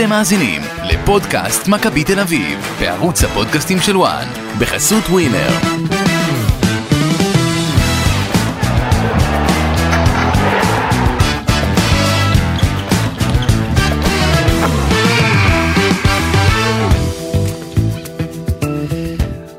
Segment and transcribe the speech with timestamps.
[0.00, 4.26] אתם מאזינים לפודקאסט מכבי תל אביב, בערוץ הפודקאסטים של ONE,
[4.60, 5.48] בחסות ווינר.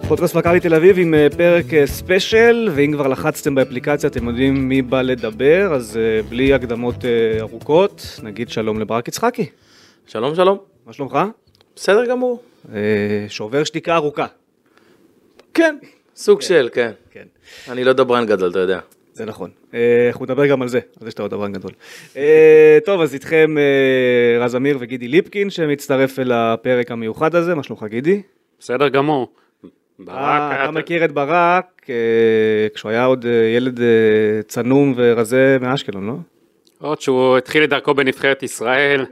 [0.07, 4.69] פודקאסט מכבי תל אביב עם אה, פרק אה, special, ואם כבר לחצתם באפליקציה אתם יודעים
[4.69, 7.05] מי בא לדבר, אז אה, בלי הקדמות
[7.39, 9.45] ארוכות, נגיד שלום לברק יצחקי.
[10.07, 11.19] שלום שלום, מה שלומך?
[11.75, 12.43] בסדר גמור.
[12.73, 14.25] אה, שובר שתיקה ארוכה.
[15.53, 15.77] כן,
[16.15, 16.91] סוג של, כן.
[17.11, 17.25] כן,
[17.69, 18.79] אני לא דברן גדול, אתה יודע.
[19.13, 19.49] זה נכון.
[19.73, 21.71] אה, אנחנו נדבר גם על זה, על זה שאתה עוד דברן גדול.
[22.17, 27.63] אה, טוב, אז איתכם אה, רז אמיר וגידי ליפקין, שמצטרף אל הפרק המיוחד הזה, מה
[27.63, 28.21] שלומך גידי?
[28.59, 29.27] בסדר גמור.
[29.99, 30.63] ברק אה.
[30.63, 33.25] אתה מכיר את ברק אה, כשהוא היה עוד
[33.55, 33.85] ילד אה,
[34.47, 36.13] צנום ורזה מאשקלון, לא?
[36.79, 39.05] עוד שהוא התחיל את דרכו בנבחרת ישראל.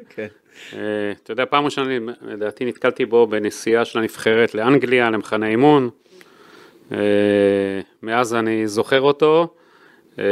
[0.71, 0.77] כן.
[0.77, 5.89] אה, אתה יודע, פעם ראשונה, לדעתי, נתקלתי בו בנסיעה של הנבחרת לאנגליה, למחנה אימון.
[6.91, 6.97] אה,
[8.03, 9.53] מאז אני זוכר אותו.
[10.19, 10.25] אה,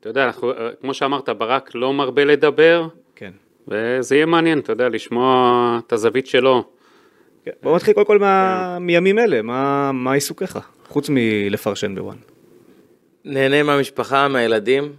[0.00, 3.32] אתה יודע, אנחנו, כמו שאמרת, ברק לא מרבה לדבר, כן.
[3.68, 6.64] וזה יהיה מעניין, אתה יודע, לשמוע את הזווית שלו.
[7.44, 7.50] כן.
[7.62, 8.78] בוא נתחיל קודם כל מה...
[8.80, 10.58] מימים אלה, מה, מה עיסוקיך?
[10.88, 12.16] חוץ מלפרשן בוואן.
[13.24, 14.92] נהנה מהמשפחה, מהילדים.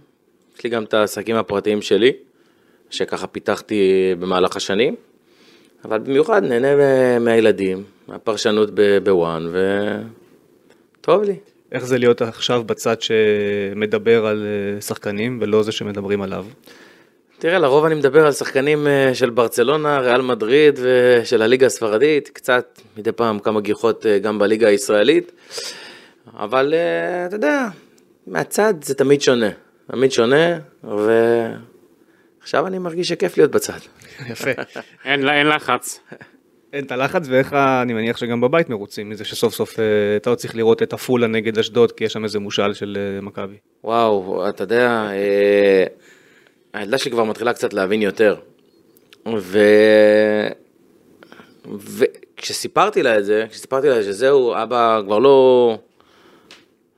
[0.56, 2.12] יש לי גם את העסקים הפרטיים שלי,
[2.90, 4.94] שככה פיתחתי במהלך השנים.
[5.84, 8.70] אבל במיוחד נהנה מה- מהילדים, מהפרשנות
[9.04, 9.46] בוואן,
[11.00, 11.36] וטוב לי.
[11.72, 16.44] איך זה להיות עכשיו בצד שמדבר על אה, שחקנים ולא זה שמדברים עליו?
[17.38, 22.80] תראה, לרוב אני מדבר על שחקנים אה, של ברצלונה, ריאל מדריד ושל הליגה הספרדית, קצת
[22.96, 25.32] מדי פעם כמה גיחות אה, גם בליגה הישראלית,
[26.36, 26.74] אבל
[27.26, 27.68] אתה יודע,
[28.26, 29.50] מהצד זה תמיד שונה,
[29.90, 30.58] תמיד שונה,
[32.48, 33.78] ועכשיו אני מרגיש שכיף להיות בצד.
[34.30, 34.50] יפה.
[35.04, 36.00] אין, אין לחץ.
[36.72, 39.84] אין את הלחץ ואיך ה- אני מניח שגם בבית מרוצים מזה שסוף סוף אה,
[40.16, 43.20] אתה עוד צריך לראות את עפולה נגד אשדוד כי יש שם איזה מושאל של אה,
[43.20, 43.56] מכבי.
[43.84, 45.84] וואו, אתה יודע, אה,
[46.72, 48.36] הילדה שלי כבר מתחילה קצת להבין יותר.
[49.38, 49.58] ו...
[51.78, 55.78] וכשסיפרתי לה את זה, כשסיפרתי לה שזהו, אבא כבר לא,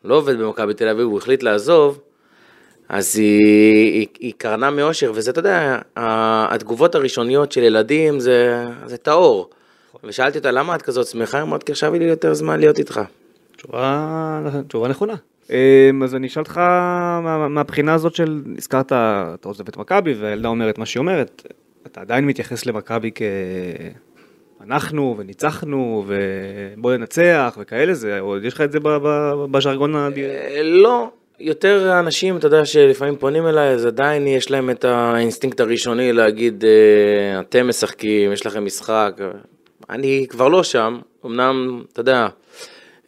[0.04, 2.00] לא עובד במכבי תל אביב, הוא החליט לעזוב,
[2.90, 8.96] אז היא, היא, היא קרנה מאושר, וזה, אתה יודע, התגובות הראשוניות של ילדים זה, זה
[8.96, 9.50] טהור.
[10.04, 11.38] ושאלתי אותה, למה את כזאת שמחה?
[11.38, 13.00] היא אמרת, כי עכשיו יהיה לי יותר זמן להיות איתך.
[13.56, 15.14] תשובה, תשובה נכונה.
[15.50, 16.58] אה, אז אני אשאל אותך
[17.22, 21.42] מה- מהבחינה הזאת של, הזכרת, אתה עוזב את מכבי והילדה אומרת מה שהיא אומרת,
[21.86, 23.22] אתה עדיין מתייחס למכבי כ...
[24.66, 30.08] אנחנו וניצחנו ובוא ננצח וכאלה, זה, או יש לך את זה ב- ב- בז'רגון ה...
[30.18, 35.60] אה, לא, יותר אנשים, אתה יודע, שלפעמים פונים אליי, אז עדיין יש להם את האינסטינקט
[35.60, 39.12] הראשוני להגיד, אה, אתם משחקים, יש לכם משחק.
[39.90, 42.28] אני כבר לא שם, אמנם, אתה יודע,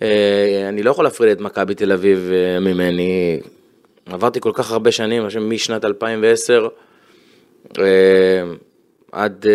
[0.03, 3.41] אה, אני לא יכול להפריד את מכבי תל אביב אה, ממני.
[4.07, 6.69] עברתי כל כך הרבה שנים, אני משנת 2010
[7.79, 7.85] אה,
[9.13, 9.47] עד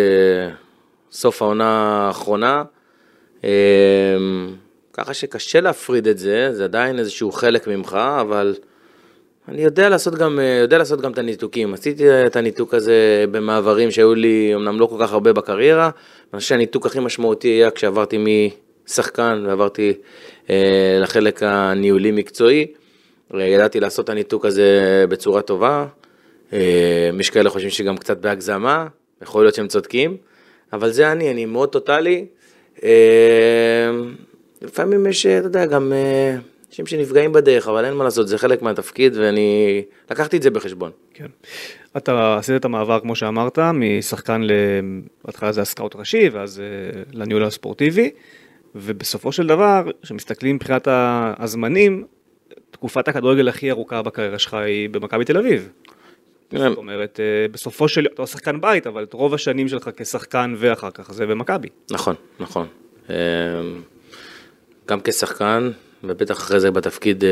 [1.12, 2.62] סוף העונה האחרונה.
[4.92, 8.54] ככה שקשה להפריד את זה, זה עדיין איזשהו חלק ממך, אבל
[9.48, 11.74] אני יודע לעשות גם, אה, יודע לעשות גם את הניתוקים.
[11.74, 15.90] עשיתי את הניתוק הזה במעברים שהיו לי אמנם לא כל כך הרבה בקריירה,
[16.32, 18.18] אני חושב שהניתוק הכי משמעותי היה כשעברתי
[18.86, 19.92] משחקן ועברתי
[20.50, 22.66] אה, לחלק הניהולי-מקצועי.
[23.34, 25.86] אה, ידעתי לעשות את הניתוק הזה בצורה טובה.
[26.52, 28.86] אה, יש כאלה חושבים שגם קצת בהגזמה,
[29.22, 30.16] יכול להיות שהם צודקים,
[30.72, 32.26] אבל זה אני, אני מאוד טוטאלי.
[32.84, 33.90] אה,
[34.62, 36.36] לפעמים יש, אתה יודע, גם אה,
[36.68, 40.90] אנשים שנפגעים בדרך, אבל אין מה לעשות, זה חלק מהתפקיד, ואני לקחתי את זה בחשבון.
[41.14, 41.26] כן.
[41.96, 44.52] אתה עשית את המעבר, כמו שאמרת, משחקן ל...
[45.24, 48.10] בהתחלה זה הסקאוט ראשי, ואז אה, לניהול הספורטיבי,
[48.74, 50.88] ובסופו של דבר, כשמסתכלים מבחינת
[51.38, 52.04] הזמנים,
[52.70, 55.68] תקופת הכדורגל הכי ארוכה בקריירה שלך היא במכבי תל אביב.
[56.52, 58.06] זאת אומרת, אה, בסופו של...
[58.14, 61.68] אתה לא שחקן בית, אבל את רוב השנים שלך כשחקן ואחר כך זה במכבי.
[61.90, 62.66] נכון, נכון.
[63.10, 63.16] אה,
[64.88, 65.70] גם כשחקן,
[66.04, 67.30] ובטח אחרי זה בתפקיד אה,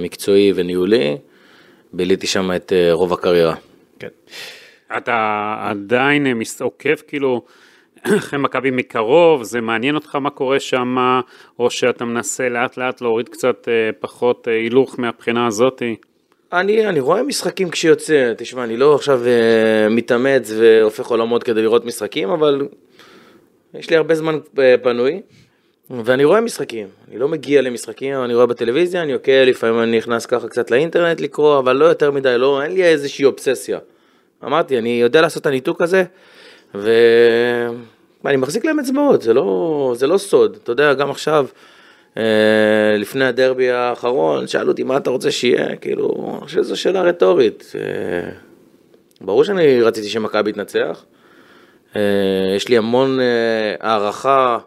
[0.00, 1.16] מקצועי וניהולי,
[1.92, 3.54] ביליתי שם את אה, רוב הקריירה.
[3.98, 4.08] כן.
[4.96, 7.42] אתה עדיין אה, עוקב כאילו
[8.18, 10.96] אחרי מכבי מקרוב, זה מעניין אותך מה קורה שם,
[11.58, 13.68] או שאתה מנסה לאט לאט להוריד קצת
[14.00, 15.96] פחות הילוך מהבחינה הזאתי.
[16.52, 21.84] אני, אני רואה משחקים כשיוצא, תשמע, אני לא עכשיו אה, מתאמץ והופך עולמות כדי לראות
[21.84, 22.68] משחקים, אבל
[23.74, 24.38] יש לי הרבה זמן
[24.82, 25.22] פנוי,
[25.90, 26.86] ואני רואה משחקים.
[27.10, 31.20] אני לא מגיע למשחקים, אני רואה בטלוויזיה, אני עוקב, לפעמים אני נכנס ככה קצת לאינטרנט
[31.20, 33.78] לקרוא, אבל לא יותר מדי, לא, אין לי איזושהי אובססיה.
[34.44, 36.04] אמרתי, אני יודע לעשות את הניתוק הזה,
[36.74, 40.58] ואני מחזיק להם אצבעות, זה לא, זה לא סוד.
[40.62, 41.46] אתה יודע, גם עכשיו,
[42.16, 47.02] אה, לפני הדרבי האחרון, שאלו אותי מה אתה רוצה שיהיה, כאילו, אני חושב שזו שאלה
[47.02, 47.72] רטורית.
[47.74, 48.30] אה,
[49.20, 51.04] ברור שאני רציתי שמכבי תנצח.
[51.96, 52.00] אה,
[52.56, 53.18] יש לי המון
[53.80, 54.58] הערכה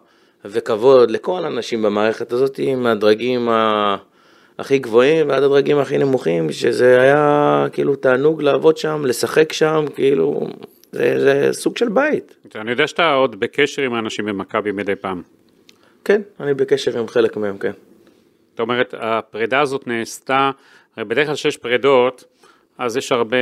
[0.46, 3.96] וכבוד לכל האנשים במערכת הזאת, מהדרגים ה...
[4.60, 10.48] הכי גבוהים ועד הדרגים הכי נמוכים, שזה היה כאילו תענוג לעבוד שם, לשחק שם, כאילו,
[10.92, 12.36] זה, זה סוג של בית.
[12.56, 15.22] אני יודע שאתה עוד בקשר עם האנשים במכבי מדי פעם.
[16.06, 17.72] כן, אני בקשר עם חלק מהם, כן.
[18.52, 20.52] זאת אומרת, הפרידה הזאת נעשתה,
[20.96, 22.24] הרי בדרך כלל כשיש פרידות,
[22.78, 23.38] אז יש הרבה,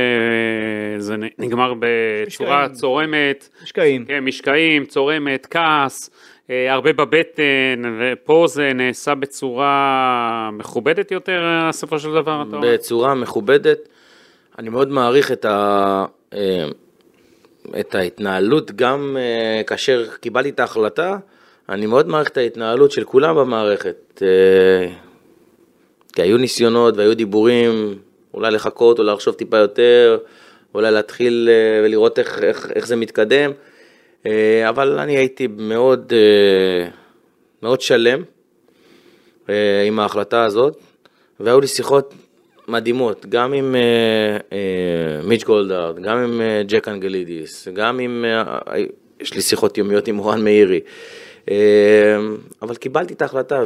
[0.98, 2.74] זה נגמר בצורה משקעים.
[2.74, 4.04] צורמת, משקעים.
[4.04, 6.10] כן, משקעים, צורמת, כעס,
[6.68, 12.72] הרבה בבטן, ופה זה נעשה בצורה מכובדת יותר, אה, בסופו של דבר, אתה אומר?
[12.72, 13.88] בצורה מכובדת.
[14.58, 16.04] אני מאוד מעריך את, ה,
[16.34, 16.68] אה,
[17.80, 21.16] את ההתנהלות, גם אה, כאשר קיבלתי את ההחלטה,
[21.68, 24.22] אני מאוד מעריך את ההתנהלות של כולם במערכת.
[24.22, 24.88] אה,
[26.12, 27.98] כי היו ניסיונות והיו דיבורים,
[28.34, 30.18] אולי לחכות, אולי לחשוב טיפה יותר,
[30.74, 33.50] אולי להתחיל אה, ולראות איך, איך, איך זה מתקדם.
[34.26, 36.88] אה, אבל אני הייתי מאוד, אה,
[37.62, 38.22] מאוד שלם
[39.48, 40.76] אה, עם ההחלטה הזאת,
[41.40, 42.14] והיו לי שיחות
[42.68, 43.74] מדהימות, גם עם
[45.24, 48.24] מיץ' גולדארד, גם עם ג'ק אנגלידיס, גם עם,
[49.20, 50.80] יש לי שיחות יומיות עם מורן מאירי,
[52.62, 53.62] אבל קיבלתי את ההחלטה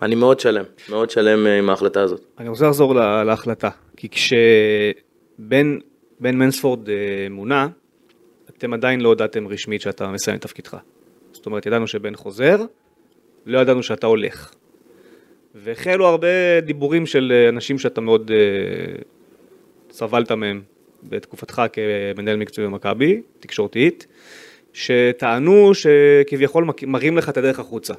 [0.00, 2.24] ואני מאוד שלם, מאוד שלם עם ההחלטה הזאת.
[2.38, 5.78] אני רוצה לחזור לה- להחלטה, כי כשבן
[6.20, 6.80] בן מנספורד
[7.30, 7.68] מונה,
[8.58, 10.76] אתם עדיין לא הודעתם רשמית שאתה מסיים את תפקידך.
[11.32, 12.56] זאת אומרת, ידענו שבן חוזר,
[13.46, 14.52] לא ידענו שאתה הולך.
[15.54, 19.02] והחלו הרבה דיבורים של אה, אנשים שאתה מאוד אה,
[19.90, 20.62] סבלת מהם
[21.02, 24.06] בתקופתך כמנהל מקצועי במכבי, תקשורתית,
[24.72, 27.94] שטענו שכביכול מראים לך את הדרך החוצה.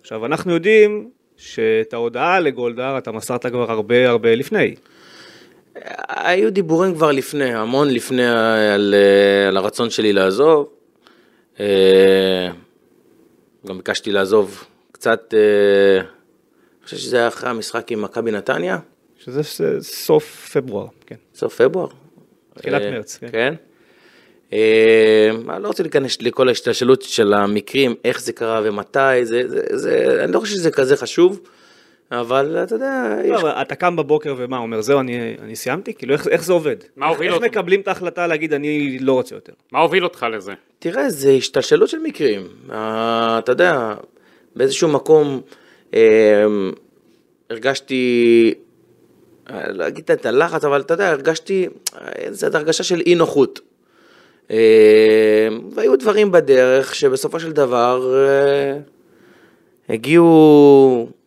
[0.00, 4.74] עכשיו, אנחנו יודעים שאת ההודעה לגולדהר אתה מסרת כבר הרבה הרבה לפני.
[6.08, 8.26] היו דיבורים כבר לפני, המון לפני
[8.74, 10.68] על, אה, על הרצון שלי לעזוב.
[11.60, 12.48] אה,
[13.66, 18.78] גם ביקשתי לעזוב קצת, אה, אני חושב שזה היה אחרי המשחק עם מכבי נתניה,
[19.18, 19.42] שזה
[19.80, 21.16] סוף פברואר, כן.
[21.34, 21.88] סוף פברואר.
[22.54, 23.28] תחילת מרץ, כן.
[23.32, 23.54] כן.
[25.50, 30.24] אני לא רוצה להיכנס לכל ההשתלשלות של המקרים, איך זה קרה ומתי, זה, זה, זה,
[30.24, 31.40] אני לא חושב שזה כזה חשוב,
[32.20, 35.94] אבל אתה יודע, לא, יש אבל אתה קם בבוקר ומה, אומר זהו, אני, אני סיימתי?
[35.94, 36.76] כאילו, איך, איך זה עובד?
[36.96, 37.46] מה איך, הוביל איך אותך?
[37.46, 39.52] מקבלים את ההחלטה להגיד אני לא רוצה יותר?
[39.72, 40.52] מה הוביל אותך לזה?
[40.78, 42.48] תראה, זה השתלשלות של מקרים.
[42.70, 43.94] אה, אתה יודע,
[44.56, 45.40] באיזשהו מקום
[45.94, 46.44] אה,
[47.50, 48.54] הרגשתי,
[49.50, 51.68] אה, לא אגיד את הלחץ, אבל אתה יודע, הרגשתי
[52.14, 53.60] איזו הרגשה של אי נוחות.
[54.50, 58.78] אה, והיו דברים בדרך שבסופו של דבר אה,
[59.88, 61.21] הגיעו, אה,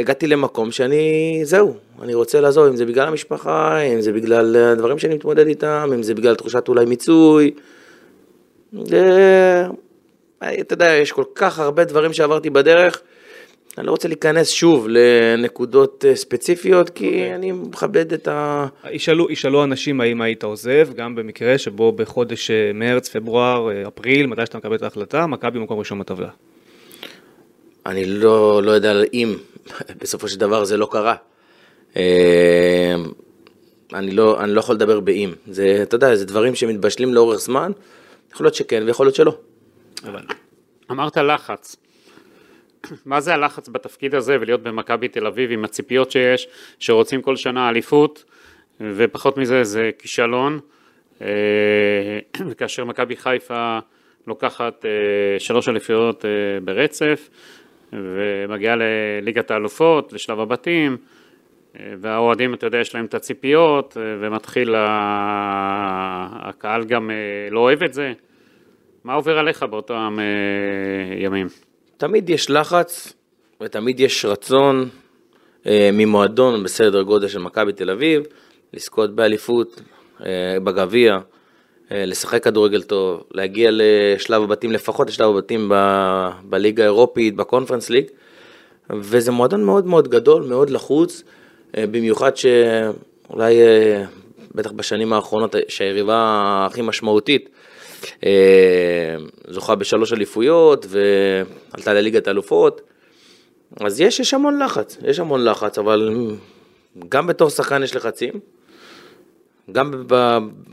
[0.00, 4.98] הגעתי למקום שאני, זהו, אני רוצה לעזוב, אם זה בגלל המשפחה, אם זה בגלל הדברים
[4.98, 7.50] שאני מתמודד איתם, אם זה בגלל תחושת אולי מיצוי.
[8.92, 9.66] אה,
[10.60, 13.02] אתה יודע, יש כל כך הרבה דברים שעברתי בדרך,
[13.78, 17.34] אני לא רוצה להיכנס שוב לנקודות אה, ספציפיות, כי אוקיי.
[17.34, 18.66] אני מכבד את ה...
[18.90, 24.26] ישאלו, ישאלו אנשים האם היית עוזב, גם במקרה שבו בחודש אה, מרץ, פברואר, אה, אפריל,
[24.26, 26.28] מתי שאתה מקבל את ההחלטה, מכבי במקום ראשון בטבלה.
[27.86, 29.34] אני לא, לא יודע אם
[29.98, 31.14] בסופו של דבר זה לא קרה.
[31.96, 32.94] אה,
[33.94, 35.32] אני לא, אני לא יכול לדבר באם.
[35.46, 37.72] זה, אתה יודע, זה דברים שמתבשלים לאורך זמן,
[38.32, 39.38] יכול להיות שכן ויכול להיות שלא.
[40.90, 41.76] אמרת לחץ.
[43.06, 47.68] מה זה הלחץ בתפקיד הזה ולהיות במכבי תל אביב עם הציפיות שיש, שרוצים כל שנה
[47.68, 48.24] אליפות,
[48.80, 50.60] ופחות מזה זה כישלון.
[51.22, 51.26] אה,
[52.48, 53.78] וכאשר מכבי חיפה
[54.26, 54.90] לוקחת אה,
[55.38, 56.30] שלוש אליפויות אה,
[56.64, 57.28] ברצף,
[57.94, 60.96] ומגיעה לליגת האלופות, לשלב הבתים,
[62.00, 67.16] והאוהדים, אתה יודע, יש להם את הציפיות, ומתחיל ה- הקהל גם אה,
[67.50, 68.12] לא אוהב את זה.
[69.04, 70.24] מה עובר עליך באותם אה,
[71.24, 71.46] ימים?
[71.96, 73.12] תמיד יש לחץ
[73.60, 74.88] ותמיד יש רצון
[75.66, 78.22] אה, ממועדון בסדר גודל של מכבי תל אביב,
[78.74, 79.80] לזכות באליפות,
[80.64, 81.18] בגביע,
[81.90, 88.04] לשחק כדורגל טוב, להגיע לשלב הבתים, לפחות לשלב הבתים ב- בליגה האירופית, בקונפרנס ליג,
[88.90, 91.22] וזה מועדון מאוד מאוד גדול, מאוד לחוץ,
[91.76, 94.04] אה, במיוחד שאולי, אה,
[94.54, 96.16] בטח בשנים האחרונות, שהיריבה
[96.66, 97.48] הכי משמעותית,
[98.24, 99.16] אה,
[99.48, 102.80] זוכה בשלוש אליפויות ועלתה לליגת האלופות.
[103.80, 106.26] אז יש, יש המון לחץ, יש המון לחץ, אבל
[107.08, 108.32] גם בתור שחקן יש לחצים,
[109.72, 110.04] גם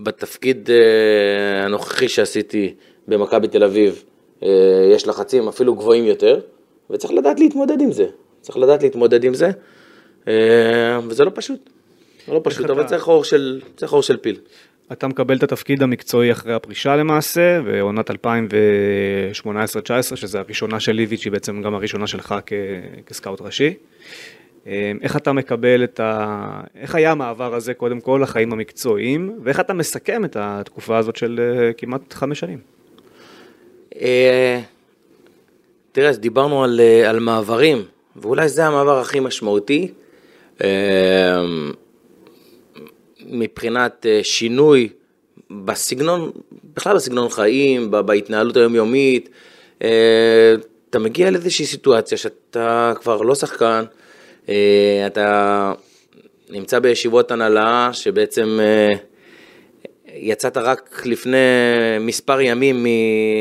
[0.04, 2.74] בתפקיד אה, הנוכחי שעשיתי
[3.08, 4.04] במכבי תל אביב,
[4.44, 4.50] אה,
[4.96, 6.40] יש לחצים אפילו גבוהים יותר,
[6.90, 8.06] וצריך לדעת להתמודד עם זה.
[8.42, 9.50] צריך לדעת להתמודד עם זה,
[10.28, 10.34] אה,
[11.08, 11.70] וזה לא פשוט.
[12.28, 14.40] זה לא פשוט, אתה- אבל צריך אור של, צריך אור של פיל.
[14.92, 18.14] אתה מקבל את התפקיד המקצועי אחרי הפרישה למעשה, ועונת 2018-2019,
[20.16, 22.54] שזה הראשונה של ליביץ', היא בעצם גם הראשונה שלך כ-
[23.06, 23.74] כסקאוט ראשי.
[24.68, 26.62] אה, איך אתה מקבל את ה...
[26.76, 31.40] איך היה המעבר הזה, קודם כל, לחיים המקצועיים, ואיך אתה מסכם את התקופה הזאת של
[31.40, 32.60] אה, כמעט חמש שנים?
[34.02, 34.60] אה,
[35.92, 37.84] תראה, אז דיברנו על, אה, על מעברים,
[38.16, 39.92] ואולי זה המעבר הכי משמעותי
[40.64, 41.42] אה,
[43.26, 44.90] מבחינת שינוי
[45.52, 46.32] בסגנון,
[46.76, 49.30] בכלל בסגנון חיים, בהתנהלות היומיומית.
[50.90, 53.84] אתה מגיע לאיזושהי סיטואציה שאתה כבר לא שחקן,
[55.08, 55.74] אתה
[56.50, 58.92] נמצא בישיבות הנהלה שבעצם אה,
[60.16, 61.38] יצאת רק לפני
[62.00, 62.86] מספר ימים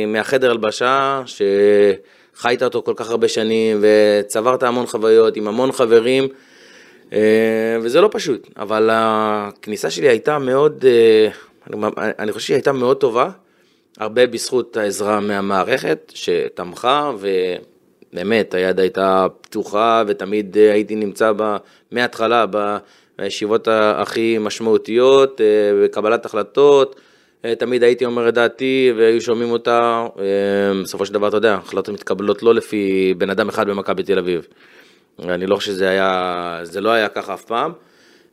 [0.07, 6.28] מהחדר הלבשה, שחיית אותו כל כך הרבה שנים וצברת המון חוויות עם המון חברים,
[7.12, 7.19] אה,
[7.83, 11.28] וזה לא פשוט, אבל הכניסה שלי הייתה מאוד, אה,
[12.19, 13.30] אני- חושב שהיא הייתה מאוד טובה,
[13.99, 17.11] הרבה בזכות העזרה מהמערכת שתמכה,
[18.12, 21.57] ובאמת היד הייתה פתוחה ותמיד אה, הייתי נמצא בה
[21.90, 22.45] מההתחלה
[23.19, 27.00] בישיבות הכי משמעותיות, אה, בקבלת החלטות,
[27.45, 31.55] אה, תמיד הייתי אומר את דעתי והיו שומעים אותה, אה, בסופו של דבר אתה יודע,
[31.55, 34.47] החלטות מתקבלות לא לפי בן אדם אחד במכבי תל אביב.
[35.19, 37.73] אני לא חושב שזה היה, זה לא היה ככה אף פעם.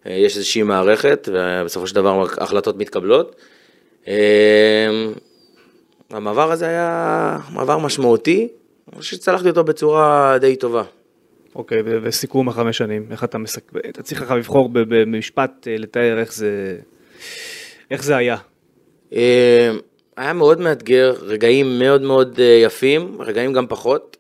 [0.08, 3.36] אה, יש איזושהי מערכת, ובסופו של דבר החלטות מתקבלות.
[4.08, 4.88] אה,
[6.10, 8.48] המעבר הזה היה מעבר משמעותי,
[8.94, 10.84] אני חושב שצלחתי אותו בצורה די טובה.
[11.56, 16.20] אוקיי, ו- וסיכום החמש שנים, איך אתה מסכם, אתה צריך לך לבחור במשפט, אה, לתאר
[16.20, 16.78] איך זה,
[17.92, 18.38] איך זה היה.
[19.14, 19.72] אה,
[20.18, 24.18] היה מאוד מאתגר, רגעים מאוד מאוד אה, יפים, רגעים גם פחות,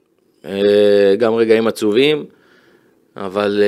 [1.17, 2.25] גם רגעים עצובים,
[3.15, 3.63] אבל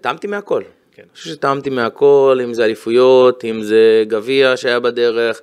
[0.00, 0.62] טעמתי מהכל.
[0.92, 1.02] כן.
[1.02, 5.40] אני חושב שטעמתי מהכל, אם זה אליפויות, אם זה גביע שהיה בדרך,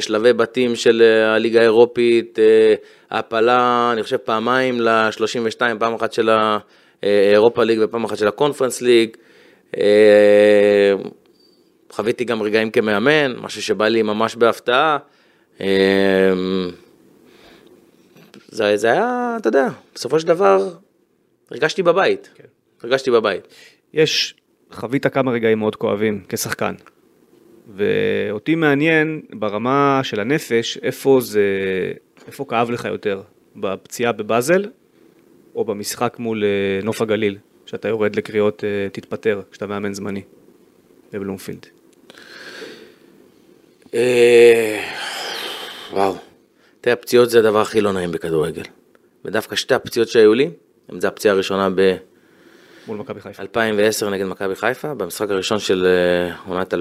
[0.00, 2.38] שלבי בתים של הליגה האירופית,
[3.10, 6.28] העפלה, אני חושב פעמיים ל-32, פעם אחת של
[7.02, 9.16] האירופה ליג ופעם אחת של הקונפרנס ליג.
[9.76, 10.92] אה,
[11.92, 14.98] חוויתי גם רגעים כמאמן, משהו שבא לי ממש בהפתעה.
[15.60, 15.66] אה,
[18.48, 20.68] זה, זה היה, אתה יודע, בסופו של דבר
[21.50, 22.30] הרגשתי בבית.
[22.34, 22.44] כן.
[22.82, 23.48] הרגשתי בבית.
[23.94, 24.34] יש,
[24.72, 26.74] חווית כמה רגעים מאוד כואבים כשחקן.
[27.68, 31.42] ואותי מעניין ברמה של הנפש, איפה זה,
[32.26, 33.22] איפה כאב לך יותר?
[33.56, 34.64] בפציעה בבאזל,
[35.54, 40.22] או במשחק מול אה, נוף הגליל, שאתה יורד לקריאות אה, תתפטר, כשאתה מאמן זמני,
[41.12, 41.66] בבלומפילד.
[43.94, 44.82] אה,
[45.92, 46.16] וואו.
[46.80, 48.62] תראה, פציעות זה הדבר הכי לא נעים בכדורגל.
[49.24, 50.50] ודווקא שתי הפציעות שהיו לי,
[50.92, 51.96] אם זה הפציעה הראשונה ב...
[52.86, 53.42] מול מכבי חיפה.
[53.42, 55.86] 2010 נגד מכבי חיפה, במשחק הראשון של
[56.46, 56.78] עונת 2010-2011.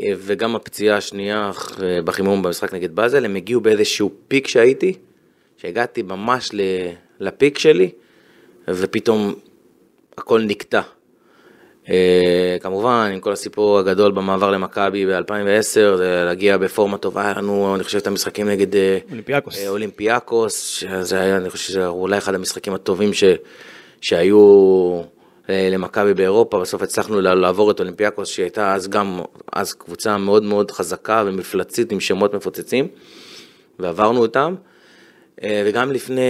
[0.00, 1.50] וגם הפציעה השנייה
[1.82, 4.92] אה, בחימום במשחק נגד באזל, הם הגיעו באיזשהו פיק שהייתי,
[5.56, 6.50] שהגעתי ממש
[7.20, 7.90] לפיק שלי,
[8.68, 9.34] ופתאום
[10.18, 10.80] הכל נקטע.
[11.88, 17.74] אה, כמובן, עם כל הסיפור הגדול במעבר למכבי ב-2010, זה להגיע בפורמה טובה, היה לנו,
[17.74, 19.66] אני חושב, את המשחקים נגד אה, אולימפיאקוס.
[19.66, 23.24] אולימפיאקוס, שזה היה, אני חושב שזה אולי אחד המשחקים הטובים ש,
[24.00, 25.02] שהיו
[25.48, 29.20] למכבי באירופה, בסוף הצלחנו לעבור את אולימפיאקוס, שהייתה אז גם,
[29.52, 32.88] אז קבוצה מאוד מאוד חזקה ומפלצית עם שמות מפוצצים,
[33.78, 34.54] ועברנו אותם.
[35.42, 36.22] אה, וגם לפני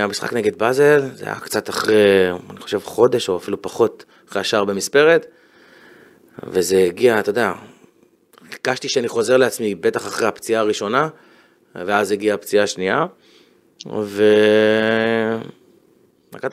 [0.00, 4.64] המשחק נגד באזל, זה היה קצת אחרי, אני חושב חודש או אפילו פחות, אחרי השער
[4.64, 5.26] במספרת,
[6.42, 7.52] וזה הגיע, אתה יודע,
[8.52, 11.08] הרגשתי שאני חוזר לעצמי, בטח אחרי הפציעה הראשונה,
[11.74, 13.06] ואז הגיעה הפציעה השנייה,
[13.86, 14.14] ונגעת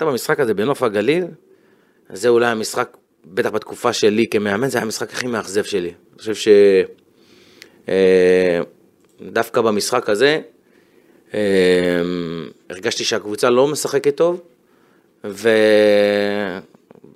[0.02, 1.26] במשחק הזה בנוף הגליל,
[2.14, 5.88] זה אולי המשחק, בטח בתקופה שלי כמאמן, זה היה המשחק הכי מאכזב שלי.
[5.90, 6.48] אני חושב ש...
[7.90, 8.62] אה,
[9.56, 10.40] במשחק הזה,
[11.34, 11.40] אה,
[12.70, 14.42] הרגשתי שהקבוצה לא משחקת טוב,
[15.26, 15.50] ו...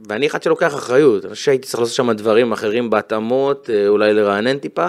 [0.09, 4.13] ואני אחד שלוקח אחריות, אני חושב שהייתי צריך לעשות שם דברים אחרים בהתאמות, אה, אולי
[4.13, 4.87] לרענן טיפה,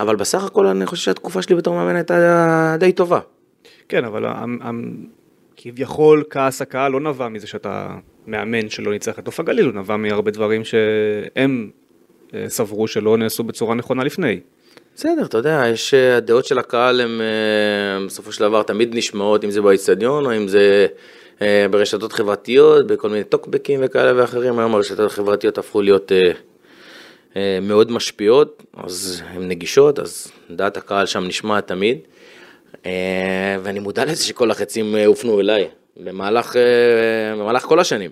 [0.00, 3.20] אבל בסך הכל אני חושב שהתקופה שלי בתור מאמן הייתה די טובה.
[3.88, 4.24] כן, אבל
[5.64, 7.94] כביכול כעס הקהל לא נבע מזה שאתה
[8.26, 11.70] מאמן שלא ניצח את נוף הגליל, הוא נבע מהרבה דברים שהם
[12.34, 14.40] אה, סברו שלא נעשו בצורה נכונה לפני.
[14.96, 19.44] בסדר, אתה יודע, יש, אה, הדעות של הקהל הן אה, בסופו של דבר תמיד נשמעות,
[19.44, 20.86] אם זה באיצטדיון או אם זה
[21.70, 26.12] ברשתות חברתיות, בכל מיני טוקבקים וכאלה ואחרים, היום הרשתות החברתיות הפכו להיות
[27.62, 31.98] מאוד משפיעות, אז הן נגישות, אז דעת הקהל שם נשמעת תמיד.
[32.86, 38.10] אה, ואני מודע לזה שכל החצים אה, הופנו אליי, במהלך, אה, במהלך כל השנים.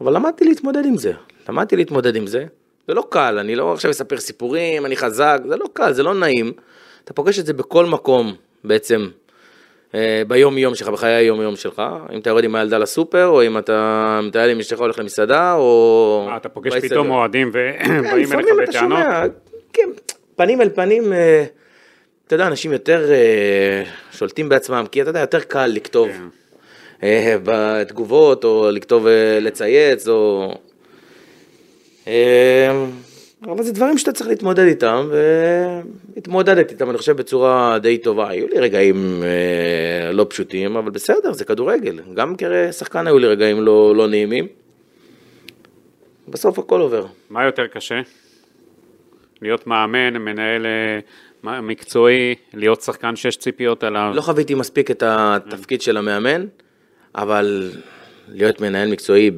[0.00, 1.12] אבל למדתי להתמודד עם זה,
[1.48, 2.44] למדתי להתמודד עם זה.
[2.88, 6.14] זה לא קל, אני לא עכשיו אספר סיפורים, אני חזק, זה לא קל, זה לא
[6.14, 6.52] נעים.
[7.04, 9.08] אתה פוגש את זה בכל מקום בעצם,
[10.28, 11.82] ביום יום שלך, בחיי היום יום שלך.
[12.12, 16.28] אם אתה יורד עם הילדה לסופר, או אם אתה מטייל עם אשתך הולך למסעדה, או...
[16.36, 16.72] אתה פוגש.
[16.74, 17.58] פתאום אוהדים כן,
[17.98, 18.98] ובאים אליך לפעמים אתה בטענות?
[18.98, 19.22] שומע,
[19.72, 19.88] כן,
[20.36, 21.12] פנים אל פנים,
[22.26, 26.22] אתה יודע, אנשים יותר אה, שולטים בעצמם, כי אתה יודע, יותר קל לכתוב כן.
[27.02, 30.54] אה, בתגובות, או לכתוב, אה, לצייץ, או...
[32.06, 32.84] אה,
[33.42, 35.10] אבל זה דברים שאתה צריך להתמודד איתם,
[36.14, 38.28] והתמודדתי איתם, אני חושב, בצורה די טובה.
[38.28, 42.00] היו לי רגעים אה, לא פשוטים, אבל בסדר, זה כדורגל.
[42.14, 44.46] גם כשחקן היו לי רגעים לא, לא נעימים.
[46.28, 47.06] בסוף הכל עובר.
[47.30, 48.00] מה יותר קשה?
[49.42, 50.66] להיות מאמן, מנהל
[51.62, 54.12] מקצועי, להיות שחקן שיש ציפיות עליו.
[54.14, 56.46] לא חוויתי מספיק את התפקיד של המאמן,
[57.14, 57.72] אבל
[58.28, 59.30] להיות מנהל מקצועי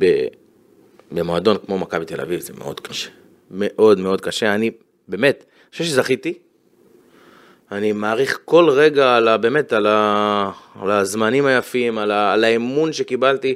[1.12, 3.10] במועדון כמו מכבי תל אביב זה מאוד קשה.
[3.50, 4.54] מאוד מאוד קשה.
[4.54, 4.70] אני
[5.08, 6.34] באמת, אני חושב שזכיתי.
[7.72, 9.36] אני מעריך כל רגע על ה...
[9.36, 10.50] באמת, על, ה,
[10.82, 13.54] על הזמנים היפים, על, ה, על האמון שקיבלתי.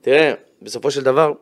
[0.00, 0.32] תראה,
[0.62, 1.32] בסופו של דבר,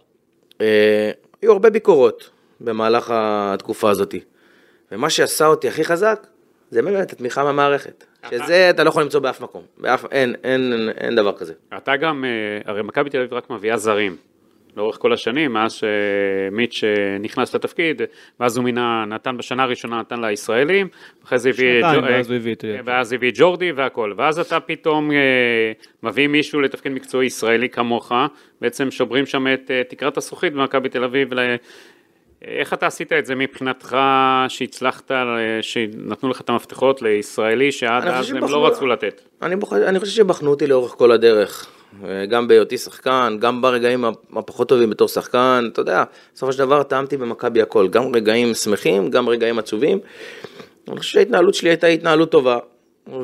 [0.60, 1.10] אה,
[1.42, 4.14] היו הרבה ביקורות במהלך התקופה הזאת.
[4.92, 6.26] ומה שעשה אותי הכי חזק,
[6.70, 8.04] זה באמת התמיכה מהמערכת.
[8.30, 9.62] שזה אתה לא יכול למצוא באף מקום.
[9.78, 11.52] באף, אין, אין, אין, אין דבר כזה.
[11.76, 12.30] אתה גם, אה,
[12.72, 14.16] הרי מכבי תל אביב רק מביאה זרים.
[14.76, 18.02] לאורך כל השנים, מאז שמיץ' אה, נכנס לתפקיד,
[18.40, 20.88] ואז הוא מינה, נתן בשנה הראשונה, נתן לישראלים,
[21.24, 24.38] אחרי זה הביא, שנתיים, ג'ו- ואז אה, הוא הביא את- ואז הביא ג'ורדי והכל, ואז
[24.38, 25.16] אתה פתאום אה,
[26.02, 28.12] מביא מישהו לתפקיד מקצועי ישראלי כמוך,
[28.60, 31.56] בעצם שוברים שם את אה, תקרת הזכוכית במכבי תל אביב, ל-
[32.42, 33.96] איך אתה עשית את זה מבחינתך,
[34.48, 35.10] שהצלחת,
[35.60, 39.20] שנתנו לך את המפתחות לישראלי, שעד אז חושב הם לא רצו לתת?
[39.42, 39.72] אני, בוח...
[39.72, 41.66] אני חושב שבחנו אותי לאורך כל הדרך,
[42.04, 44.04] אה, גם בהיותי שחקן, גם ברגעים
[44.36, 49.10] הפחות טובים בתור שחקן, אתה יודע, בסופו של דבר טעמתי במכבי הכל, גם רגעים שמחים,
[49.10, 49.98] גם רגעים עצובים.
[50.88, 52.58] אני חושב שההתנהלות שלי הייתה התנהלות טובה,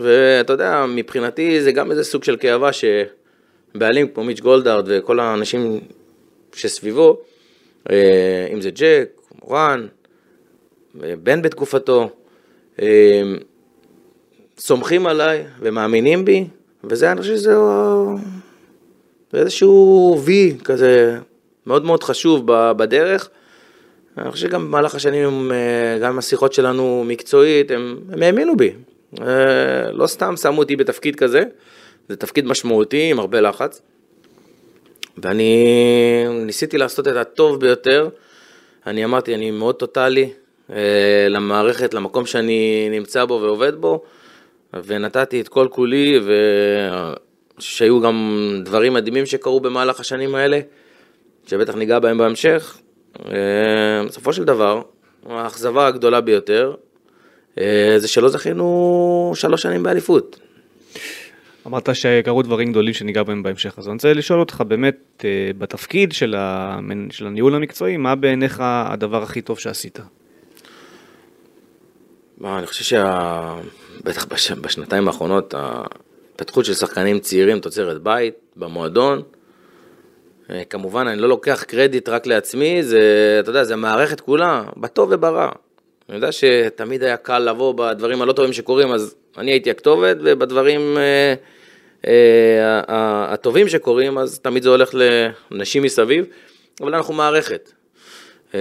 [0.00, 5.80] ואתה יודע, מבחינתי זה גם איזה סוג של כאבה שבעלים כמו מיץ' גולדהרד וכל האנשים
[6.54, 7.20] שסביבו,
[8.52, 9.86] אם זה ג'ק, מורן,
[11.02, 12.10] אה, בן בתקופתו,
[12.82, 13.22] אה,
[14.58, 16.44] סומכים עליי ומאמינים בי,
[16.84, 17.54] וזה, אני חושב שזה
[19.32, 21.18] זה איזשהו וי כזה
[21.66, 23.28] מאוד מאוד חשוב בדרך.
[24.18, 28.72] אני חושב שגם במהלך השנים, אה, גם עם השיחות שלנו מקצועית, הם, הם האמינו בי.
[29.20, 31.42] אה, לא סתם שמו אותי בתפקיד כזה,
[32.08, 33.82] זה תפקיד משמעותי עם הרבה לחץ.
[35.18, 35.64] ואני
[36.30, 38.08] ניסיתי לעשות את הטוב ביותר.
[38.86, 40.30] אני אמרתי, אני מאוד טוטאלי
[40.70, 44.02] אה, למערכת, למקום שאני נמצא בו ועובד בו,
[44.86, 46.20] ונתתי את כל כולי,
[47.58, 50.60] ושהיו גם דברים מדהימים שקרו במהלך השנים האלה,
[51.46, 52.78] שבטח ניגע בהם בהמשך.
[53.26, 54.82] אה, בסופו של דבר,
[55.28, 56.74] האכזבה הגדולה ביותר,
[57.60, 60.38] אה, זה שלא זכינו שלוש שנים באליפות.
[61.66, 66.12] אמרת שקרו דברים גדולים שניגע בהם בהמשך, אז אני רוצה לשאול אותך באמת, אה, בתפקיד
[66.12, 67.10] של, המנ...
[67.10, 69.98] של הניהול המקצועי, מה בעיניך הדבר הכי טוב שעשית?
[72.38, 73.54] מה, אני חושב שה...
[74.04, 74.52] בטח בש...
[74.52, 79.22] בשנתיים האחרונות, ההתפתחות של שחקנים צעירים תוצרת בית, במועדון.
[80.50, 85.08] אה, כמובן, אני לא לוקח קרדיט רק לעצמי, זה, אתה יודע, זה המערכת כולה, בטוב
[85.12, 85.48] וברע.
[86.08, 90.98] אני יודע שתמיד היה קל לבוא בדברים הלא טובים שקורים, אז אני הייתי הכתובת, ובדברים
[90.98, 91.34] אה,
[92.06, 96.24] אה, הטובים שקורים, אז תמיד זה הולך לאנשים מסביב,
[96.80, 97.72] אבל אנחנו מערכת.
[98.54, 98.60] אה,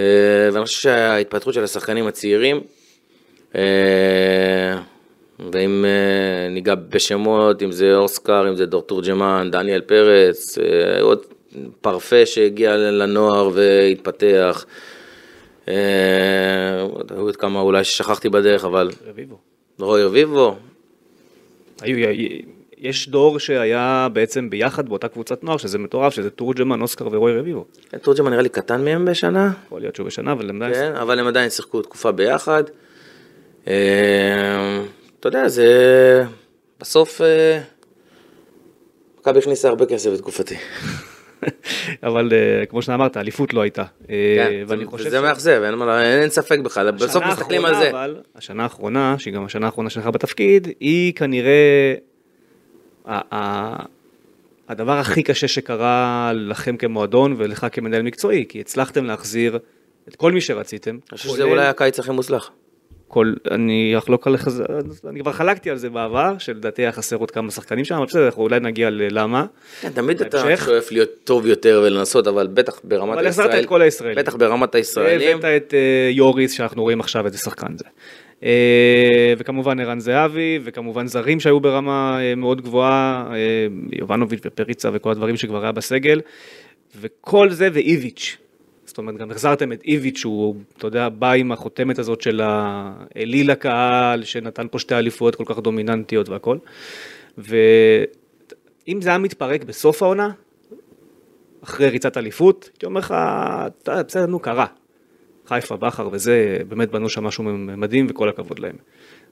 [0.52, 2.60] ואני חושב שההתפתחות של השחקנים הצעירים,
[3.54, 4.78] אה,
[5.52, 11.24] ואם אה, ניגע בשמות, אם זה אוסקר, אם זה דור תורג'מן, דניאל פרץ, אה, עוד
[11.80, 14.66] פרפה שהגיע לנוער והתפתח.
[15.68, 15.74] אה,
[17.10, 19.53] היו עוד כמה אולי ששכחתי בדרך, אבל רביבו.
[19.78, 20.56] רוי רביבו,
[21.80, 22.08] היו,
[22.78, 27.64] יש דור שהיה בעצם ביחד באותה קבוצת נוער, שזה מטורף, שזה תורג'מן, אוסקר ורוי רביבו.
[28.02, 30.74] תורג'מן נראה לי קטן מהם בשנה, יכול להיות שהוא בשנה, אבל הם עדיין...
[30.74, 32.64] כן, אבל הם עדיין שיחקו תקופה ביחד.
[33.68, 34.82] אה,
[35.20, 36.24] אתה יודע, זה
[36.80, 37.60] בסוף אה,
[39.20, 40.54] מכבי הכניסה הרבה כסף בתקופתי.
[42.02, 43.82] אבל אה, כמו שאמרת, אליפות לא הייתה.
[43.82, 43.86] אה,
[44.38, 45.62] כן, ואני זה- חושב זה מאכזב,
[46.00, 47.90] אין ספק בכלל, בסוף מסתכלים על זה.
[48.34, 51.94] השנה האחרונה, שהיא גם השנה האחרונה שלך בתפקיד, היא כנראה
[54.68, 59.58] הדבר הכי קשה שקרה לכם כמועדון ולך כמנהל מקצועי, כי הצלחתם להחזיר
[60.08, 60.90] את כל מי שרציתם.
[61.10, 62.50] אני חושב שזה אולי הקיץ הכי מוצלח.
[63.14, 64.48] כל, אני אחלוק עליך,
[65.08, 68.26] אני כבר חלקתי על זה בעבר, שלדעתי היה חסר עוד כמה שחקנים שם, אבל בסדר,
[68.26, 69.46] אנחנו אולי נגיע ללמה.
[69.80, 70.56] כן, תמיד אתה.
[70.64, 73.64] שואף להיות טוב יותר ולנסות, אבל בטח ברמת אבל החזרת הישראל.
[73.64, 74.18] את כל הישראלים.
[74.18, 75.38] בטח ברמת הישראלים.
[75.42, 77.84] והבאת את אה, יוריס, שאנחנו רואים עכשיו איזה שחקן זה.
[78.44, 83.32] אה, וכמובן ערן זהבי, וכמובן זרים שהיו ברמה אה, מאוד גבוהה,
[83.92, 86.20] יובנוביץ' ופריצה וכל הדברים שכבר היה בסגל,
[87.00, 88.36] וכל זה ואיביץ'.
[88.94, 93.50] זאת אומרת, גם החזרתם את איביץ', שהוא, אתה יודע, בא עם החותמת הזאת של האליל
[93.50, 96.58] הקהל, שנתן פה שתי אליפויות כל כך דומיננטיות והכל.
[97.38, 98.06] ואם
[99.00, 100.30] זה היה מתפרק בסוף העונה,
[101.64, 103.14] אחרי ריצת אליפות, הייתי אומר לך,
[103.66, 104.66] "אתה- בסדר, נו, קרה.
[105.46, 108.76] חיפה, בכר וזה, באמת בנו שם משהו מדהים וכל הכבוד להם.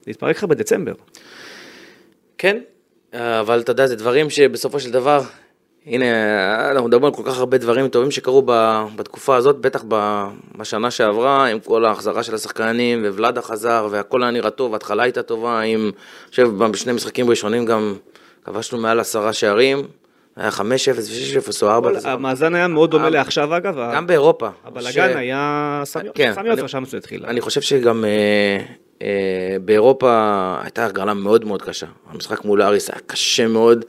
[0.04, 0.94] זה התפרק לך בדצמבר.
[2.38, 2.58] כן,
[3.12, 5.20] אבל אתה יודע, זה דברים שבסופו של דבר,
[5.86, 6.06] הנה,
[6.70, 8.42] אנחנו מדברים על כל כך הרבה דברים טובים שקרו
[8.96, 9.84] בתקופה הזאת, בטח
[10.58, 15.22] בשנה שעברה, עם כל ההחזרה של השחקנים, וולאדה חזר, והכל היה נראה טוב, ההתחלה הייתה
[15.22, 15.90] טובה, עם, אני
[16.30, 17.94] חושב, בשני משחקים ראשונים גם
[18.44, 19.82] כבשנו מעל עשרה שערים,
[20.36, 24.48] היה 5-0 ו-6-0 או 4 כל- המאזן היה מאוד דומה לעכשיו אגב, גם באירופה.
[24.64, 27.24] הבלאגן ש- היה סמי כן, עופר אני- שם זה התחיל.
[27.26, 28.10] אני חושב שגם אה,
[29.02, 29.08] אה,
[29.64, 30.10] באירופה
[30.62, 31.86] הייתה הגרלה מאוד מאוד קשה.
[32.10, 33.84] המשחק מול אריס היה קשה מאוד.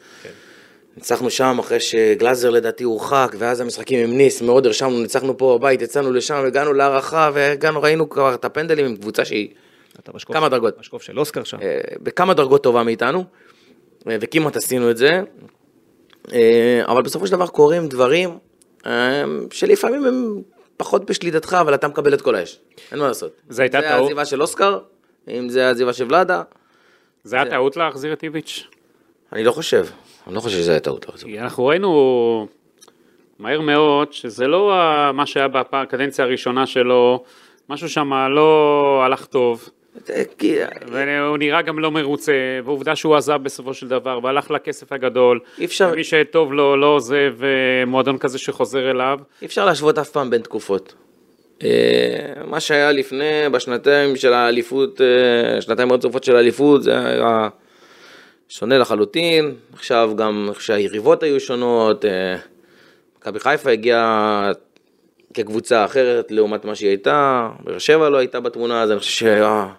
[0.98, 5.82] ניצחנו שם אחרי שגלאזר לדעתי הורחק, ואז המשחקים עם ניס, מאוד הרשמנו, ניצחנו פה בבית,
[5.82, 9.50] יצאנו לשם, הגענו להערכה, והגענו, ראינו כבר את הפנדלים עם קבוצה שהיא
[10.00, 10.80] אתה משקוף כמה דרגות.
[10.80, 11.58] משקוף של אוסקר שם.
[11.62, 13.24] אה, בכמה דרגות טובה מאיתנו,
[14.08, 15.22] אה, וכמעט עשינו את זה.
[16.34, 18.38] אה, אבל בסופו של דבר קורים דברים
[18.86, 20.42] אה, שלפעמים הם
[20.78, 22.60] פחות בשליטתך, אבל אתה מקבל את כל האש.
[22.92, 23.42] אין מה לעשות.
[23.50, 24.02] זה הייתה זה טעות?
[24.02, 24.80] העזיבה של אוסקר,
[25.28, 26.42] אם זה העזיבה של ולאדה,
[27.24, 28.68] זה היה טעות להחזיר את איביץ'?
[29.34, 29.86] אני לא חושב.
[30.28, 31.06] אני לא חושב שזה היה טעות
[31.40, 32.48] אנחנו ראינו
[33.40, 34.72] מהר מאוד שזה לא
[35.14, 37.24] מה שהיה בקדנציה הראשונה שלו,
[37.70, 39.70] משהו שם לא הלך טוב,
[40.10, 40.24] אה,
[40.92, 42.32] והוא נראה גם לא מרוצה,
[42.66, 45.40] ועובדה שהוא עזב בסופו של דבר, והלך לכסף הגדול.
[45.60, 49.20] אי אפשר- ומי שטוב לו לא עוזב אה, מועדון כזה שחוזר אליו.
[49.42, 50.94] אי אפשר להשוות אף פעם בין תקופות.
[51.64, 51.70] אה,
[52.48, 55.02] מה שהיה לפני, בשנתיים של האליפות,
[55.60, 57.50] שנתיים רצופות של האליפות, זה היה
[58.50, 59.56] שונה לחלוטין.
[59.74, 62.36] עכשיו גם שהיריבות היו שונות, אה,
[63.18, 64.52] מכבי חיפה הגיעה
[65.34, 69.24] כקבוצה אחרת לעומת מה שהיא הייתה, באר שבע לא הייתה בתמונה, אז אני חושב ש...
[69.24, 69.70] אה,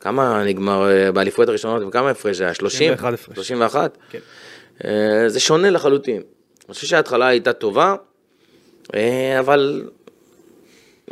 [0.00, 2.54] כמה נגמר אה, באליפויות הראשונות וכמה הפרש זה היה?
[2.54, 2.96] 30?
[2.96, 3.34] 31 הפרש.
[3.34, 3.98] 31?
[4.10, 4.18] כן.
[5.26, 6.22] זה שונה לחלוטין.
[6.66, 7.94] אני חושב שההתחלה הייתה טובה,
[9.38, 9.88] אבל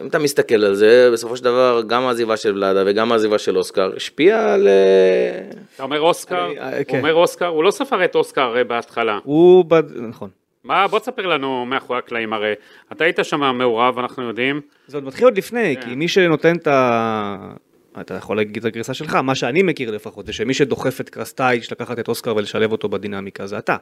[0.00, 3.58] אם אתה מסתכל על זה, בסופו של דבר גם העזיבה של ולאדה וגם העזיבה של
[3.58, 4.68] אוסקר השפיעה על...
[4.68, 6.98] אה, אתה אומר אוסקר, אני- אה, הוא כן.
[6.98, 9.18] אומר אוסקר, הוא לא ספר את אוסקר אה, בהתחלה.
[9.24, 10.30] הוא, בד- נכון.
[10.64, 12.52] מה, בוא תספר לנו מאחורי הקלעים הרי.
[12.92, 14.60] אתה היית שם מעורב, אנחנו יודעים.
[14.86, 15.88] זה עוד מתחיל עוד לפני, כן.
[15.88, 17.52] כי מי שנותן את ה...
[18.00, 21.70] אתה יכול להגיד את הגרסה שלך, מה שאני מכיר לפחות, זה שמי שדוחף את קרסטייץ'
[21.72, 23.76] לקחת את אוסקר ולשלב אותו בדינמיקה זה אתה.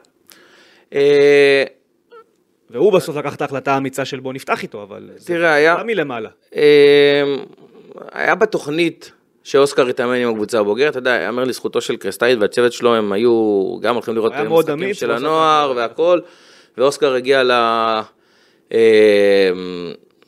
[2.71, 5.09] והוא בסוף לקח את ההחלטה האמיצה של בוא נפתח איתו, אבל...
[5.15, 5.75] זה תראה, היה...
[5.75, 6.29] בא מלמעלה.
[6.55, 7.35] אה,
[8.11, 9.11] היה בתוכנית
[9.43, 13.77] שאוסקר התאמן עם הקבוצה הבוגרת, אתה יודע, יאמר לזכותו של קרסטאייץ' והצוות שלו, הם היו
[13.81, 15.81] גם הולכים לראות היה מאוד משחקים אמיץ, של הנוער את זה.
[15.81, 16.19] והכל,
[16.77, 17.51] ואוסקר הגיע ל...
[18.73, 19.51] אה,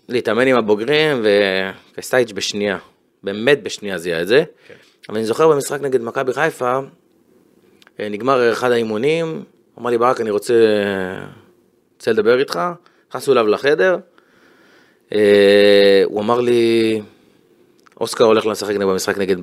[0.10, 2.78] להתאמן עם הבוגרים, וקרסטאייץ' בשנייה,
[3.24, 4.44] באמת בשנייה זיהה את זה.
[4.68, 4.74] כן.
[5.10, 6.80] אבל אני זוכר במשחק נגד מכבי חיפה,
[8.00, 9.44] אה, נגמר אחד האימונים,
[9.80, 10.54] אמר לי ברק, אני רוצה,
[12.04, 12.60] רוצה לדבר איתך,
[13.10, 13.98] נכנסנו אליו לחדר,
[15.14, 17.02] אה, הוא אמר לי,
[18.02, 19.36] אוסקר הולך לשחק במשחק נגד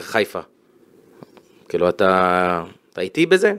[0.00, 0.40] חיפה.
[1.68, 3.52] כאילו, אתה, אתה איתי בזה?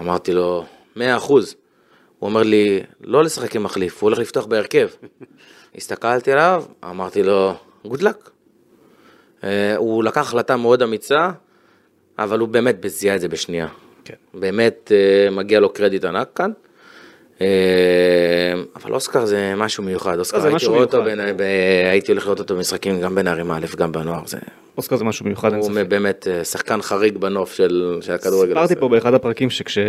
[0.00, 0.64] אמרתי לו,
[0.96, 1.56] מאה אחוז.
[2.18, 4.88] הוא אומר לי, לא לשחק עם מחליף, הוא הולך לפתוח בהרכב.
[5.76, 7.54] הסתכלתי עליו, אמרתי לו,
[7.86, 8.30] good luck.
[9.44, 11.30] אה, הוא לקח החלטה מאוד אמיצה,
[12.18, 13.68] אבל הוא באמת זיהה את זה בשנייה.
[14.04, 14.14] כן.
[14.34, 16.50] באמת אה, מגיע לו קרדיט ענק כאן.
[17.40, 17.46] אה,
[18.76, 21.02] אבל אוסקר זה משהו מיוחד, אוסקר זה הייתי רואה אותו,
[21.36, 21.40] ב-
[21.90, 24.38] הייתי הולך לראות אותו במשחקים גם בנערים א', גם בנוער, זה,
[24.76, 25.70] אוסקר זה משהו מיוחד, הוא.
[25.88, 28.48] באמת אה, שחקן חריג בנוף של של הכדורגל.
[28.52, 28.76] סיפרתי.
[28.76, 29.84] פה באחד הפרקים שכשהוא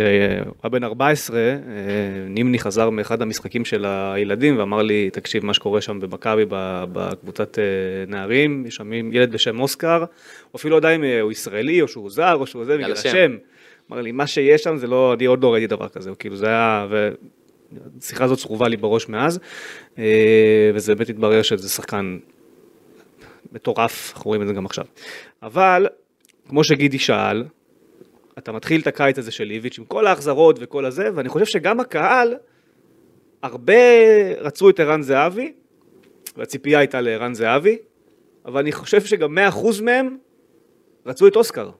[0.62, 1.54] היה בן 14, אה,
[2.28, 6.44] נימני חזר מאחד המשחקים של הילדים ואמר לי, תקשיב, מה שקורה שם במכבי
[6.92, 7.58] בקבוצת
[8.08, 12.10] נערים, יש שם ילד בשם אוסקר, הוא אפילו לא יודע אם הוא ישראלי או שהוא
[12.10, 13.36] זר או שהוא זה, בגלל השם.
[13.90, 16.46] אמר לי, מה שיש שם זה לא, אני עוד לא ראיתי דבר כזה, כאילו זה
[16.46, 16.86] היה,
[17.72, 19.38] והשיחה הזאת צרובה לי בראש מאז,
[19.98, 22.18] אה, וזה באמת התברר שזה שחקן
[23.52, 24.84] מטורף, אנחנו רואים את זה גם עכשיו.
[25.42, 25.86] אבל,
[26.48, 27.44] כמו שגידי שאל,
[28.38, 31.80] אתה מתחיל את הקיץ הזה של איביץ' עם כל ההחזרות וכל הזה, ואני חושב שגם
[31.80, 32.34] הקהל,
[33.42, 33.74] הרבה
[34.40, 35.52] רצו את ערן זהבי,
[36.36, 37.78] והציפייה הייתה לערן זהבי,
[38.44, 40.16] אבל אני חושב שגם 100% מהם
[41.06, 41.70] רצו את אוסקר.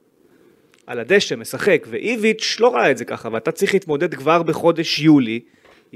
[0.86, 5.40] על הדשא, משחק, ואיביץ' לא ראה את זה ככה, ואתה צריך להתמודד כבר בחודש יולי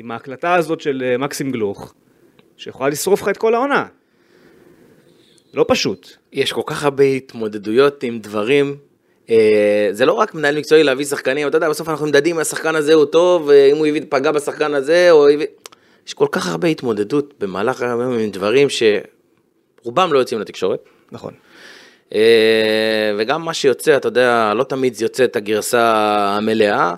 [0.00, 1.94] עם ההקלטה הזאת של אה, מקסים גלוך,
[2.56, 3.86] שיכולה לשרוף לך את כל העונה.
[5.54, 6.10] לא פשוט.
[6.32, 8.76] יש כל כך הרבה התמודדויות עם דברים.
[9.30, 12.74] אה, זה לא רק מנהל מקצועי להביא שחקנים, אתה יודע, בסוף אנחנו נמדדים אם השחקן
[12.74, 15.26] הזה הוא טוב, אם הוא פגע בשחקן הזה, או.
[16.06, 20.84] יש כל כך הרבה התמודדות במהלך היום עם דברים שרובם לא יוצאים לתקשורת.
[21.12, 21.34] נכון.
[22.14, 25.94] אה, וגם מה שיוצא, אתה יודע, לא תמיד יוצא את הגרסה
[26.36, 26.94] המלאה,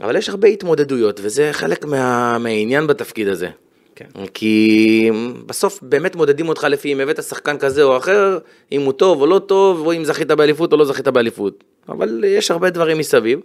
[0.00, 3.48] אבל יש הרבה התמודדויות, וזה חלק מה, מהעניין בתפקיד הזה.
[3.94, 4.26] כן.
[4.34, 5.10] כי
[5.46, 8.38] בסוף באמת מודדים אותך לפי אם הבאת שחקן כזה או אחר,
[8.72, 11.64] אם הוא טוב או לא טוב, או אם זכית באליפות או לא זכית באליפות.
[11.88, 13.40] אבל יש הרבה דברים מסביב.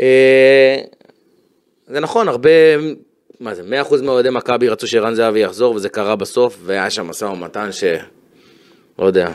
[0.00, 0.76] אה,
[1.86, 2.50] זה נכון, הרבה,
[3.40, 7.24] מה זה, 100% מאוהדי מכבי רצו שערן זהבי יחזור, וזה קרה בסוף, והיה שם משא
[7.24, 7.84] ומתן ש...
[8.98, 9.30] לא יודע,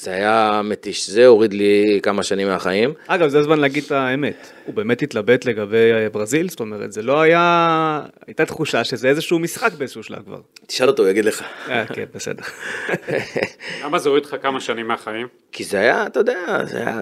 [0.00, 2.92] זה היה מתיש, זה הוריד לי כמה שנים מהחיים.
[3.06, 4.52] אגב, זה הזמן להגיד את האמת.
[4.66, 8.00] הוא באמת התלבט לגבי אה, ברזיל, זאת אומרת, זה לא היה...
[8.26, 10.40] הייתה תחושה שזה איזשהו משחק באיזשהו שלב כבר.
[10.66, 11.42] תשאל אותו, הוא יגיד לך.
[11.68, 12.42] אה, כן, בסדר.
[13.84, 15.26] למה זה הוריד לך כמה שנים מהחיים?
[15.52, 17.00] כי זה היה, אתה יודע, זה היה,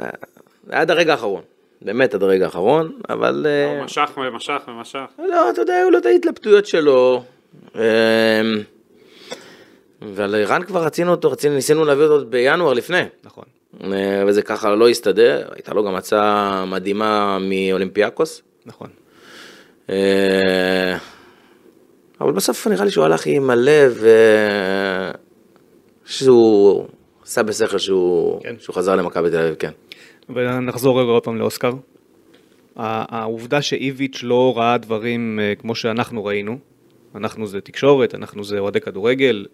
[0.66, 1.42] זה היה עד הרגע האחרון.
[1.82, 3.46] באמת עד הרגע האחרון, אבל...
[3.48, 5.06] אה, הוא משך ומשך ומשך.
[5.18, 7.24] לא, אתה יודע, היו לו את ההתלבטויות שלו.
[10.02, 13.02] ועל ערן כבר רצינו אותו, רצינו, ניסינו להביא אותו בינואר לפני.
[13.24, 13.44] נכון.
[13.84, 18.42] אה, וזה ככה לא הסתדר, הייתה לו גם הצעה מדהימה מאולימפיאקוס.
[18.66, 18.88] נכון.
[19.90, 20.96] אה,
[22.20, 25.10] אבל בסוף נראה לי שהוא הלך עם הלב, אה,
[26.04, 26.86] שהוא
[27.22, 28.54] עשה בשכל שהוא, כן.
[28.58, 29.70] שהוא חזר למכבי תל אביב, כן.
[30.28, 31.72] ונחזור רגע עוד פעם לאוסקר.
[32.76, 36.58] העובדה שאיביץ' לא ראה דברים כמו שאנחנו ראינו,
[37.14, 39.46] אנחנו זה תקשורת, אנחנו זה אוהדי כדורגל,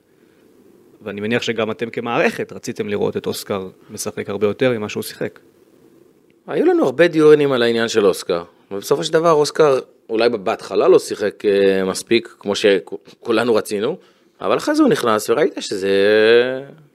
[1.05, 5.38] ואני מניח שגם אתם כמערכת רציתם לראות את אוסקר משחק הרבה יותר ממה שהוא שיחק.
[6.47, 10.99] היו לנו הרבה דיונים על העניין של אוסקר, ובסופו של דבר אוסקר אולי בהתחלה לא
[10.99, 13.97] שיחק אה, מספיק כמו שכולנו רצינו,
[14.40, 15.90] אבל אחרי זה הוא נכנס וראית שזה...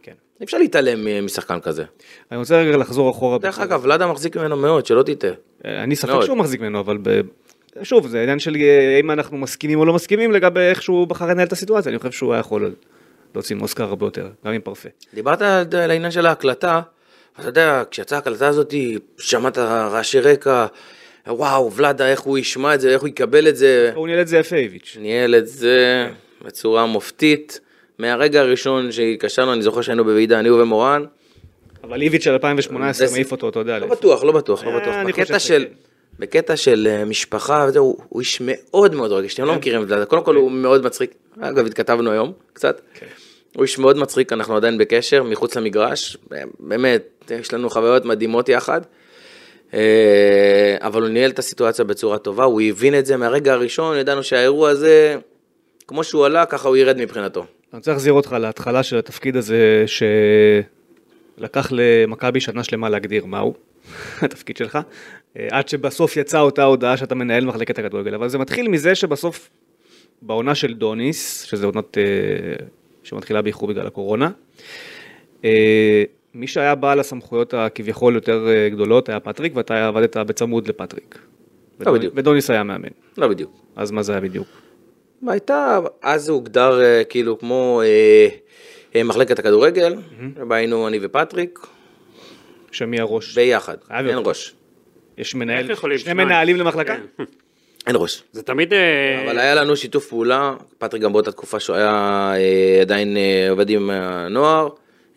[0.03, 0.13] כן.
[0.39, 1.83] אי אפשר להתעלם מ- משחקן כזה.
[2.31, 3.37] אני רוצה רגע לחזור אחורה.
[3.37, 5.31] דרך אגב, ולאדה מחזיק ממנו מאוד, שלא תטעה.
[5.65, 6.25] אה, אני ספק מאוד.
[6.25, 7.21] שהוא מחזיק ממנו, אבל ב...
[7.83, 11.25] שוב, זה עניין של אה, אם אנחנו מסכימים או לא מסכימים לגבי איך שהוא בחר
[11.25, 12.73] לנהל את הסיטואציה, אני חושב שהוא היה יכול
[13.35, 14.89] להוציא מאוסקר הרבה יותר, גם עם פרפה.
[15.13, 15.41] דיברת
[15.73, 16.81] על העניין של ההקלטה,
[17.39, 18.73] אתה יודע, כשיצאה ההקלטה הזאת,
[19.17, 20.65] שמעת רעשי רקע,
[21.27, 23.91] וואו, ולאדה, איך הוא ישמע את זה, איך הוא יקבל את זה.
[23.95, 24.97] הוא ניהל את זה יפה איביץ'.
[24.99, 26.07] ניהל את זה
[26.45, 27.59] בצורה מופתית.
[27.99, 31.05] מהרגע הראשון שהתקשרנו, אני זוכר שהיינו בוועידה, אני ומורן.
[31.83, 33.79] אבל איביץ' של 2018 זה- מעיף אותו, אתה יודע.
[33.79, 33.87] לא.
[33.87, 34.95] בטוח, לא בטוח, לא אה, בטוח.
[35.07, 35.39] בקטע.
[35.39, 35.65] של...
[36.19, 39.57] בקטע של אה, משפחה, וזה, הוא, הוא איש מאוד מאוד רגיש, אתם לא כן.
[39.57, 41.11] מכירים את זה, קודם כל הוא מאוד מצחיק,
[41.41, 43.05] אגב התכתבנו היום קצת, כן.
[43.55, 46.17] הוא איש מאוד מצחיק, אנחנו עדיין בקשר, מחוץ למגרש,
[46.59, 48.81] באמת, יש לנו חוויות מדהימות יחד,
[49.73, 53.17] אה, אבל הוא ניהל את הסיטואציה בצורה טובה, הוא הבין את זה.
[53.17, 55.17] מהרגע הראשון, ידענו שהאירוע הזה,
[55.87, 57.39] כמו שהוא עלה, ככה הוא ירד מבחינתו.
[57.39, 59.85] אני רוצה להחזיר אותך להתחלה של התפקיד הזה,
[61.37, 63.53] שלקח למכבי שנה שלמה להגדיר מהו
[64.21, 64.79] התפקיד שלך,
[65.37, 69.49] אה, עד שבסוף יצאה אותה הודעה שאתה מנהל מחלקת הכדורגל, אבל זה מתחיל מזה שבסוף,
[70.21, 72.03] בעונה של דוניס, שזה עונת אה,
[73.03, 74.29] שמתחילה באיחור בגלל הקורונה,
[75.45, 81.19] אה, מי שהיה בעל הסמכויות הכביכול יותר אה, גדולות היה פטריק, ואתה עבדת בצמוד לפטריק.
[81.79, 82.13] לא בדיוק.
[82.17, 82.89] ודוניס היה מאמן.
[83.17, 83.51] לא בדיוק.
[83.75, 84.47] אז מה זה היה בדיוק?
[85.27, 88.27] הייתה, אז זה הוגדר אה, כאילו כמו אה,
[88.95, 89.95] אה, מחלקת הכדורגל,
[90.35, 91.59] שבה היינו אני ופטריק,
[92.71, 93.35] שמי הראש?
[93.35, 94.17] ביחד, אין.
[94.25, 94.55] ראש.
[95.17, 96.13] יש מנהל, שני?
[96.13, 96.95] מנהלים למחלקה?
[97.87, 98.23] אין ראש.
[98.31, 98.73] זה תמיד...
[98.73, 101.91] אה, אבל היה לנו שיתוף פעולה, פטריק גם באותה תקופה שהוא היה
[102.35, 104.69] אה, עדיין אה, עובד עם הנוער,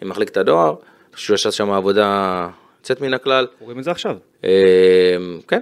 [0.02, 0.74] עם מחלקת הנוער,
[1.14, 2.48] חושב שהוא עשה שם עבודה
[2.80, 3.46] יוצאת מן הכלל.
[3.60, 4.16] רואים את זה עכשיו.
[4.44, 4.50] אה,
[5.48, 5.60] כן.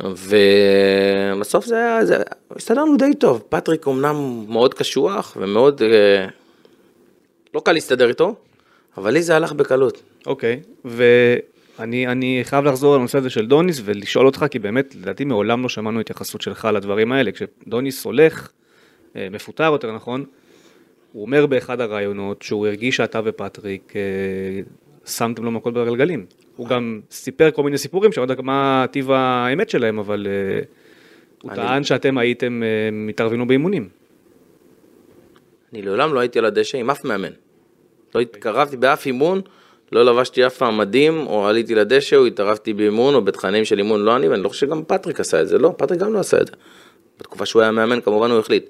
[0.00, 2.16] ובסוף זה היה, זה,
[2.56, 3.42] הסתדרנו די טוב.
[3.48, 5.82] פטריק אמנם מאוד קשוח ומאוד,
[7.54, 8.34] לא קל להסתדר איתו,
[8.96, 10.02] אבל לי זה הלך בקלות.
[10.26, 11.40] אוקיי, ואני
[11.78, 16.00] אני חייב לחזור לנושא הזה של דוניס ולשאול אותך, כי באמת, לדעתי מעולם לא שמענו
[16.00, 17.30] התייחסות שלך לדברים האלה.
[17.32, 18.50] כשדוניס הולך,
[19.16, 20.24] אה, מפוטר יותר נכון,
[21.12, 24.00] הוא אומר באחד הראיונות שהוא הרגיש שאתה ופטריק אה,
[25.10, 26.26] שמתם לו מקל בגלגלים.
[26.56, 30.60] הוא גם סיפר כל מיני סיפורים, שאני לא יודע מה טיב האמת שלהם, אבל אה,
[31.42, 33.88] הוא אני- טען שאתם הייתם מתערבים לו באימונים.
[35.72, 37.32] אני לעולם לא הייתי על הדשא עם אף מאמן.
[38.14, 39.40] לא התקרבתי באף אימון,
[39.94, 44.04] לא לבשתי אף פעם מדים, או עליתי לדשא, או התערבתי באימון, או בתכנים של אימון,
[44.04, 46.40] לא אני, ואני לא חושב שגם פטריק עשה את זה, לא, פטריק גם לא עשה
[46.40, 46.52] את זה.
[47.20, 48.66] בתקופה שהוא היה מאמן, כמובן הוא החליט.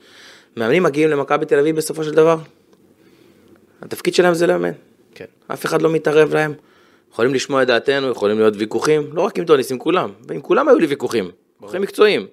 [0.56, 2.36] מאמנים מגיעים למכבי תל אביב בסופו של דבר,
[3.82, 4.70] התפקיד שלהם זה לאמן.
[5.14, 5.24] כן.
[5.48, 6.54] אף אחד לא מתערב להם.
[7.12, 10.10] יכולים לשמוע את דעתנו, יכולים להיות ויכוחים, לא רק עם טוניס, עם כולם.
[10.28, 12.26] ועם כולם היו לי ויכוחים, ויכוחים מקצועיים.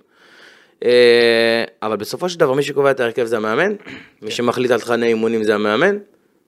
[0.85, 3.73] אה, אבל בסופו של דבר מי שקובע את ההרכב זה המאמן,
[4.21, 5.97] מי שמחליט על תכני אימונים זה המאמן,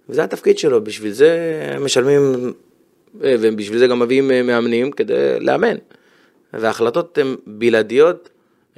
[0.09, 1.37] וזה התפקיד שלו, בשביל זה
[1.79, 2.53] משלמים,
[3.23, 5.75] אה, ובשביל זה גם מביאים אה, מאמנים כדי לאמן.
[6.53, 8.29] וההחלטות הן בלעדיות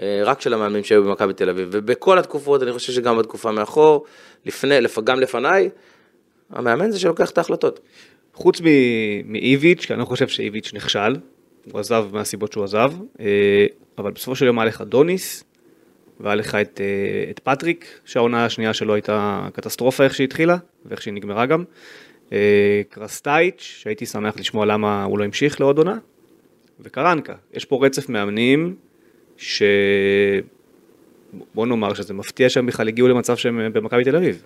[0.02, 1.68] אה, רק של המאמנים שהיו במכבי תל אביב.
[1.72, 4.06] ובכל התקופות, אני חושב שגם בתקופה מאחור,
[4.46, 5.70] לפני, לפ- גם לפניי,
[6.50, 7.80] המאמן זה שלוקח את ההחלטות.
[8.34, 8.62] חוץ
[9.26, 11.16] מאיביץ', כי אני לא חושב שאיביץ' נכשל,
[11.72, 12.92] הוא עזב מהסיבות שהוא עזב,
[13.98, 15.44] אבל בסופו של יום היה לך דוניס,
[16.19, 21.01] והיה לך את, אה, את פטריק, שהעונה השנייה שלו הייתה קטסטרופה איך שהיא התחילה, ואיך
[21.01, 21.63] שהיא נגמרה גם.
[22.34, 25.97] אה, קרסטייץ', שהייתי שמח לשמוע למה הוא לא המשיך לעוד עונה,
[26.80, 27.34] וקרנקה.
[27.54, 28.75] יש פה רצף מאמנים,
[29.38, 29.63] ש...
[31.54, 34.43] בוא נאמר שזה מפתיע שהם בכלל הגיעו למצב שהם במכבי תל אביב.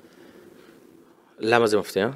[1.39, 2.09] למה זה מפתיע?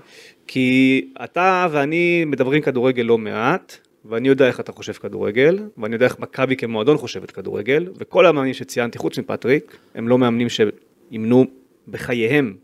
[0.47, 6.05] כי אתה ואני מדברים כדורגל לא מעט, ואני יודע איך אתה חושב כדורגל, ואני יודע
[6.05, 11.45] איך מכבי כמועדון חושבת כדורגל, וכל המאמנים שציינתי, חוץ מפטריק, הם לא מאמנים שאימנו
[11.87, 12.55] בחייהם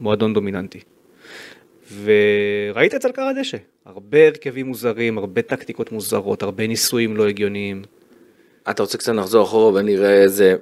[0.00, 0.80] מועדון דומיננטי.
[2.02, 3.56] וראית את זה על קר הדשא,
[3.86, 7.82] הרבה הרכבים מוזרים, הרבה טקטיקות מוזרות, הרבה ניסויים לא הגיוניים.
[8.70, 10.56] אתה רוצה קצת לחזור אחורה ונראה איזה.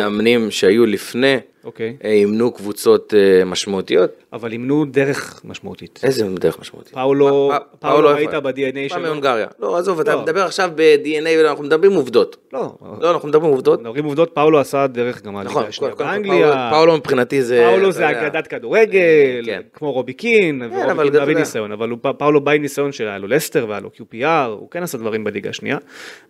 [0.00, 1.96] מאמנים שהיו לפני, אוקיי.
[2.04, 4.10] אה, אימנו קבוצות אה, משמעותיות?
[4.32, 6.00] אבל אימנו דרך משמעותית.
[6.02, 6.94] איזה דרך משמעותית?
[6.94, 8.40] פאולו, פאולו היה?
[8.40, 9.02] ב-DNA שלו.
[9.02, 9.46] מהונגריה.
[9.60, 10.22] לא, עזוב, אתה לא.
[10.22, 12.36] מדבר עכשיו ב-DNA, אנחנו מדברים עובדות.
[12.52, 13.80] לא, לא, אנחנו מדברים עובדות.
[13.80, 16.70] מדברים עובדות, פאולו עשה דרך גם נכון, הליגה השנייה באנגליה.
[16.72, 17.66] פאולו- מבחינתי זה...
[17.70, 19.60] פאולו זה אגדת כדורגל, כן.
[19.72, 21.34] כמו רובי קין, אבל ורובי קין יודע.
[21.38, 24.98] ניסיון, אבל פאולו בא עם ניסיון שהיה לו לסטר והיה לו QPR, הוא כן עשה
[24.98, 25.78] דברים בליגה השנייה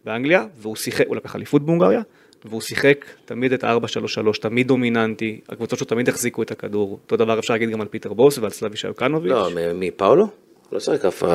[0.05, 2.01] באנגליה, והוא שיחק, הוא לקח אליפות בהונגריה,
[2.49, 7.39] והוא שיחק תמיד את ה-4-3-3, תמיד דומיננטי, הקבוצות שלו תמיד החזיקו את הכדור, אותו דבר
[7.39, 10.27] אפשר להגיד גם על פיטר בוס ועל סלאבישה יוקאנוביץ', לא, פאולו?
[10.73, 11.27] לא שיחק אף 4-3-3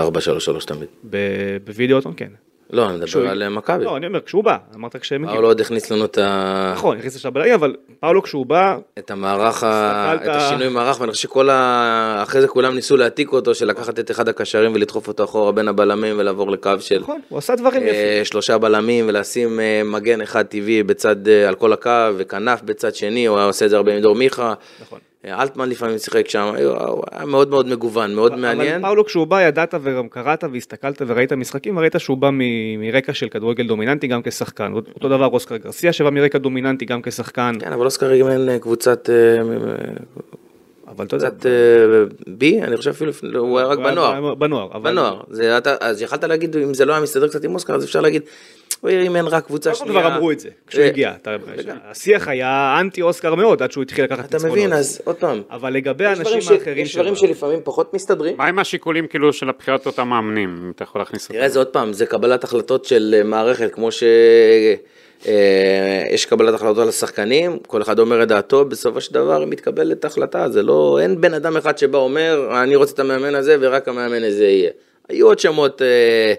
[0.67, 0.87] תמיד.
[1.09, 2.29] ב- בווידאוטון כן.
[2.71, 3.83] לא, אני מדבר על אה, מכבי.
[3.83, 5.35] לא, אני אומר, כשהוא בא, אמרת כשהם הגיעו.
[5.35, 6.71] פאולו עוד הכניס לנו את ה...
[6.75, 11.11] נכון, הכניס לשלב בלעי, אבל פאולו כשהוא בא, את המערך, ה- את השינוי מערך, ואני
[11.11, 12.19] חושב שכל ה...
[12.23, 15.67] אחרי זה כולם ניסו להעתיק אותו, של לקחת את אחד הקשרים ולדחוף אותו אחורה בין
[15.67, 17.95] הבלמים ולעבור לקו של נכון, הוא עשה דברים יפים.
[17.95, 21.15] אה, שלושה בלמים ולשים אה, מגן אחד טבעי בצד,
[21.47, 24.53] על כל הקו, וכנף בצד שני, הוא היה עושה את זה הרבה עם דור מיכה.
[24.81, 24.99] נכון.
[25.25, 26.53] אלטמן לפעמים שיחק שם,
[27.11, 28.73] היה מאוד מאוד מגוון, מאוד מעניין.
[28.75, 33.13] אבל פאולו כשהוא בא ידעת וגם קראת והסתכלת וראית משחקים וראית שהוא בא מ- מרקע
[33.13, 34.71] של כדורגל דומיננטי גם כשחקן.
[34.73, 37.53] אותו דבר אוסקר גרסיה שבא מרקע דומיננטי גם כשחקן.
[37.59, 39.41] כן, אבל אוסקר אימן אה, קבוצת אה,
[40.87, 41.51] אבל אתה יודע, קבוצת אה,
[42.27, 44.35] בי, אני חושב אפילו, הוא היה רק בנוער.
[44.35, 44.67] בנוער.
[44.73, 45.21] אבל- בנוער.
[45.81, 48.21] אז יכלת להגיד, אם זה לא היה מסתדר קצת עם אוסקר, אז אפשר להגיד,
[48.81, 50.01] הוא אימן רק קבוצה כל שנייה.
[50.01, 51.13] כבר אמרו את זה כשהוא אה, הגיע.
[51.21, 51.35] אתה-
[51.83, 54.57] השיח היה אנטי אוסקר מאוד עד שהוא התחיל לקחת אתה ניצחונות.
[54.57, 55.41] מבין, אז עוד פעם.
[55.51, 58.37] אבל לגבי האנשים האחרים יש דברים שלפעמים פחות מסתדרים.
[58.37, 61.33] מה עם השיקולים כאילו של הבחירת אותם מאמנים, אם אתה יכול להכניס אותם?
[61.33, 64.03] תראה, זה עוד פעם, זה קבלת החלטות של אה, מערכת, כמו ש...
[65.27, 70.05] אה, יש קבלת החלטות על השחקנים, כל אחד אומר את דעתו, בסופו של דבר מתקבלת
[70.05, 73.87] החלטה, זה לא, אין בן אדם אחד שבא אומר, אני רוצה את המאמן הזה ורק
[73.87, 74.71] המאמן הזה יהיה.
[75.09, 76.33] היו עוד שמות אה,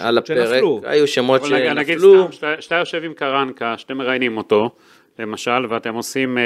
[0.00, 0.80] על הפרק, שנפלו.
[0.84, 4.70] היו שמות אבל נגיד- שנפלו, סתם, שאתה- שאתה יושב עם קרנקה, שאתם מראיינים אותו,
[5.18, 6.42] למשל, ואתם עושים אה,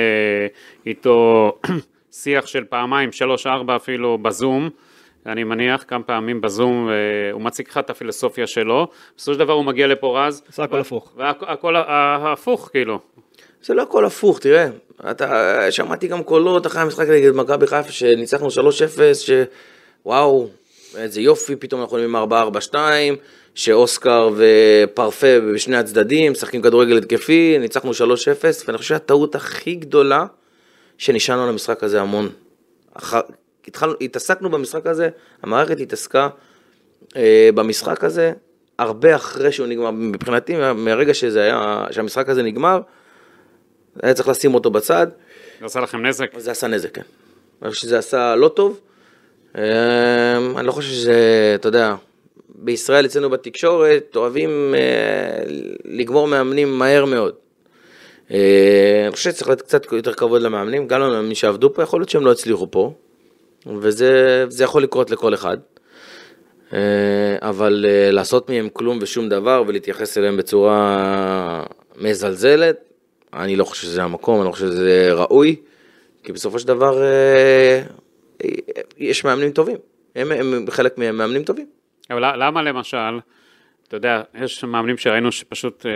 [0.86, 1.52] איתו
[2.22, 4.70] שיח של פעמיים, שלוש, ארבע אפילו בזום,
[5.26, 6.94] אני מניח כמה פעמים בזום, אה,
[7.32, 10.80] הוא מציג לך את הפילוסופיה שלו, בסופו של דבר הוא מגיע לפה רז, עשה הכל
[10.80, 11.12] הפוך.
[11.16, 12.98] והכל הפוך כאילו.
[13.62, 14.66] זה לא הכל הפוך, תראה,
[15.10, 15.26] אתה,
[15.70, 18.50] שמעתי גם קולות אחרי המשחק נגד מכבי חיפה שניצחנו 3-0,
[20.04, 20.48] שוואו,
[20.96, 22.74] איזה יופי, פתאום אנחנו עם 4-4-2,
[23.54, 27.94] שאוסקר ופרפה בשני הצדדים, משחקים כדורגל התקפי, ניצחנו 3-0,
[28.66, 30.26] ואני חושב שהטעות הכי גדולה,
[30.98, 32.28] שנשענו על המשחק הזה המון.
[32.94, 33.14] אח...
[33.68, 35.08] התחלנו, התעסקנו במשחק הזה,
[35.42, 36.28] המערכת התעסקה
[37.16, 38.32] אה, במשחק הזה,
[38.78, 42.80] הרבה אחרי שהוא נגמר, מבחינתי, מה- מהרגע שזה היה, שהמשחק הזה נגמר,
[44.02, 45.06] היה צריך לשים אותו בצד,
[45.60, 46.38] זה עשה לכם נזק?
[46.38, 47.02] זה עשה נזק, כן.
[47.62, 48.80] אני חושב שזה עשה לא טוב.
[49.58, 51.94] אה, אני לא חושב שזה, אתה יודע,
[52.54, 55.44] בישראל אצלנו בתקשורת אוהבים אה,
[55.84, 57.34] לגמור מאמנים מהר מאוד.
[58.30, 62.08] אה, אני חושב שצריך לתת קצת יותר כבוד למאמנים, גם למאמנים שעבדו פה, יכול להיות
[62.08, 62.92] שהם לא הצליחו פה,
[63.66, 65.56] וזה זה יכול לקרות לכל אחד.
[66.72, 66.78] אה,
[67.40, 71.64] אבל לעשות מהם כלום ושום דבר ולהתייחס אליהם בצורה
[71.96, 72.76] מזלזלת,
[73.34, 75.56] אני לא חושב שזה המקום, אני לא חושב שזה ראוי,
[76.22, 77.02] כי בסופו של דבר
[78.98, 79.76] יש מאמנים טובים.
[80.16, 81.66] הם, הם חלק מהם מאמנים טובים.
[82.10, 83.18] אבל למה למשל,
[83.88, 85.90] אתה יודע, יש מאמנים שראינו שפשוט אה,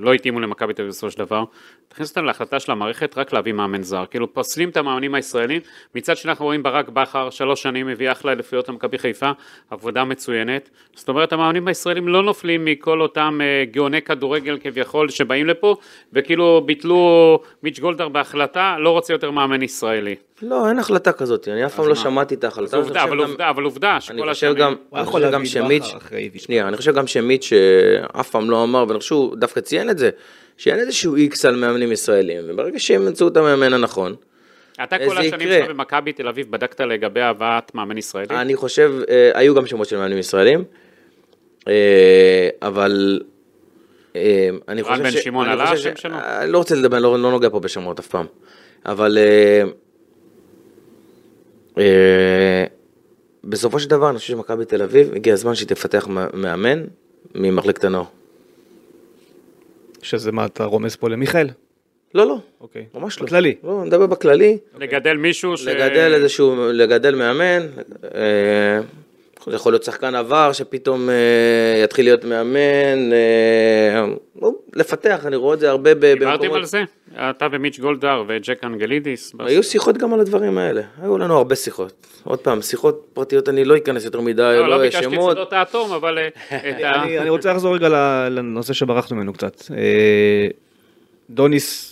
[0.00, 1.44] לא התאימו למכבי תל אביב בסופו של דבר,
[1.88, 5.60] תכניס אותם להחלטה של המערכת רק להביא מאמן זר, כאילו פוסלים את המאמנים הישראלים,
[5.94, 9.30] מצד שני אנחנו רואים ברק בכר, שלוש שנים מביא אחלה אליפויות למכבי חיפה,
[9.70, 15.46] עבודה מצוינת, זאת אומרת המאמנים הישראלים לא נופלים מכל אותם אה, גאוני כדורגל כביכול שבאים
[15.46, 15.76] לפה,
[16.12, 20.14] וכאילו ביטלו מיץ' גולדהר בהחלטה, לא רוצה יותר מאמן ישראלי.
[20.42, 21.94] לא, אין החלטה כזאת, אני אף פעם לא?
[21.94, 22.76] שמעתי את ההחלטה.
[22.76, 24.76] עובדה, אבל עובדה, אבל עובדה אני שכל חושב השנים...
[24.94, 25.92] אני חושב גם שמיץ'.
[26.36, 29.98] שנייה, אני חושב גם שמיץ' שאף פעם לא אמר, ואני חושב שהוא דווקא ציין את
[29.98, 30.10] זה,
[30.56, 34.14] שאין איזשהו איקס על מאמנים ישראלים, וברגע שהם ימצאו את המאמן הנכון,
[34.84, 35.48] אתה כל השנים.
[35.48, 38.26] שלך במכבי תל אביב בדקת לגבי הבאת מאמן ישראלי?
[38.30, 40.64] אני חושב, אה, היו גם שמות של מאמנים ישראלים,
[41.68, 43.20] אה, אבל
[44.16, 45.16] אה, אני רן חושב בן ש...
[45.16, 46.16] שמעון אני עלה חושב השם שלו?
[46.16, 48.26] אני לא רוצה לדבר, אני לא לא נוגע פה בשמות אף פעם,
[48.86, 49.18] אבל
[53.44, 56.84] בסופו של דבר אני חושב שמכבי תל אביב, הגיע הזמן שהיא תפתח מ- מאמן
[57.34, 58.04] ממחלקת הנוער.
[60.02, 61.48] שזה מה, אתה רומז פה למיכאל?
[62.14, 62.86] לא, לא, אוקיי.
[62.94, 63.26] ממש לא.
[63.26, 63.54] בכללי.
[63.64, 64.58] לא, אני מדבר בכללי.
[64.78, 65.66] לגדל מישהו ש...
[65.66, 67.66] לגדל איזשהו, לגדל מאמן,
[68.14, 68.80] אה,
[69.46, 71.14] זה יכול להיות שחקן עבר שפתאום אה,
[71.84, 76.82] יתחיל להיות מאמן, אה, לפתח, אני רואה את זה הרבה ב- דיברתם על זה?
[77.16, 79.32] אתה ומיץ' גולדהר וג'ק אנגלידיס?
[79.38, 82.06] היו שיחות גם על הדברים האלה, היו לנו הרבה שיחות.
[82.24, 85.12] עוד פעם, שיחות פרטיות, אני לא אכנס יותר מדי, לא, לא לא ביקשתי את.
[85.30, 86.26] שדות האטום, אבל אה,
[86.70, 87.02] את ה...
[87.02, 89.56] אני, אני רוצה לחזור רגע ל- לנושא שברחנו ממנו קצת.
[89.70, 90.46] אה,
[91.30, 91.89] דוניס,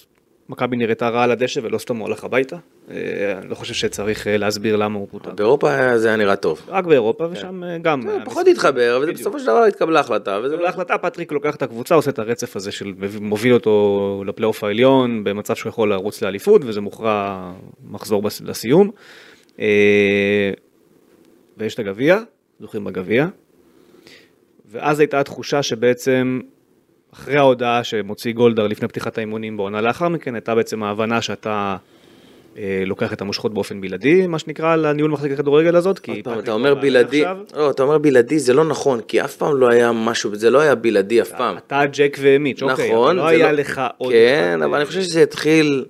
[0.49, 2.57] מכבי נראתה רע על הדשא ולא סתם הוא הלך הביתה.
[2.91, 2.95] אה,
[3.39, 5.31] אני לא חושב שצריך אה, להסביר למה הוא פוטר.
[5.31, 6.61] באירופה היה- זה היה נראה טוב.
[6.69, 8.03] רק באירופה ושם אה, גם.
[8.25, 8.47] פחות.
[8.47, 10.41] התחבר, ובסופו של דבר התקבלה החלטה.
[10.45, 15.25] וזה- להחלטה פטריק לוקח את הקבוצה, עושה את הרצף הזה של מוביל אותו לפלייאוף העליון
[15.25, 17.51] במצב שהוא יכול לרוץ לאליפות וזה מוכרע
[17.91, 18.91] מחזור לסיום.
[19.61, 20.51] אה,
[21.57, 22.19] ויש את הגביע,
[22.61, 23.27] זוכים בגביע.
[24.71, 26.41] ואז הייתה התחושה שבעצם
[27.13, 31.77] אחרי ההודעה שמוציא גולדהר לפני פתיחת האימונים בעונה לאחר מכן, הייתה בעצם ההבנה שאתה
[32.59, 35.99] אה, לוקח את המושכות באופן בלעדי, מה שנקרא, לניהול מחלקת הכדורגל הזאת.
[35.99, 37.25] כי פעם, אתה לא אומר בלעדי.
[37.57, 40.61] לא, אתה אומר בלעדי, זה לא נכון, כי אף פעם לא היה משהו, זה לא
[40.61, 41.57] היה בלעדי אף פעם.
[41.57, 44.85] אתה ג'ק ומיץ', אוקיי, נכון, אבל לא זה היה לא- לך עוד כן, אבל אני
[44.85, 45.85] חושב שזה התחיל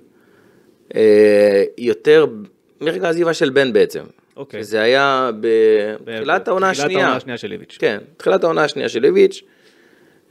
[0.95, 2.25] אה, יותר
[2.81, 4.03] מרגע העזיבה של בן בעצם.
[4.37, 4.63] אוקיי.
[4.63, 7.03] זה היה בתחילת העונה תחילת השנייה.
[7.03, 7.77] העונה השנייה של איביץ'.
[7.79, 9.43] כן, תחילת העונה השנייה של איביץ'.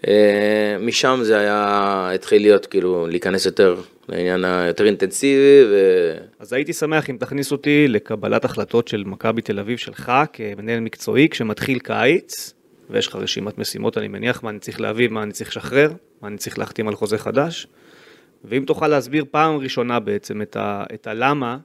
[0.07, 6.15] אה, משם זה היה, התחיל להיות כאילו, להיכנס יותר לעניין היותר אינטנסיבי, ו...
[6.39, 11.29] אז הייתי שמח אם תכניס אותי לקבלת החלטות של מכבי תל אביב שלך כמנהל מקצועי
[11.29, 12.55] כשמתחיל קיץ,
[12.91, 15.93] ויש לך רשימת משימות אני מניח, מה אני צריך להביא, מה אני צריך לשחרר,
[16.23, 17.67] מה אני צריך להחתים על חוזה חדש,
[18.45, 21.59] ואם תוכל להסביר פעם ראשונה בעצם את, ה, את הלמה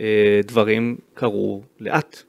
[0.00, 2.22] אה, דברים קרו לאט,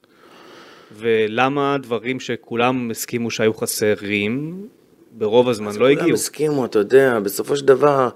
[0.96, 4.68] ולמה דברים שכולם הסכימו שהיו חסרים,
[5.12, 6.14] ברוב הזמן לא כולם הגיעו.
[6.14, 8.10] הסכימו, אתה יודע, בסופו של דבר,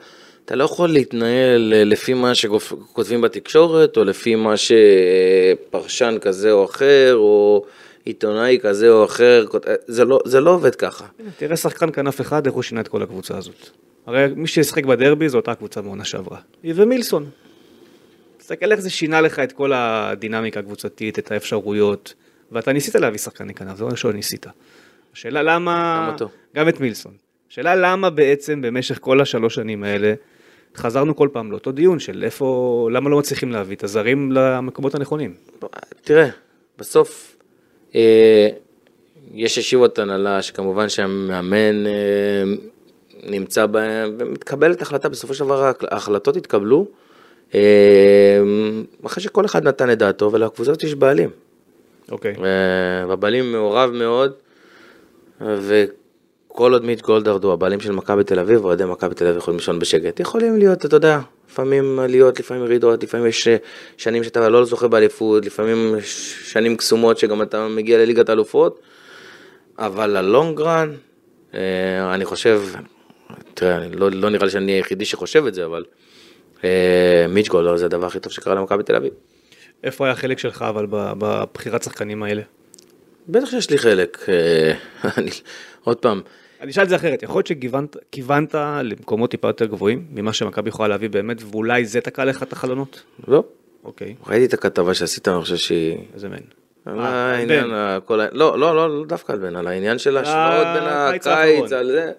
[0.46, 6.66] אתה לא יכול להתנהל אה, לפי מה שכותבים בתקשורת, או לפי מה שפרשן כזה או
[6.66, 7.66] אחר, או
[8.06, 11.06] עיתונאי כזה או אחר, כות- זה לא, זה לא עובד ככה.
[11.38, 13.70] תראה שחקן כנף אחד, איך הוא שינה את כל הקבוצה הזאת.
[14.06, 16.38] הרי מי שישחק בדרבי זו אותה קבוצה מעונה שעברה.
[16.64, 17.26] היא ומילסון.
[18.38, 22.14] תסתכל איך זה שינה לך את כל הדינמיקה הקבוצתית, את האפשרויות,
[22.52, 24.46] ואתה ניסית להביא שחקני כנף, זה לא שלא ניסית.
[25.16, 26.04] השאלה למה...
[26.08, 26.30] גם אותו.
[26.56, 27.14] גם את מילסון.
[27.52, 30.14] השאלה למה בעצם במשך כל השלוש שנים האלה
[30.76, 35.34] חזרנו כל פעם לאותו דיון של איפה, למה לא מצליחים להביא את הזרים למקומות הנכונים.
[36.02, 36.30] תראה,
[36.78, 37.38] בסוף
[37.96, 38.50] אה,
[39.34, 42.44] יש ישיבות הנהלה שכמובן שהמאמן אה,
[43.24, 46.88] נמצא בהן, ומתקבלת החלטה, בסופו של דבר ההחלטות התקבלו,
[47.56, 48.40] אה,
[49.06, 51.30] אחרי שכל אחד נתן את דעתו, ולקבוצה הזאת יש בעלים.
[52.12, 52.36] אוקיי.
[52.44, 54.34] אה, והבעלים מעורב מאוד,
[55.42, 59.58] וכל עוד מיץ' גולדהרד הוא הבעלים של מכבי תל אביב, אוהדי מכבי תל אביב יכולים
[59.58, 60.20] לישון בשקט.
[60.20, 61.20] יכולים להיות, אתה יודע,
[61.50, 63.58] לפעמים עליות, לפעמים ירידות, לפעמים יש אה,
[63.98, 65.96] שנים שאתה לא זוכה באליפות, לפעמים
[66.44, 68.80] שנים קסומות שגם אתה מגיע לליגת האלופות,
[69.80, 70.96] אבל הלונג רן,
[71.54, 72.62] אה, אני חושב,
[73.54, 75.86] תראה, לא, לא נראה לי שאני היחידי שחושב את זה, אבל
[76.64, 79.14] אה, מיץ' גולדהרד זה הדבר הכי טוב שקרה למכבי תל אביב.
[79.84, 82.42] איפה היה החלק שלך אבל בבחירת שחקנים האלה?
[83.28, 84.74] בטח שיש לי חלק, אה,
[85.18, 85.30] אני,
[85.84, 86.22] עוד פעם,
[86.62, 90.88] אני אשאל את זה אחרת, יכול להיות שכיוונת למקומות טיפה יותר גבוהים ממה שמכבי יכולה
[90.88, 93.04] להביא באמת, ואולי זה תקע לך את החלונות?
[93.28, 93.44] לא,
[93.84, 95.98] אוקיי, ראיתי את הכתבה שעשית, אני חושב שהיא...
[96.14, 96.36] איזה מן.
[96.86, 97.66] על אה, העניין,
[98.06, 101.72] כל ה- לא, לא, לא, לא דווקא על בן, על העניין של ההשוואות בין הקיץ.
[101.72, 102.12] על זה.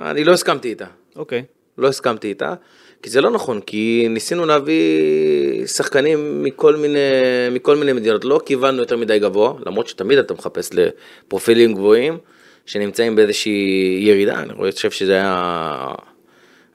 [0.00, 1.44] אני לא הסכמתי איתה, אוקיי.
[1.78, 2.54] לא הסכמתי איתה.
[3.02, 6.98] כי זה לא נכון, כי ניסינו להביא שחקנים מכל מיני,
[7.50, 12.18] מכל מיני מדינות, לא כיוונו יותר מדי גבוה, למרות שתמיד אתה מחפש לפרופילים גבוהים,
[12.66, 15.94] שנמצאים באיזושהי ירידה, אני חושב שזה היה,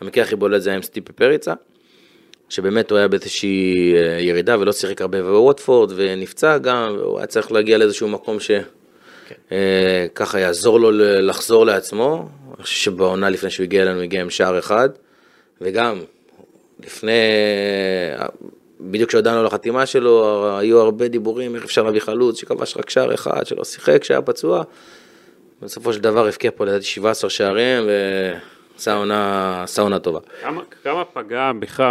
[0.01, 1.53] המקרה הכי בולט זה היה עם סטיפי פריצה,
[2.49, 7.51] שבאמת הוא היה באיזושהי אה, ירידה ולא שיחק הרבה בווטפורד, ונפצע גם, והוא היה צריך
[7.51, 8.51] להגיע לאיזשהו מקום ש...
[9.51, 12.29] אה, ככה יעזור לו לחזור לעצמו.
[12.55, 14.89] אני חושב שבעונה לפני שהוא הגיע אלינו, הגיע עם שער אחד,
[15.63, 15.99] וגם
[16.79, 17.11] לפני,
[18.79, 23.13] בדיוק כשהודענו על החתימה שלו, היו הרבה דיבורים איך אפשר להביא חלוץ שכבש רק שער
[23.13, 24.63] אחד, שלא שיחק, שהיה פצוע.
[25.61, 27.83] בסופו של דבר הבקיע פה לדעתי 17 שערים,
[28.77, 30.19] ועשה עונה, טובה.
[30.41, 31.83] כמה, כמה פגע בך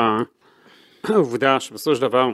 [1.04, 2.28] העובדה שבסופו של דבר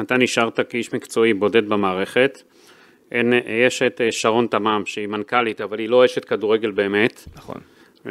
[0.00, 2.42] אתה נשארת כאיש מקצועי בודד במערכת.
[3.12, 7.24] אין, יש את אה, שרון תמם שהיא מנכ"לית אבל היא לא אשת כדורגל באמת.
[7.36, 7.60] נכון.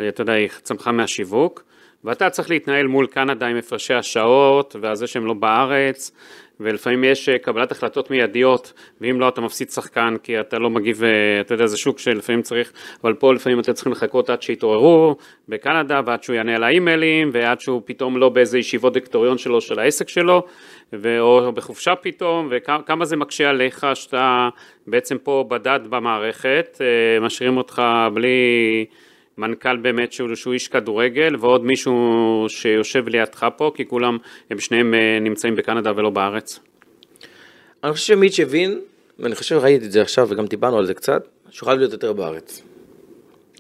[0.08, 1.64] אתה יודע, היא צמחה מהשיווק,
[2.04, 6.12] ואתה צריך להתנהל מול קנדה עם הפרשי השעות, וזה שהם לא בארץ,
[6.60, 11.04] ולפעמים יש אה, קבלת החלטות מיידיות, ואם לא אתה מפסיד שחקן, כי אתה לא מגיב,
[11.04, 12.74] אה, אתה יודע, זה שוק שלפעמים צריך,
[13.04, 15.16] אבל פה לפעמים אתם צריכים לחכות עד שיתעוררו
[15.50, 19.80] בקנדה, ועד שהוא יענה על האימיילים, ועד שהוא פתאום לא באיזה ישיבות דיקטוריון שלו, של
[19.80, 20.44] העסק שלו,
[20.94, 24.50] ו- או בחופשה פתאום, וכמה זה מקשה עליך שאתה
[24.88, 27.82] בעצם פה בדד במערכת, אה, משאירים אותך
[28.14, 28.86] בלי...
[29.38, 34.18] מנכ"ל באמת שהוא, שהוא איש כדורגל ועוד מישהו שיושב לידך פה כי כולם
[34.50, 36.60] הם שניהם אה, נמצאים בקנדה ולא בארץ.
[37.84, 38.80] אני חושב שמיץ' הבין,
[39.20, 42.14] ואני חושב שראיתי את זה עכשיו וגם דיברנו על זה קצת, שהוא חייב להיות יותר
[42.14, 42.64] בארץ.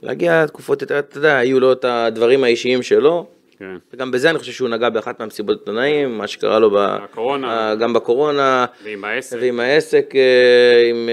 [0.03, 3.25] להגיע תקופות יותר, אתה יודע, היו לו את הדברים האישיים שלו,
[3.59, 3.75] כן.
[3.93, 6.75] וגם בזה אני חושב שהוא נגע באחת מהמסיבות עיתונאים, מה שקרה לו ב...
[6.77, 7.69] הקורונה.
[7.69, 9.37] אה, גם בקורונה, ועם העסק.
[9.41, 11.09] ועם העסק, אה, עם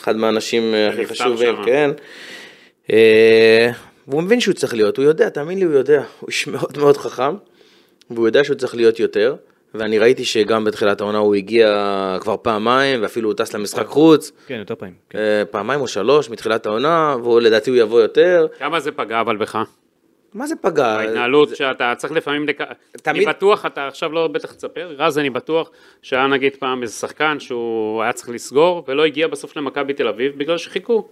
[0.00, 1.56] אחד מהאנשים הכי חשובים.
[1.64, 1.90] כן.
[1.90, 2.04] אה,
[4.08, 6.96] והוא מבין שהוא צריך להיות, הוא יודע, תאמין לי, הוא יודע, הוא איש מאוד מאוד
[6.96, 7.34] חכם,
[8.10, 9.34] והוא יודע שהוא צריך להיות יותר,
[9.74, 11.68] ואני ראיתי שגם בתחילת העונה הוא הגיע
[12.20, 14.94] כבר פעמיים, ואפילו הוא טס למשחק חוץ, כן, יותר פעמים.
[15.10, 15.18] כן.
[15.18, 18.46] אה, פעמיים או שלוש מתחילת העונה, ולדעתי הוא יבוא יותר.
[18.58, 19.58] כמה זה פגע אבל בך?
[20.34, 20.86] מה זה פגע?
[20.86, 22.60] ההתנהלות שאתה צריך לפעמים, לק...
[22.60, 22.68] אני
[23.02, 25.70] תמיד- בטוח, אתה עכשיו לא בטח תספר, רז אני בטוח
[26.02, 30.32] שהיה נגיד פעם איזה שחקן שהוא היה צריך לסגור ולא הגיע בסוף למכבי תל אביב
[30.38, 31.08] בגלל שחיכו.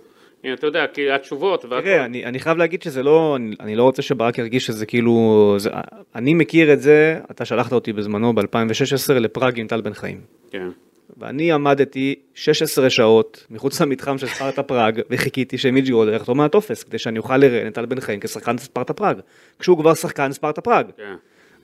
[0.55, 1.84] אתה יודע, כי התשובות והכל.
[1.84, 5.55] תראה, אני, אני חייב להגיד שזה לא, אני, אני לא רוצה שברק ירגיש שזה כאילו,
[5.59, 5.70] זה,
[6.14, 10.20] אני מכיר את זה, אתה שלחת אותי בזמנו ב-2016 לפראג עם טל בן חיים.
[10.51, 10.68] כן.
[11.16, 16.82] ואני עמדתי 16 שעות מחוץ למתחם של ספרטה פראג וחיכיתי שמיג'י רולר יחתום על הטופס
[16.82, 19.16] כדי שאני אוכל לראיין את טל בן חיים כשחקן ספרטה פראג,
[19.59, 20.86] כשהוא כבר שחקן ספרטה פראג.
[20.97, 21.14] כן.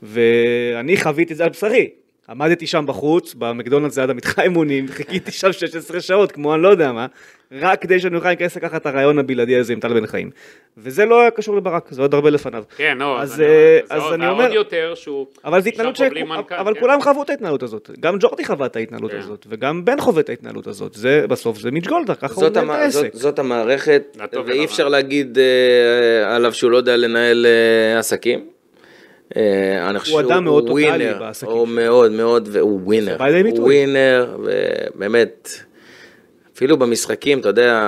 [0.03, 1.91] ואני חוויתי את זה על בשרי.
[2.29, 6.93] עמדתי שם בחוץ, במקדונלדס ליד המתחם אימונים, חיכיתי שם 16 שעות, כמו אני לא יודע
[6.93, 7.07] מה,
[7.61, 10.31] רק כדי שאני אוכל להיכנס לקחת את הרעיון הבלעדי הזה עם טל בן חיים.
[10.79, 12.65] וזה לא היה קשור לברק, זה עוד הרבה לפניו.
[12.77, 15.27] כן, לא, אז, אז, אני, אה, זה אז עוד, אני עוד אומר- יותר שהוא...
[15.45, 16.01] אבל זה התנהלות ש...
[16.01, 16.81] מנכ"ל, אבל כן.
[16.81, 17.91] כולם חוו את ההתנהלות הזאת.
[18.01, 19.19] גם ג'ורדי חווה את ההתנהלות כן.
[19.19, 20.95] הזאת, וגם בן חווה את ההתנהלות הזאת.
[20.95, 22.93] זה בסוף זה מיץ' גולדהר, ככה הוא מנהל את.
[22.93, 23.15] זאת, העסק.
[23.15, 24.65] זאת המערכת, ואי.
[24.65, 28.45] אפשר להגיד אה, עליו שהוא לא יודע לנהל אה, עסקים.
[29.37, 31.69] אה, אני חושב אדם שהוא מאוד טוטאלי ווינר, בעסקים הוא.
[31.69, 33.17] מאוד מאוד, והוא ווינר.
[33.51, 35.49] הוא ווינר, ובאמת,
[36.55, 37.81] אפילו במשחקים, אתה יודע,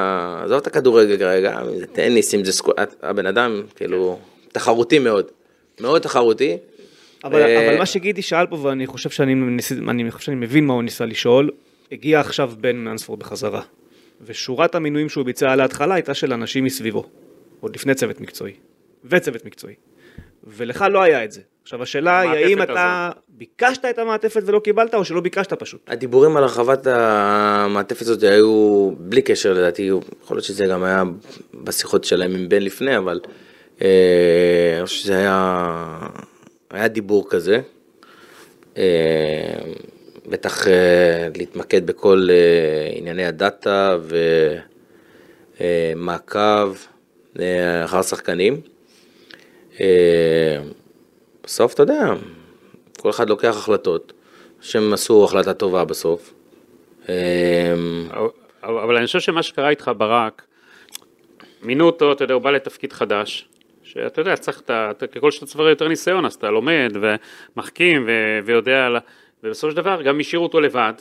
[0.45, 4.19] עזוב את הכדורגל כרגע, אם זה טניס, אם זה סקואט, הבן אדם, כאילו,
[4.53, 5.27] תחרותי מאוד.
[5.81, 6.57] מאוד תחרותי.
[7.25, 9.73] אבל, אה, אבל מה שגידי שאל פה, ואני חושב שאני, ניס...
[9.73, 11.51] אני חושב שאני מבין מה הוא ניסה לשאול,
[11.93, 13.63] הגיע עכשיו בן מנספורד בחזרה.
[14.21, 17.05] ושורת המינויים שהוא ביצע על ההתחלה הייתה של אנשים מסביבו,
[17.61, 18.53] עוד לפני צוות מקצועי,
[19.05, 19.75] וצוות מקצועי.
[20.47, 21.41] ולך לא היה את זה.
[21.63, 25.81] עכשיו השאלה היא האם אתה ביקשת את המעטפת ולא קיבלת, או שלא ביקשת פשוט.
[25.89, 29.91] הדיבורים על הרחבת המעטפת הזאת היו בלי קשר לדעתי,
[30.23, 31.03] יכול להיות שזה גם היה
[31.55, 33.21] בשיחות שלהם עם בן לפני, אבל
[33.83, 35.99] אה, אני חושב שזה היה,
[36.71, 37.61] היה דיבור כזה.
[38.77, 38.83] אה,
[40.29, 43.97] בטח אה, להתמקד בכל אה, ענייני הדאטה
[45.61, 46.77] ומעקב
[47.41, 48.61] אה, אחר שחקנים.
[49.81, 50.59] אה,
[51.45, 52.15] בסוף אתה יודע,
[52.99, 54.13] כל אחד לוקח החלטות,
[54.61, 56.35] שהם עשו החלטה טובה בסוף.
[57.09, 57.75] אה,
[58.63, 60.43] אבל, אני חושב שמה שקרה איתך ברק,
[61.63, 63.49] מינו אותו, אתה יודע, הוא בא לתפקיד חדש,
[63.83, 68.39] שאתה יודע, צריך, אתה, אתה, ככל שאתה צובר יותר ניסיון, אז אתה לומד ומחכים ו,
[68.45, 68.89] ויודע,
[69.45, 70.93] ובסופו של דבר גם השאירו אותו לבד,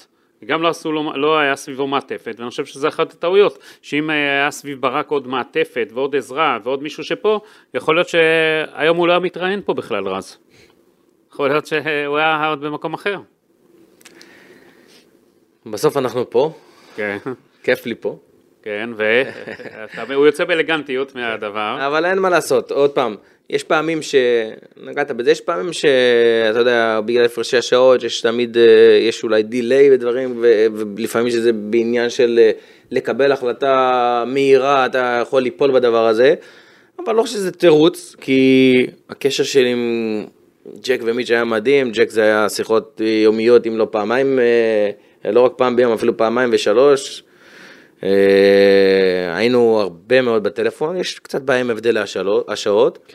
[0.45, 4.51] גם לא, עשו לו, לא היה סביבו מעטפת, ואני חושב שזה אחת הטעויות, שאם היה
[4.51, 7.39] סביב ברק עוד מעטפת ועוד עזרה ועוד מישהו שפה,
[7.73, 10.37] יכול להיות שהיום הוא לא היה מתראיין פה בכלל, רז.
[11.31, 13.19] יכול להיות שהוא היה עוד במקום אחר.
[15.65, 16.53] בסוף אנחנו פה,
[16.95, 17.17] כן,
[17.63, 18.19] כיף לי פה,
[18.63, 18.89] כן,
[20.07, 21.87] והוא יוצא באלגנטיות מהדבר.
[21.87, 23.15] אבל אין מה לעשות, עוד פעם,
[23.49, 24.15] יש פעמים ש...
[24.83, 28.63] נגעת בזה, יש פעמים שאתה יודע, בגלל הפרשי השעות, יש תמיד, אה,
[29.01, 30.65] יש אולי דיליי ודברים, ו-
[30.95, 32.51] ולפעמים שזה בעניין של אה,
[32.91, 36.35] לקבל החלטה מהירה, אתה יכול ליפול בדבר הזה,
[37.05, 38.73] אבל לא שזה תירוץ, כי
[39.09, 40.25] הקשר שלי עם
[40.83, 45.51] ג'ק ומיץ' היה מדהים, ג'ק זה היה שיחות יומיות, אם לא פעמיים, אה, לא רק
[45.55, 47.23] פעם ביום, אפילו פעמיים ושלוש.
[48.03, 53.13] אה, היינו הרבה מאוד בטלפון, יש קצת בעיה עם הבדל השעות, השעות,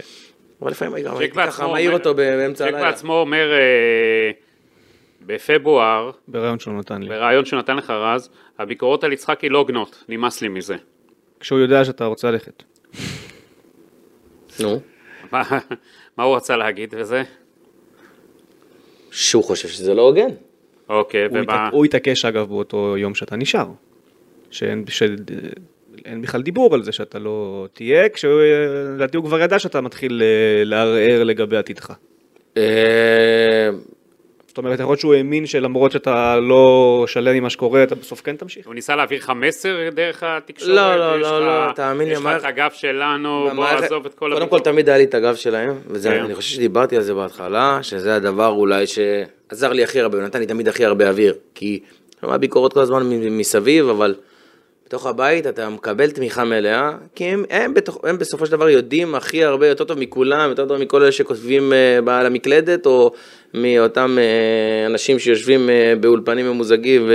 [0.63, 2.83] אבל לפעמים גם הייתי ככה מעיר אותו באמצע הלילה.
[2.83, 4.31] בעצמו אומר, אה,
[5.27, 7.09] בפברואר, ברעיון שהוא נתן לי.
[7.09, 10.77] בריאיון שנתן לך רז, הביקורות על יצחקי לא הוגנות, נמאס לי מזה.
[11.41, 12.63] כשהוא יודע שאתה רוצה ללכת.
[14.61, 14.81] נו,
[16.17, 17.23] מה הוא רצה להגיד וזה?
[19.11, 20.29] שהוא חושב שזה לא הוגן.
[20.89, 21.69] אוקיי, ומה...
[21.73, 23.67] הוא התעקש אגב באותו יום שאתה נשאר.
[26.05, 30.65] אין בכלל דיבור על זה שאתה לא תהיה, כשלדעתי הוא כבר ידע שאתה מתחיל אה,
[30.65, 31.93] לערער לגבי עתידך.
[32.57, 32.63] אה,
[34.49, 38.21] זאת אומרת, יכול להיות שהוא האמין שלמרות שאתה לא שלם עם מה שקורה, אתה בסוף
[38.25, 38.67] כן תמשיך.
[38.67, 40.71] הוא ניסה להעביר לך מסר דרך התקשורת?
[40.77, 44.15] לא, לא, לא, לא, תאמין לי, יש לך את הגב שלנו, בוא במערכת- עזוב את
[44.15, 44.61] כל קודם כל.
[44.61, 46.25] תמיד היה לי את הגב שלהם, וזה, כן.
[46.25, 50.47] אני חושב שדיברתי על זה בהתחלה, שזה הדבר אולי שעזר לי הכי הרבה, ונתן לי
[50.47, 51.81] תמיד הכי הרבה אוויר, כי
[52.21, 54.15] שומע ביקורות כל הזמן מ- מסביב, אבל
[54.91, 59.15] בתוך הבית אתה מקבל תמיכה מלאה, כי הם, הם, בתוך, הם בסופו של דבר יודעים
[59.15, 63.13] הכי הרבה, יותר טוב מכולם, יותר טוב מכל אלה שכותבים uh, על המקלדת, או
[63.55, 67.11] מאותם uh, אנשים שיושבים uh, באולפנים ממוזגים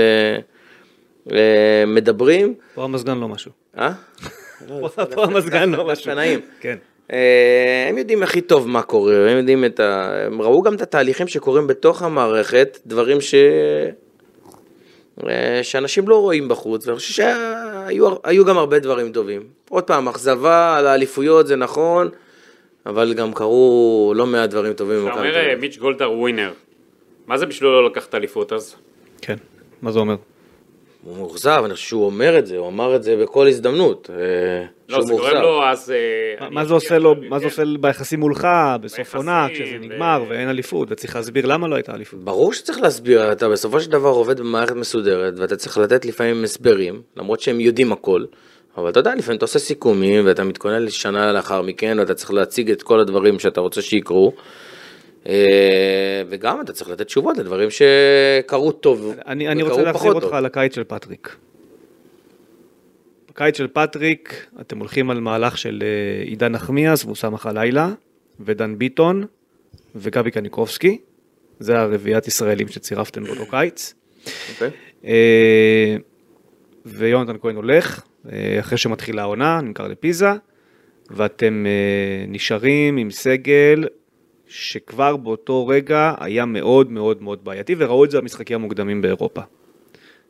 [1.28, 2.54] ומדברים.
[2.76, 3.52] פה המזגן לא משהו.
[3.78, 3.92] אה?
[5.16, 6.16] פה המזגן לא משהו.
[6.16, 6.40] נעים.
[6.60, 6.76] כן.
[7.12, 10.12] אה, הם יודעים הכי טוב מה קורה, הם יודעים את ה...
[10.26, 13.36] הם ראו גם את התהליכים שקורים בתוך המערכת, דברים ש...
[15.24, 17.36] אה, שאנשים לא רואים בחוץ, ואני חושב שהיו
[18.24, 19.42] היו גם הרבה דברים טובים.
[19.70, 22.10] עוד פעם, אכזבה על האליפויות זה נכון,
[22.86, 25.08] אבל גם קרו לא מעט דברים טובים.
[25.08, 25.56] אתה אומר אה.
[25.56, 26.54] מיץ' גולדהר ווינר.
[27.28, 28.76] מה זה בשבילו לא לקחת אליפות אז?
[29.22, 29.36] כן.
[29.82, 30.16] מה זה אומר?
[31.06, 34.10] הוא מאוכזב, אני חושב שהוא אומר את זה, הוא אמר את זה בכל הזדמנות.
[34.14, 35.34] אה, לא, זה גורם.
[35.34, 35.92] לו אז...
[36.42, 37.50] אה, מה- זה עושה לו, מה זה כן.
[37.50, 38.48] עושה ביחסים מולך
[38.82, 42.20] בסוף עונה, כשזה נגמר ואין אליפות, וצריך להסביר למה לא הייתה אליפות.
[42.24, 47.02] ברור שצריך להסביר, אתה בסופו של דבר עובד במערכת מסודרת, ואתה צריך לתת לפעמים הסברים,
[47.18, 48.24] למרות שהם יודעים הכל,
[48.78, 52.72] אבל אתה יודע, לפעמים אתה עושה סיכומים, ואתה מתכונן לשנה לאחר מכן, ואתה צריך להציג
[52.72, 54.34] את כל הדברים שאתה רוצה שיקרו,
[56.30, 60.36] וגם אתה צריך לתת תשובות לדברים שקרו טוב, אני, אני רוצה להחזיר אותך טוב.
[60.36, 61.36] לקיץ של פטריק.
[63.30, 67.90] בקיץ של פטריק אתם הולכים על מהלך של אה, עידן נחמיאס ואוסאמה חלאילה
[68.40, 69.26] ודן ביטון
[69.96, 70.98] וגבי קניקובסקי.
[71.60, 73.94] זה הרביעיית ישראלים שצירפתם באותו קיץ.
[74.54, 74.70] אוקיי?
[75.06, 75.96] אה,
[76.86, 78.02] ויונתן כהן הולך,
[78.32, 80.30] אה, אחרי שמתחילה העונה, נמכר לפיזה,
[81.12, 83.88] ואתם אה, נשארים עם סגל
[84.56, 89.42] שכבר באותו רגע היה מאוד מאוד מאוד בעייתי, וראו את זה במשחקים המוקדמים באירופה.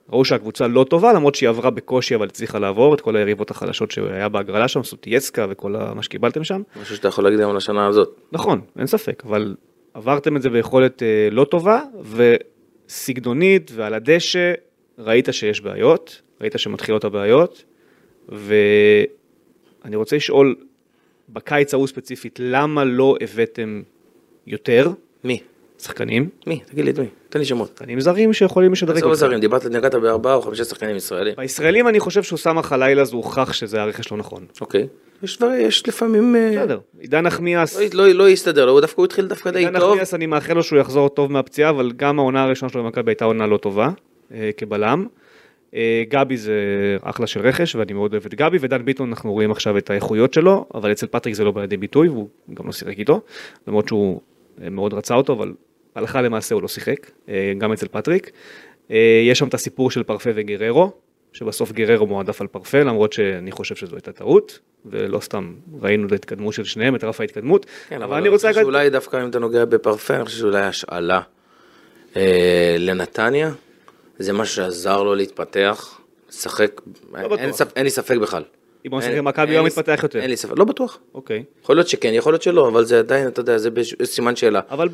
[0.10, 3.92] ראו שהקבוצה לא טובה, למרות שהיא עברה בקושי, אבל הצליחה לעבור את כל היריבות החלשות
[3.92, 6.62] שהיה בהגרלה שם, סוטייסקה וכל מה שקיבלתם שם.
[6.82, 8.20] משהו שאתה יכול להגיד גם על השנה הזאת.
[8.32, 9.56] נכון, אין ספק, אבל
[9.94, 11.82] עברתם את זה ביכולת אה, לא טובה,
[12.88, 14.54] וסגנונית ועל הדשא
[15.00, 17.64] ראית שיש בעיות, ראית שמתחילות הבעיות,
[18.30, 20.56] ואני רוצה לשאול,
[21.30, 23.82] בקיץ ההוא ספציפית, למה לא הבאתם
[24.48, 24.90] יותר
[25.24, 25.40] מי?
[25.80, 26.30] שחקנים?
[26.48, 26.60] מי?
[26.66, 27.06] תגיד לי את מי?
[27.30, 27.68] תן לי שמות.
[27.68, 29.20] שחקנים זרים שיכולים לשדרג עזוב אותך.
[29.20, 31.34] זרים, דיברת, נגעת בארבעה או חמישה שחקנים ישראלים.
[31.38, 34.46] בישראלים אני חושב שאוסאמה חלילה זה הוכח שזה הרכש לא נכון.
[34.62, 34.88] אוקיי.
[35.24, 36.36] יש דברים, יש לפעמים...
[36.36, 39.60] אה, בסדר, עידן נחמיאס, לא, לא, לא יסתדר לו, הוא דווקא הוא התחיל דווקא די
[39.60, 39.90] עידן טוב.
[39.90, 43.26] נחמיאס אני מאחל לו שהוא יחזור טוב מהפציעה, אבל גם העונה הראשונה שלו במכבי הייתה
[43.26, 43.90] עונה לא טובה,
[44.34, 45.06] אה, כבלם.
[45.76, 46.54] אה, גבי זה
[47.02, 50.34] אחלה של רכש, ואני מאוד אוהב את גבי, ודן ביטון אנחנו רואים עכשיו את האיכויות
[50.34, 53.22] שלו, אבל אצל פטריק זה לא בא לידי ביטוי, והוא גם לא שיחק איתו,
[53.68, 54.22] למרות שהוא
[54.58, 55.54] מאוד רצה אותו, אבל
[55.96, 58.32] הלכה למעשה הוא לא שיחק, אה, גם אצל פטריק.
[58.92, 60.92] אה, יש שם את הסיפור של פרפה וגררו,
[61.34, 66.12] שבסוף גררו מועדף על פרפה, למרות שאני חושב שזו הייתה טעות, ולא סתם ראינו את
[66.12, 67.66] ההתקדמות של שניהם, את רף ההתקדמות.
[67.90, 68.54] כן, אבל אני רוצה.
[68.54, 71.22] שאולי דווקא אם אתה נוגע בפרפה, אני חושב שאולי השאלה
[72.16, 73.52] אה, לנתניה,
[74.20, 76.00] זה משהו שעזר לו להתפתח,
[76.30, 76.82] לשחק,
[77.14, 77.36] לא.
[77.38, 78.44] אין, ספ, אין לי ספק בכלל.
[78.86, 80.20] אם הוא משחק במכבי אין הוא לי- מתפתח יותר.
[80.20, 81.00] אין לי ספק, לא בטוח.
[81.14, 81.44] אוקיי.
[81.64, 83.70] יכול להיות שכן, יכול להיות שלא, אבל זה עדיין, אתה יודע, זה
[84.04, 84.60] סימן שאלה.
[84.72, 84.90] אבל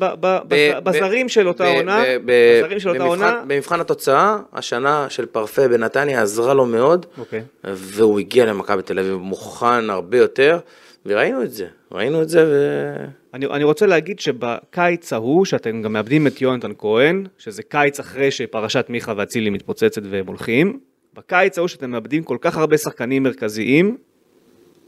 [0.84, 6.54] בזרים של אותה עונה, בזרים של אותה עונה, במבחן התוצאה, השנה של פרפה בנתניה עזרה
[6.54, 7.42] לו מאוד, אוקיי.
[7.64, 10.58] והוא הגיע למכבי תל אביב מוכן הרבה יותר,
[11.06, 12.96] וראינו את זה, ראינו את זה, ו...
[13.34, 18.30] אני, אני רוצה להגיד שבקיץ ההוא, שאתם גם מאבדים את יונתן כהן, שזה קיץ אחרי
[18.30, 20.78] שפרשת מיכה ואצילי מתפוצצת והם הולכים,
[21.14, 23.96] בקיץ ההוא שאתם מאבדים כל כך הרבה שחקנים מרכזיים,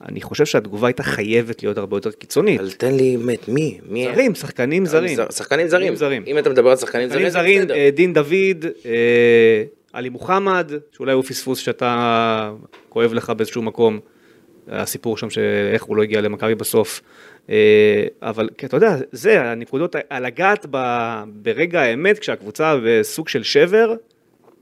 [0.08, 2.60] אני חושב שהתגובה הייתה חייבת להיות הרבה יותר קיצונית.
[2.60, 3.80] אבל תן לי באמת, מי?
[3.88, 4.04] מי?
[4.14, 5.18] זרים, שחקנים זרים.
[5.30, 5.96] שחקנים זרים.
[5.96, 6.22] זרים.
[6.26, 7.74] אם אתה מדבר על שחקנים זרים, זה בסדר.
[7.74, 12.52] אה, דין דוד, אה, עלי מוחמד, שאולי הוא פספוס שאתה
[12.88, 14.00] כואב לך באיזשהו מקום,
[14.68, 17.00] הסיפור שם שאיך הוא לא הגיע למכבי בסוף.
[17.50, 17.54] אה,
[18.22, 23.94] אבל אתה יודע, זה הנקודות, ה- לגעת ב- ברגע האמת כשהקבוצה בסוג של שבר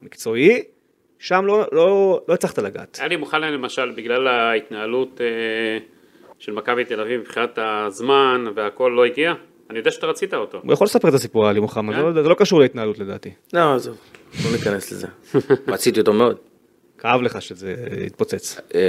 [0.03, 0.63] מקצועי,
[1.23, 3.01] שם לא, לא, לא הצלחת לגעת.
[3.09, 5.27] לי מוכן למשל, בגלל ההתנהלות אה,
[6.39, 9.33] של מכבי תל אביב מבחינת הזמן והכל לא הגיע,
[9.71, 10.61] אני יודע שאתה רצית אותו.
[10.65, 13.31] הוא יכול לספר את הסיפור על מוחמד, זה לא- זה לא קשור להתנהלות לדעתי.
[13.53, 13.97] לא, עזוב,
[14.45, 15.07] לא ניכנס לזה.
[15.69, 16.37] רציתי אותו מאוד.
[16.99, 17.75] כאב לך שזה
[18.07, 18.61] התפוצץ.
[18.75, 18.81] אה,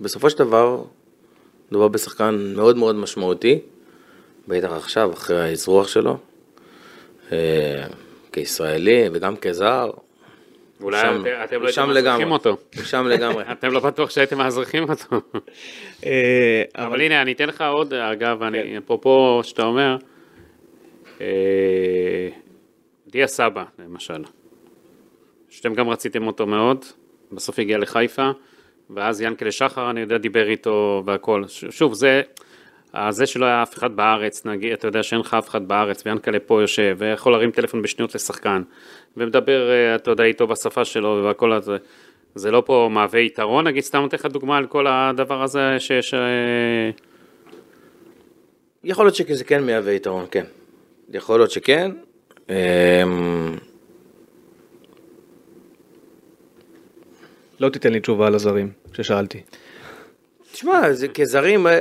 [0.00, 0.82] בסופו של דבר,
[1.70, 3.58] מדובר בשחקן מאוד מאוד משמעותי,
[4.48, 6.18] בטח עכשיו, אחרי האזרוח שלו,
[7.32, 7.86] אה,
[8.32, 9.90] כישראלי וגם כזר,
[10.82, 12.32] אולי שם- אתם- לא הייתם מאזרחים.
[12.32, 12.56] אותו.
[12.76, 13.44] הוא שם לגמרי.
[13.52, 15.16] אתם לא בטוח שהייתם מאזרחים אותו.
[16.06, 19.96] אה, אבל הנה, אני אתן לך עוד, אגב, אני, אפרופו שאתה אומר,
[21.20, 22.28] אה,
[23.06, 24.24] דיה סבא, למשל,
[25.48, 26.84] שאתם גם רציתם אותו מאוד,
[27.32, 28.30] בסוף הגיע לחיפה,
[28.90, 31.44] ואז ינקלה שחר, אני יודע, דיבר איתו והכל.
[31.48, 32.22] שוב, זה,
[33.10, 36.38] זה שלא היה אף אחד בארץ, נגיד, אתה יודע שאין לך אף אחד בארץ, ויאנקלה
[36.40, 38.62] פה יושב, ויכול להרים טלפון בשניות לשחקן,
[39.16, 41.76] ומדבר, אה, אתה יודע, איתו בשפה שלו והכל הזה.
[42.34, 46.14] זה לא פה מהווה יתרון, נגיד, סתם נותן לך דוגמה על כל הדבר הזה שיש...
[46.14, 46.90] אה,
[48.84, 50.44] יכול להיות שזה כן מהווה יתרון, כן.
[51.12, 51.90] יכול להיות שכן.
[52.48, 53.56] אמ,
[57.60, 59.40] לא תיתן לי תשובה על הזרים ששאלתי.
[60.52, 61.80] תשמע, זה כזרים, אה,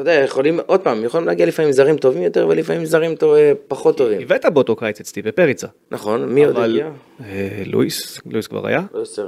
[0.00, 3.52] אתה יודע, יכולים, עוד פעם, יכולים להגיע לפעמים זרים טובים יותר ולפעמים זרים טוב- אה,
[3.68, 4.20] פחות טובים.
[4.20, 5.66] הבאת באותו קיץ את סטיבי פריצה.
[5.90, 6.90] נכון, מי עוד הגיע?
[7.24, 8.82] אה, לואיס, לואיס כבר היה?
[8.94, 9.24] לואיס, אה,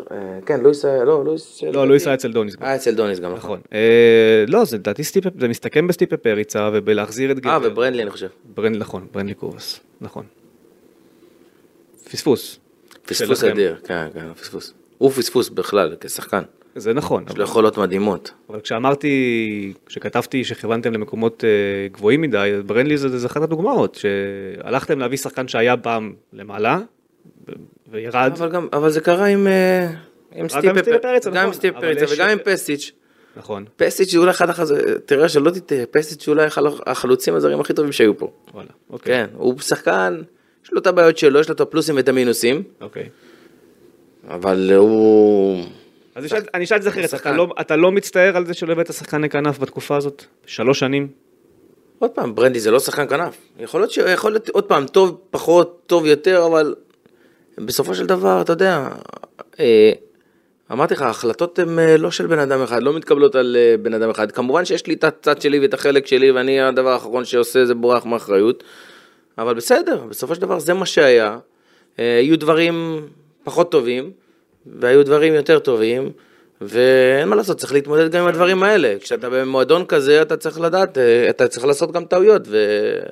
[0.47, 1.63] כן, לואיס לא, לואיס...
[1.73, 2.55] לא, לואיס היה אצל דוניס.
[2.61, 3.39] היה אצל דוניס גם, נכון.
[3.39, 3.61] נכון.
[3.73, 7.69] אה, לא, זה לדעתי סטיפה, זה מסתכם בסטיפה פריצה ובלהחזיר את אה, גבר.
[7.73, 8.29] וברנדלי אני חושב.
[8.55, 10.25] ברנד, נכון, ברנדלי קובס, נכון.
[12.13, 12.59] פספוס.
[13.07, 13.45] פספוס.
[13.45, 14.73] אדיר, כן, כן, פספוס.
[14.99, 16.43] הוא פספוס בכלל, כשחקן.
[16.77, 18.31] זה נכון, יש לו יכולות מדהימות.
[18.51, 21.49] אבל כשאמרתי, כשכתבתי שכיוונתם למקומות אה,
[21.93, 26.79] גבוהים מדי, ברנדלי זה, זה אחת הדוגמאות, שהלכתם להביא שחקן שהיה פעם למעלה,
[27.91, 29.47] וירד, אבל גם, אבל זה קרה עם...
[29.47, 29.89] אה,
[30.35, 32.93] עם סטיפה סטיפה פריצה, גם עם נכון, סטיפה פריצה יש- וגם עם פסטיץ'.
[33.37, 34.75] נכון, פסטיץ' זה אולי אחד החז...
[35.07, 38.31] תראה שלא תטעה, פסטיץ' זה אולי אחד החלוצים הזרים הכי טובים שהיו פה.
[38.55, 40.23] וואלה, אוקיי, כן, הוא שחקן,
[40.65, 43.09] יש לו את הבעיות שלו, יש לו את הפלוסים ואת המינוסים, אוקיי.
[44.29, 45.65] אבל הוא...
[46.15, 47.33] אז אני אשאל- אני אשאל את זה אחרת, אתה.
[47.33, 50.25] לא- אתה לא מצטער על זה שלא הבאת שחקן כנף בתקופה הזאת?
[50.47, 51.09] שלוש שנים?
[51.99, 53.37] עוד פעם, ברנדי זה לא שחקן כנף.
[53.61, 53.97] יכול להיות, ש...
[53.99, 56.75] יכול להיות עוד פעם, טוב פחות, טוב יותר, אבל
[57.59, 58.89] בסופו של דבר, אתה יודע,
[59.61, 59.93] אה,
[60.73, 63.95] אמרתי לך, ההחלטות הן אה, לא של בן אדם אחד, לא מתקבלות על אה, בן
[63.95, 64.33] אדם אחד.
[64.33, 68.05] כמובן שיש לי את הצד שלי ואת החלק שלי, ואני הדבר האחרון שעושה זה בורח
[68.07, 68.65] מאחריות,
[69.39, 71.39] אבל בסדר, בסופו של דבר זה מה שהיה.
[71.99, 73.07] אה, יהיו דברים
[73.45, 74.11] פחות טובים,
[74.67, 76.11] והיו דברים יותר טובים.
[76.65, 78.95] ואין מה לעשות, צריך להתמודד גם עם הדברים האלה.
[79.01, 83.03] כשאתה במועדון כזה, אתה צריך לדעת, אה, אתה צריך לעשות גם טעויות, ואין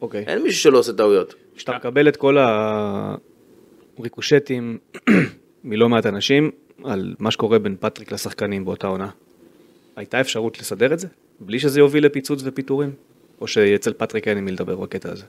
[0.00, 0.24] אוקיי.
[0.42, 1.34] מישהו שלא עושה טעויות.
[1.56, 2.36] כשאתה מקבל את כל
[3.98, 4.78] הריקושטים
[5.64, 6.50] מלא מעט אנשים
[6.84, 9.08] על מה שקורה בין פטריק לשחקנים באותה עונה,
[9.96, 11.06] הייתה אפשרות לסדר את זה?
[11.40, 12.90] בלי שזה יוביל לפיצוץ ופיטורים?
[13.40, 15.24] או שאצל פטריק אין עם מי לדבר בקטע הזה?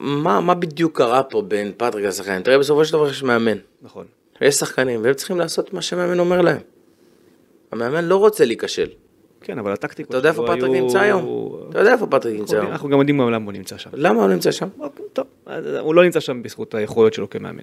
[0.00, 2.42] מה, מה בדיוק קרה פה בין פטריק לשחקנים?
[2.42, 3.58] תראה, בסופו של דבר יש מאמן.
[3.82, 4.06] נכון.
[4.40, 6.60] יש שחקנים, והם צריכים לעשות מה שהמאמן אומר להם.
[7.72, 8.86] המאמן לא רוצה להיכשל.
[9.40, 11.48] כן, אבל הטקטיקות אתה יודע איפה פטריק נמצא היום?
[11.70, 12.66] אתה יודע איפה פטריק נמצא היום?
[12.66, 13.90] אנחנו גם יודעים למה הוא נמצא שם.
[13.92, 14.68] למה הוא נמצא שם?
[14.78, 15.26] אוקיי, טוב,
[15.80, 17.62] הוא לא נמצא שם בזכות היכולות שלו כמאמן.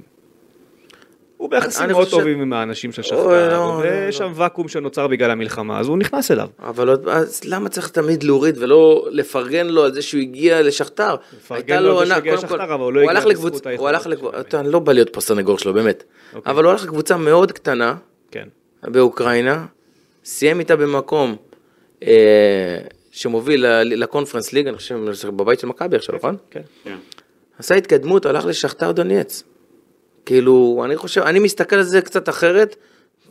[1.46, 5.08] הוא ביחסים מאוד טובים עם האנשים של אוי, שחטאר, לא, ויש לא, שם ואקום שנוצר
[5.08, 6.48] בגלל המלחמה, אז הוא נכנס אליו.
[6.60, 11.16] אבל אז למה צריך תמיד להוריד ולא לפרגן לו על זה שהוא הגיע לשחטאר?
[11.38, 13.70] לפרגן לו על זה עונה, שהוא הגיע קודם כל, לשחטאר, אבל הוא לא הגיע לקבוצה,
[13.70, 16.04] היכולות הוא הלך לקבוצה, אני לא בא להיות פה סנגור שלו, באמת.
[16.34, 16.52] אוקיי.
[16.52, 17.96] אבל הוא הלך לקבוצה מאוד קטנה
[18.32, 18.48] כן.
[18.84, 19.66] באוקראינה,
[20.26, 21.36] סיים איתה במקום
[22.04, 22.78] אה,
[23.12, 24.96] שמוביל לקונפרנס ליג, אני חושב,
[25.30, 26.38] בבית של מכבי עכשיו, נכון?
[26.52, 26.62] כן.
[26.84, 26.96] כן.
[27.60, 29.44] עשה התקדמות, הלך לשכתר דונייץ.
[30.26, 32.76] כאילו, אני חושב, אני מסתכל על זה קצת אחרת,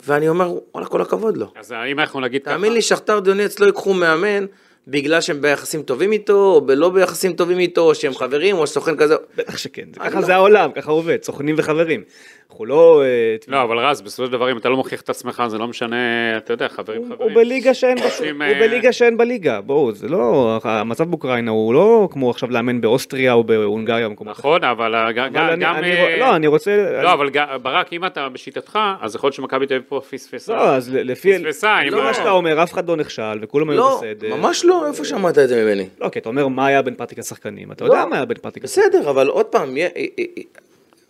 [0.05, 1.51] ואני אומר, וואלה, כל הכבוד לו.
[1.55, 4.45] אז אם אנחנו נגיד ככה, תאמין לי, שכתר דונייץ לא ייקחו מאמן
[4.87, 8.95] בגלל שהם ביחסים טובים איתו, או לא ביחסים טובים איתו, או שהם חברים, או סוכן
[8.97, 9.15] כזה.
[9.37, 12.03] בטח שכן, ככה לא- זה העולם, ככה עובד, סוכנים וחברים.
[12.49, 13.01] אנחנו לא...
[13.05, 15.67] אה, לא, אבל רז, בסופו של דבר, אם אתה לא מוכיח את עצמך, זה לא
[15.67, 15.97] משנה,
[16.37, 17.21] אתה יודע, חברים, חברים.
[17.21, 21.73] הוא בליגה שאין עושים, הוא אה, בליגה שאין בליגה, בואו, זה לא, המצב באוקראינה הוא
[21.73, 25.35] לא כמו עכשיו לאמן באוסטריה או בהונגריה במקומות נכון, אבל אה, גם...
[25.35, 27.01] אה, לא, אני רוצה...
[27.03, 27.29] לא, אבל
[27.61, 30.53] ברק, אם אתה בשיטתך, אז יכול להיות שמכבי תל אביב פה פספסה.
[30.55, 31.39] לא, אז לפי...
[31.39, 34.35] פספסה, לא ה- מה שאתה אומר, אף אחד לא נכשל וכולם היו לא, בסדר.
[34.35, 35.89] ממש לא, איפה שמעת את זה ממני?
[36.01, 37.93] לא, כי אתה אומר מה היה בין פרטיקה שחקנים, אתה לא.
[37.93, 40.25] יודע מה היה בין פרטיקה בסדר, אבל עוד פעם, אה, אה, אה,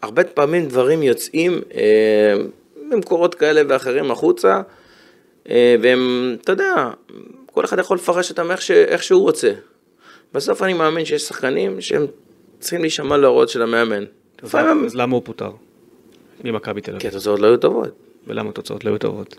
[0.02, 2.34] הרבה פעמים דברים יוצאים אה,
[2.90, 4.62] ממקורות כאלה ואחרים החוצה,
[5.50, 6.90] אה, והם, אתה יודע,
[7.46, 9.52] כל אחד יכול לפרש אותם איך, ש, איך שהוא רוצה.
[10.34, 12.06] בסוף אני מאמין שיש שחקנים שהם
[12.60, 14.04] צריכים להישמע להוראות של המאמן.
[14.44, 15.52] אז למה הוא פוטר?
[16.44, 17.08] ממכבי תל כי אביב.
[17.08, 17.90] התוצאות לא היו טובות.
[18.28, 19.36] ולמה התוצאות לא היו טובות?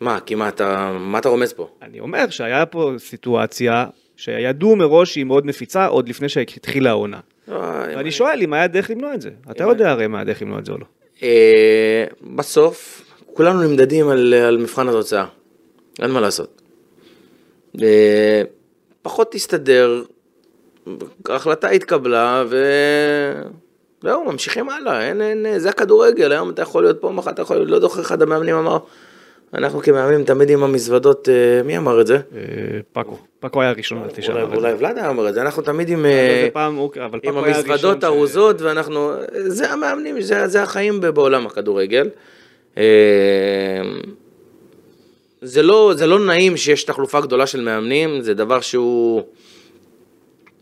[0.00, 1.68] מה, כי מה אתה, מה אתה רומז פה?
[1.82, 3.86] אני אומר שהיה פה סיטואציה
[4.16, 7.20] שידעו מראש שהיא מאוד נפיצה עוד לפני שהתחילה העונה.
[7.48, 9.30] ואני שואל אם היה דרך למנוע את זה.
[9.50, 10.84] אתה יודע הרי מה היה דרך למנוע את זה או לא.
[11.22, 12.04] אה,
[12.36, 13.02] בסוף,
[13.34, 15.24] כולנו נמדדים על, על מבחן התוצאה,
[16.02, 16.62] אין מה לעשות.
[17.82, 18.42] אה,
[19.02, 20.02] פחות תסתדר,
[21.28, 22.44] ההחלטה התקבלה
[24.02, 27.56] וזהו, ממשיכים הלאה, אין, אין, זה הכדורגל, היום אתה יכול להיות פה, מחר אתה יכול
[27.56, 28.78] להיות, לא זוכר אחד המאמנים אמר,
[29.54, 32.14] אנחנו כמאמנים תמיד עם המזוודות, אה, מי אמר את זה?
[32.14, 32.20] אה,
[32.92, 33.18] פאקו.
[33.40, 34.78] פאקו היה הראשון לדעתי שאמר את אולי זה.
[34.78, 36.06] ולאדה אמר את זה, אנחנו תמיד עם...
[36.06, 36.48] אה,
[37.24, 42.08] המזוודות הארוזות, ואנחנו, זה המאמנים, זה, החיים בעולם הכדורגל.
[45.42, 49.22] זה לא, זה לא נעים שיש תחלופה גדולה של מאמנים, זה דבר שהוא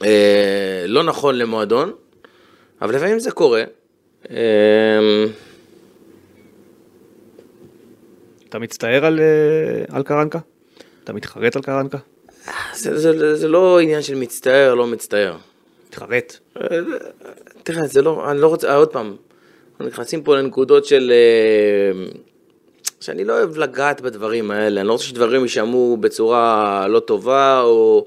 [0.05, 1.93] אה, לא נכון למועדון,
[2.83, 3.65] אבל לפעמים זה קורה.
[4.31, 4.37] אה,
[8.49, 10.39] אתה מצטער על, אה, על קרנקה?
[11.05, 11.99] אתה מתחרט על קרנקה?
[12.75, 15.37] זה, זה, זה לא עניין של מצטער, לא מצטער.
[15.89, 16.39] מתחרט.
[17.63, 19.17] תראה, זה לא, אני לא רוצה, עוד פעם,
[19.73, 21.13] אנחנו נכנסים פה לנקודות של...
[21.13, 22.07] אה,
[23.01, 28.07] שאני לא אוהב לגעת בדברים האלה, אני לא רוצה שדברים יישמעו בצורה לא טובה, או...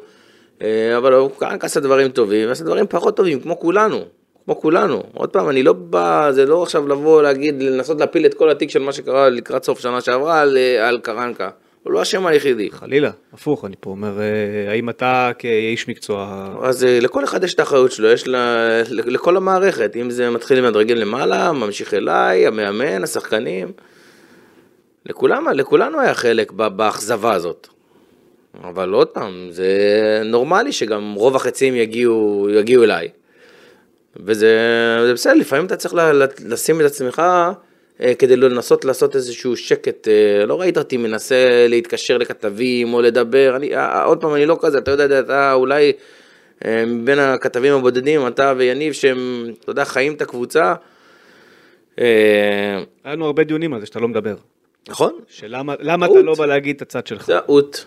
[0.61, 4.05] אה, אבל הוא עשה דברים טובים, ועשה דברים פחות טובים, כמו כולנו,
[4.51, 5.03] כמו כולנו.
[5.13, 8.69] עוד פעם, אני לא בא, זה לא עכשיו לבוא להגיד, לנסות להפיל את כל התיק
[8.69, 11.49] של מה שקרה לקראת סוף שנה שעברה על, אה, על קרנקה.
[11.83, 12.71] הוא לא האשם היחידי.
[12.71, 16.47] חלילה, הפוך, אני פה אומר, אה, האם אתה כאיש מקצוע...
[16.63, 20.57] אז אה, לכל אחד יש את האחריות שלו, יש לה, לכל המערכת, אם זה מתחיל
[20.57, 23.71] עם הדרגים למעלה, ממשיך אליי, המאמן, השחקנים,
[25.05, 27.67] לכולם, לכולנו היה חלק באכזבה הזאת.
[28.63, 29.71] אבל עוד פעם, זה
[30.25, 33.09] נורמלי שגם רוב החצים יגיעו, יגיעו אליי.
[34.15, 34.57] וזה
[35.05, 35.93] זה בסדר, לפעמים אתה צריך
[36.45, 37.21] לשים את עצמך
[38.01, 40.07] אה, כדי לנסות לעשות איזשהו שקט.
[40.07, 44.57] אה, לא ראית אותי מנסה להתקשר לכתבים או לדבר, אני, אה, עוד פעם, אני לא
[44.61, 45.91] כזה, אתה יודע, אתה אולי
[46.87, 50.73] מבין הכתבים הבודדים, אתה ויניב, שהם, אתה יודע, חיים את הקבוצה.
[51.97, 52.05] היה
[53.05, 54.35] לנו הרבה דיונים על זה שאתה לא מדבר.
[54.89, 55.13] נכון?
[55.27, 56.05] שלמה למה.
[56.05, 57.25] אתה לא בא להגיד את הצד שלך?
[57.25, 57.85] טעות.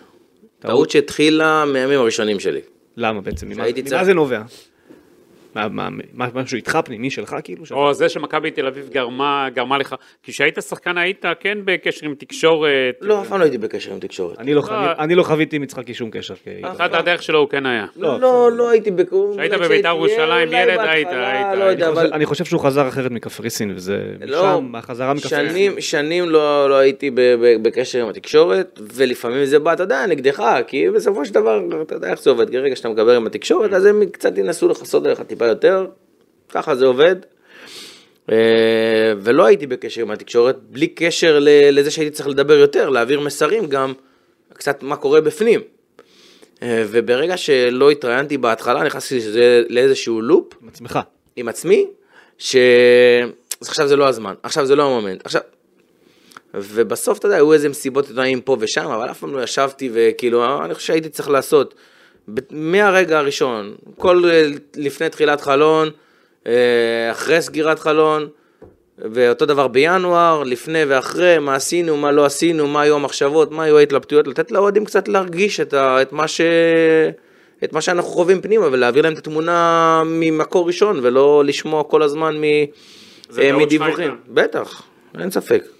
[0.59, 2.61] טעות שהתחילה מהימים הראשונים שלי.
[2.97, 3.49] למה בעצם?
[3.49, 4.41] ממה- זה נובע?
[5.55, 7.65] מה, מה, מה, משהו איתך פנימי שלך כאילו?
[7.65, 12.05] שאתה- או זה שמכבי תל אביב גרמה, גרמה לך, כי כשהיית שחקן היית כן בקשר
[12.05, 12.69] עם תקשורת.
[13.01, 14.39] לא, אף פעם לא הייתי בקשר עם תקשורת.
[14.39, 14.75] אני לא, לא.
[14.77, 16.33] אני, אני לא חוויתי עם יצחקי שום קשר.
[16.63, 17.85] אחת הדרך שלו הוא כן היה.
[17.97, 19.33] לא, לא, לא הייתי בקור.
[19.33, 22.01] כשהיית בבית"ר ירושלים, ילד, היית- היית- לא יודע, אני, אבל...
[22.03, 25.49] חושב, אני חושב שהוא חזר אחרת מקפריסין, וזה לא, משם, החזרה מקפריסין.
[25.49, 27.11] שנים, שנים לא, לא הייתי
[27.61, 32.09] בקשר עם התקשורת, ולפעמים זה בא, אתה יודע, נגדך, כי בסופו של דבר, אתה יודע
[32.11, 35.21] איך זה עובד, כי רגע שאתה מדבר עם התקשורת, אז הם קצת ינסו לכסות עליך
[35.21, 35.85] טיפה יותר,
[36.49, 37.15] ככה זה עובד.
[38.31, 38.35] אה,
[39.21, 41.39] ולא הייתי בקשר עם התקשורת, בלי קשר
[41.71, 43.93] לזה שהייתי צריך לדבר יותר, להעביר מסרים גם,
[44.53, 45.61] קצת מה קורה בפנים.
[46.63, 50.99] אה, וברגע שלא התראיינתי בהתחלה, נכנסתי לזה- לאיזשהו לופ, עם עצמך.
[51.35, 51.87] עם עצמי,
[52.37, 52.55] ש...
[53.61, 55.41] אז עכשיו זה לא הזמן, עכשיו זה לא המומנט, עכשיו...
[56.53, 60.65] ובסוף, אתה יודע, היו איזה מסיבות עיתונאים פה ושם, אבל אף פעם לא ישבתי וכאילו,
[60.65, 61.75] אני חושב שהייתי צריך לעשות,
[62.51, 65.89] מהרגע הראשון, כל אה, לפני תחילת חלון,
[66.47, 68.27] אה, אחרי סגירת חלון,
[68.97, 73.77] ואותו דבר בינואר, לפני ואחרי, מה עשינו, מה לא עשינו, מה היו המחשבות, מה היו
[73.77, 76.41] ההתלבטויות, לתת לאוהדים קצת להרגיש את, ה, את, מה ש,
[77.63, 82.37] את מה שאנחנו חווים פנימה, ולהעביר להם את התמונה ממקור ראשון, ולא לשמוע כל הזמן
[82.37, 84.17] מ, אה, מדיווחים.
[84.27, 84.83] בטח,
[85.19, 85.74] אין ספק.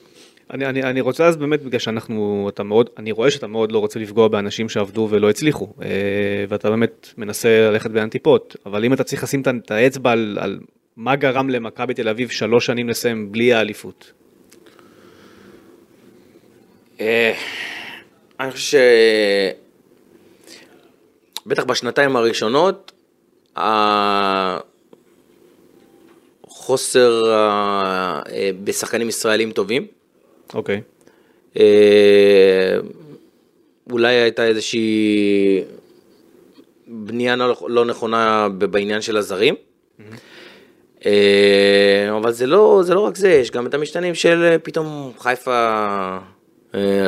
[0.53, 3.79] אני, אני, אני רוצה אז באמת, בגלל שאנחנו, אתה מאוד, אני רואה שאתה מאוד לא
[3.79, 5.87] רוצה לפגוע באנשים שעבדו ולא הצליחו, אה,
[6.49, 10.59] ואתה באמת מנסה ללכת באנטיפות, אבל אם אתה צריך לשים את- האצבע על, על
[10.97, 14.11] מה גרם למכבי תל אביב שלוש שנים לסיים בלי האליפות.
[17.01, 17.33] אה,
[18.39, 18.75] אני חושב ש...
[21.67, 22.91] בשנתיים הראשונות,
[26.47, 29.87] החוסר אה, אה, בשחקנים ישראלים טובים.
[30.53, 30.81] אוקיי.
[31.59, 32.77] אה,
[33.91, 35.63] אולי הייתה איזושהי
[36.87, 39.55] בנייה לא, לא נכונה בעניין של הזרים.
[41.05, 45.11] אה, אבל זה לא, זה לא רק זה, יש גם את המשתנים של אה, פתאום
[45.19, 46.17] חיפה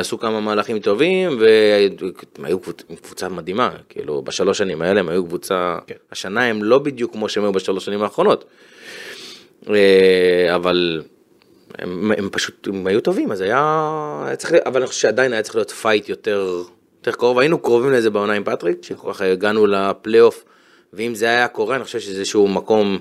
[0.00, 5.24] עשו כמה מהלכים טובים והם היו קבוצ- קבוצה מדהימה, כאילו בשלוש שנים האלה הם היו
[5.24, 5.94] קבוצה, כן.
[6.12, 8.44] השנה הם לא בדיוק כמו שהם היו בשלוש שנים האחרונות.
[10.54, 11.02] אבל
[11.78, 13.62] הם, הם פשוט, הם היו טובים, אז היה,
[14.26, 16.62] היה צריך, אבל אני חושב שעדיין היה צריך להיות fight יותר,
[16.98, 20.44] יותר קרוב, היינו קרובים לזה בעונה עם פטריק, שכל כך הגענו לפלייאוף,
[20.92, 22.98] ואם זה היה קורה, אני חושב שזה איזשהו מקום,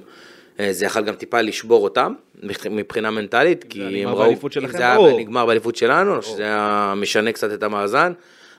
[0.60, 2.14] אה, זה יכול גם טיפה לשבור אותם,
[2.44, 4.26] מבח- מבחינה מנטלית, כי הם ראו,
[4.58, 4.96] אם זה היה.
[5.20, 8.14] נגמר באליפות שלנו, חושב שזה היה משנה קצת את המאזן,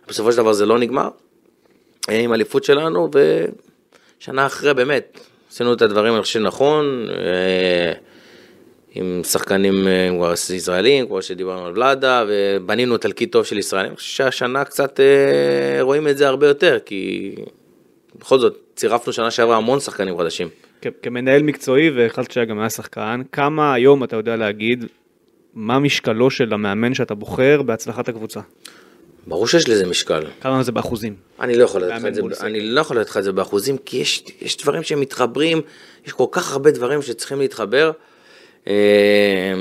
[0.09, 1.09] בסופו של דבר זה לא נגמר,
[2.11, 3.09] אה, עם האליפות שלנו,
[4.21, 7.93] ושנה אחרי באמת, עשינו את הדברים, אני חושב שנכון, אה,
[8.95, 13.91] עם שחקנים אה, ישראלים, כמו שדיברנו על ולאדה, ובנינו תלקיט טוב של ישראלים.
[13.91, 17.35] אני חושב שהשנה קצת אה, רואים את זה הרבה יותר, כי
[18.19, 20.49] בכל זאת, צירפנו שנה שעברה המון שחקנים חדשים.
[21.03, 24.85] כמנהל מקצועי, והחלטת שגם היה שחקן, כמה היום אתה יודע להגיד
[25.55, 28.41] מה משקלו של המאמן שאתה בוחר בהצלחת הקבוצה?
[29.27, 30.23] ברור שיש לזה משקל.
[30.41, 31.15] כמה זה באחוזים?
[31.41, 32.23] אני לא יכול לתת לך את זה.
[32.41, 35.61] אני לא יכול לתת לך את זה באחוזים, כי יש, יש דברים שמתחברים,
[36.07, 37.91] יש כל כך הרבה דברים שצריכים להתחבר.
[38.69, 39.53] אה,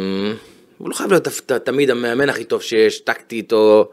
[0.78, 1.28] הוא לא חייב להיות
[1.64, 3.90] תמיד המאמן הכי טוב שיש, טקטית, או...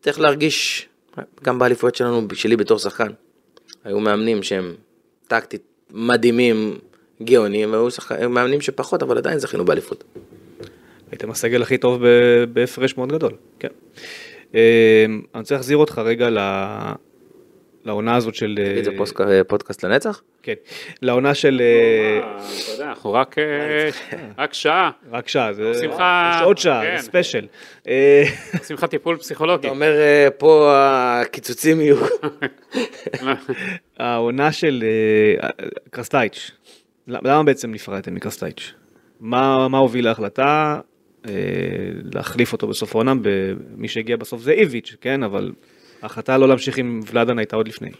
[0.00, 0.88] צריך להרגיש,
[1.44, 3.08] גם באליפויות שלנו, שלי בתור שחקן,
[3.84, 4.74] היו מאמנים שהם
[5.28, 6.78] טקטית מדהימים,
[7.22, 7.88] גאונים, והיו.
[8.10, 10.04] היו מאמנים שפחות, אבל עדיין זכינו באליפות.
[11.10, 12.02] הייתם הסגל הכי טוב
[12.52, 13.68] בהפרש מאוד גדול, כן.
[14.54, 16.28] אה, אני רוצה להחזיר אותך רגע
[17.84, 18.58] לעונה הזאת של...
[18.60, 20.22] אה, תגיד, זה פוסק- אה, פודקאסט לנצח?
[20.42, 20.54] כן,
[21.02, 21.60] לעונה של...
[21.60, 23.88] אה, אה, אתה יודע, אנחנו רק, אה,
[24.42, 25.68] רק שעה, רק שעה, זה...
[25.68, 26.02] עושים לך-
[26.36, 26.96] יש עוד שעה, כן.
[26.96, 27.46] זה special.
[27.88, 28.22] אה,
[28.58, 29.60] עושים לך טיפול פסיכולוגי.
[29.66, 31.96] אתה אומר, אה, פה הקיצוצים יהיו.
[33.98, 34.84] העונה של
[35.42, 35.48] אה,
[35.90, 36.50] קרסטאיץ',
[37.08, 38.72] למה בעצם נפרדתם מקרסטייץ'?
[39.20, 40.80] מה מה הוביל להחלטה
[41.28, 41.32] אה,
[42.14, 43.12] להחליף אותו בסוף העונה,
[43.76, 45.22] מי שהגיע בסוף זה איביץ', כן?
[45.22, 45.52] אבל
[46.02, 47.90] ההחלטה לא להמשיך עם ולאדן הייתה עוד לפני.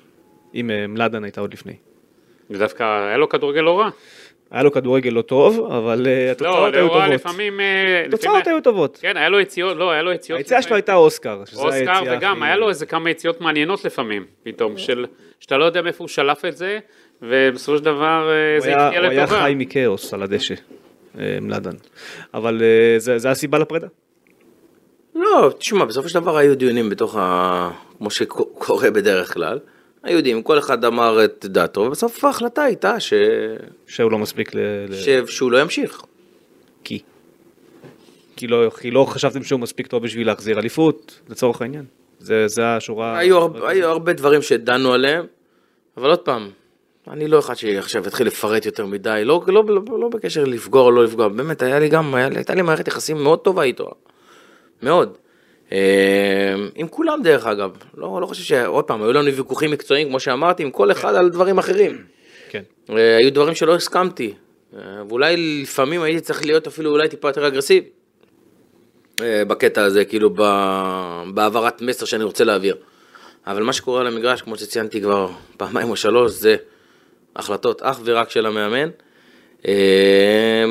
[0.52, 1.72] עם אה, מלאדן הייתה עוד לפני.
[2.50, 3.88] דווקא היה לו כדורגל לא רע.
[4.50, 7.08] היה לו כדורגל לא טוב, אבל אה, לא, התוצאות היו לא טובות.
[7.10, 7.60] לפעמים...
[7.60, 8.98] אה, התוצאות לפעמים- היו טובות.
[9.02, 10.38] כן, היה לו יציאות, לא, היה לו יציאות.
[10.38, 10.76] היציאה שלו לפעמים.
[10.76, 11.44] הייתה אוסקר.
[11.44, 15.06] שזה אוסקר, וגם היה לו איזה כמה יציאות מעניינות לפעמים, פתאום, של...
[15.40, 16.78] שאתה לא יודע מאיפה הוא שלף את זה,
[17.22, 18.28] ובסופו של דבר
[18.58, 19.42] זה היה- הפתיע הוא היה לטובה.
[19.42, 20.54] חי מכאוס על הדשא,
[21.14, 21.74] מלאדן.
[22.34, 22.62] אבל
[22.98, 23.86] זה זה הסיבה לפרידה.
[25.20, 27.70] לא, תשמע, בסופו של דבר היו דיונים בתוך ה...
[27.98, 29.58] כמו שקורה בדרך כלל.
[30.02, 33.12] היו דיונים, כל אחד אמר את דעתו, ובסוף ההחלטה הייתה ש...
[33.86, 34.58] שהוא לא מספיק ל...
[34.92, 35.08] ש...
[35.26, 36.02] שהוא לא ימשיך.
[36.84, 36.98] כי.
[38.36, 41.84] כי לא, כי לא חשבתם שהוא מספיק טוב בשביל להחזיר אליפות, לצורך העניין.
[42.18, 43.18] זה, זה השורה...
[43.18, 45.26] היו, הרבה, היו הרבה דברים שדנו עליהם,
[45.96, 46.50] אבל עוד פעם,
[47.08, 50.90] אני לא אחד שעכשיו יתחיל לפרט יותר מדי, לא, לא, לא, לא בקשר לפגוע או
[50.90, 53.90] לא לפגוע, באמת, היה לי גם, היה, הייתה לי מערכת יחסים מאוד טובה איתו,
[54.82, 55.16] מאוד.
[55.72, 60.20] אה, עם כולם דרך אגב, לא, לא חושב שעוד פעם, היו לנו ויכוחים מקצועיים, כמו
[60.20, 62.04] שאמרתי, עם כל אחד על דברים אחרים.
[62.50, 62.62] כן.
[62.90, 64.34] אה, היו דברים שלא הסכמתי,
[64.76, 67.88] אה, ואולי לפעמים הייתי צריך להיות אפילו אולי טיפה יותר אגרסיבי.
[69.22, 72.76] אה, בקטע הזה, כאילו ב- בהעברת מסר שאני רוצה להעביר.
[73.46, 76.56] אבל מה שקורה על המגרש, כמו שציינתי כבר פעמיים או שלוש, זה
[77.36, 78.88] החלטות אך ורק של המאמן.
[79.68, 80.64] אה,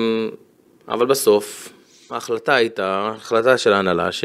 [0.88, 1.74] אבל בסוף,
[2.10, 4.24] ההחלטה הייתה, החלטה של ההנהלה, ש...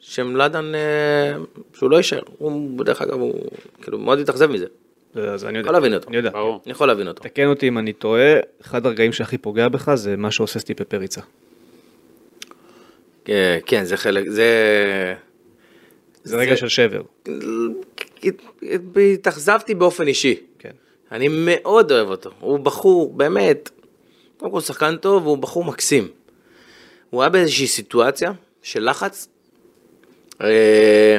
[0.00, 1.32] שמלאדן, אה,
[1.74, 2.20] שהוא לא יישאר.
[2.38, 3.34] הוא, דרך אגב, הוא
[3.82, 4.66] כאילו מאוד התאכזב מזה.
[5.14, 5.66] זה- אז אני יודע.
[5.66, 6.08] יכול להבין אותו.
[6.08, 6.30] אני יודע.
[6.30, 6.60] ברור.
[6.64, 7.22] אני יכול להבין אותו.
[7.22, 11.20] תקן אותי אם אני טועה, אחד הרגעים שהכי פוגע בך זה מה שעושה סטיפה פריצה.
[13.24, 14.44] כן, כן, זה חלק, זה...
[16.24, 17.02] זה רגע של שבר.
[19.14, 20.36] התאכזבתי באופן אישי.
[20.58, 20.70] כן.
[21.12, 22.30] אני מאוד אוהב אותו.
[22.40, 23.70] הוא בחור, באמת,
[24.36, 26.08] קודם כל שחקן טוב, והוא בחור מקסים.
[27.10, 28.32] הוא היה באיזושהי סיטואציה
[28.62, 29.28] של לחץ,
[30.40, 31.18] אה,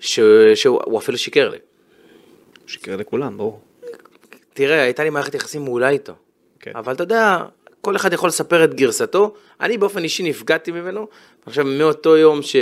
[0.00, 0.20] ש-
[0.54, 1.58] שהוא הוא אפילו שיקר לי.
[2.66, 3.60] שיקר לכולם, ברור.
[4.54, 6.12] תראה, הייתה לי מערכת יחסים מעולה איתו.
[6.60, 6.72] כן.
[6.74, 7.38] אבל אתה יודע,
[7.80, 9.34] כל אחד יכול לספר את גרסתו.
[9.60, 11.06] אני באופן אישי נפגעתי ממנו.
[11.46, 12.56] עכשיו, מאותו יום ש...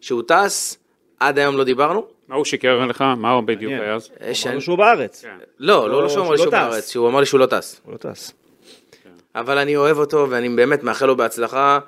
[0.00, 0.78] שהוא טס,
[1.20, 2.06] עד היום לא דיברנו.
[2.28, 3.00] מה הוא שיקר לך?
[3.16, 3.72] מה הוא בדיוק.
[3.72, 4.10] היה אז?
[4.20, 5.22] אה, שאני- אמרנו שהוא בארץ.
[5.22, 5.36] כן.
[5.58, 6.50] לא, לא, לא, לא שהוא אמר לי שהוא לא.
[6.50, 7.80] בארץ, שהוא אמר לי שהוא לא טס.
[7.84, 8.32] הוא לא טס.
[9.34, 11.78] אבל אני אוהב אותו ואני באמת מאחל לו בהצלחה.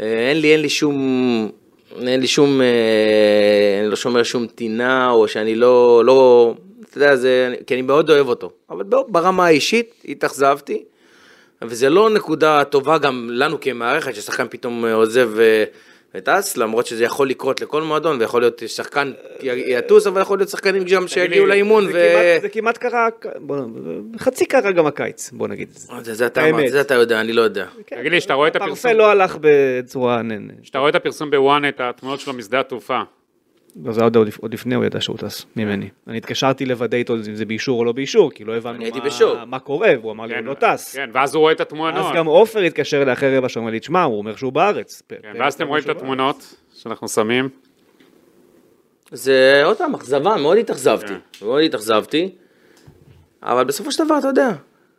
[0.00, 1.50] אה, אין לי, אין לי שום
[1.98, 7.16] אין לי שום, אה, אני לא שומר שום טינה, או שאני לא, לא, אתה יודע,
[7.16, 8.50] זה, כי אני מאוד אוהב אותו.
[8.70, 10.84] אבל ברמה האישית, התאכזבתי,
[11.62, 15.30] וזה לא נקודה טובה גם לנו כמערכת, ששחקן פתאום אה, עוזב
[16.14, 19.46] וטס, למרות שזה יכול לקרות לכל מועדון, ויכול להיות ששחקן י-
[19.78, 22.12] יטוס, אבל יכול להיות שחקנים גם שיגיעו לאימון, זה ו...
[22.12, 23.08] כמעט- זה כמעט קרה,
[23.40, 23.56] בוא,
[24.18, 25.68] חצי קרה גם הקיץ, בוא נגיד.
[25.98, 26.14] את זה.
[26.14, 26.48] זה, אתה.
[26.50, 27.66] אמרת, זה אתה יודע, אני לא יודע.
[27.86, 30.20] תגיד לי, שאתה רואה את הפרסום, לא הלך בצורה...
[30.62, 33.00] שאתה רואה את הפרסום בוואנט, התמונות שלו משדה התעופה.
[33.84, 35.88] לא, זה עוד, עוד לפני הוא ידע שהוא טס ממני.
[36.06, 39.44] אני התקשרתי לוודא איתו אם זה באישור או לא באישור, כי לא הבנו מה.
[39.44, 40.94] מה קורה, והוא אמר לי הוא לא טס.
[40.96, 42.06] כן, ואז הוא רואה את התמונות.
[42.06, 45.02] אז גם עופר התקשר אליי אחרי רבע שעה, אמר לי, תשמע, הוא אומר שהוא בארץ.
[45.08, 47.48] כן, ואז אתם רואים את התמונות שאנחנו שמים.
[49.12, 51.06] זה עוד פעם, אכזבה, מאוד התאכזבתי.
[51.06, 51.46] כן.
[51.46, 52.30] מאוד התאכזבתי.
[53.42, 54.50] אבל בסופו של דבר, אתה יודע,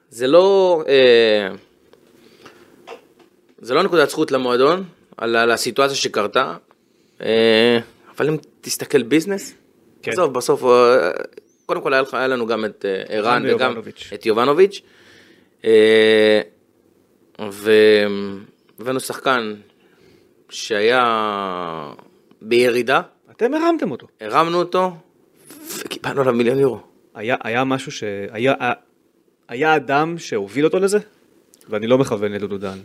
[0.09, 0.83] זה לא...
[0.87, 1.55] אה,
[3.61, 4.83] זה לא נקודת זכות למועדון,
[5.17, 6.55] על, על הסיטואציה שקרתה.
[7.21, 7.79] אה,
[8.17, 9.53] אבל אם תסתכל ביזנס,
[10.01, 10.11] כן.
[10.11, 11.11] בסוף, בסוף, אה,
[11.65, 14.09] קודם כל היה, היה לנו גם את אה, ערן וגם ויובנוביץ'.
[14.13, 14.81] את יובנוביץ'.
[15.65, 16.41] אה,
[17.39, 19.55] והבאנו שחקן
[20.49, 21.03] שהיה
[22.41, 23.01] בירידה.
[23.31, 24.07] אתם הרמתם אותו.
[24.21, 24.95] הרמנו אותו,
[25.79, 26.79] וקיבלנו עליו מיליון יורו.
[27.15, 28.53] היה, היה משהו שהיה
[29.51, 30.99] היה אדם שהוביל אותו לזה?
[31.69, 32.77] ואני לא מכוון לדודו דן.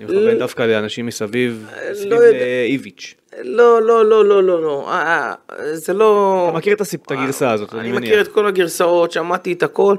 [0.00, 2.20] אני מכוון דווקא לאנשים מסביב, סביב לא.
[2.64, 3.14] איביץ'.
[3.42, 6.46] לא, לא, לא, לא, לא, לא, אה, אה, זה לא...
[6.48, 8.02] אתה מכיר את הסיפ- את הגרסה הזאת, אני אני מניח.
[8.02, 9.96] מכיר את כל הגרסאות, שמעתי את הכל.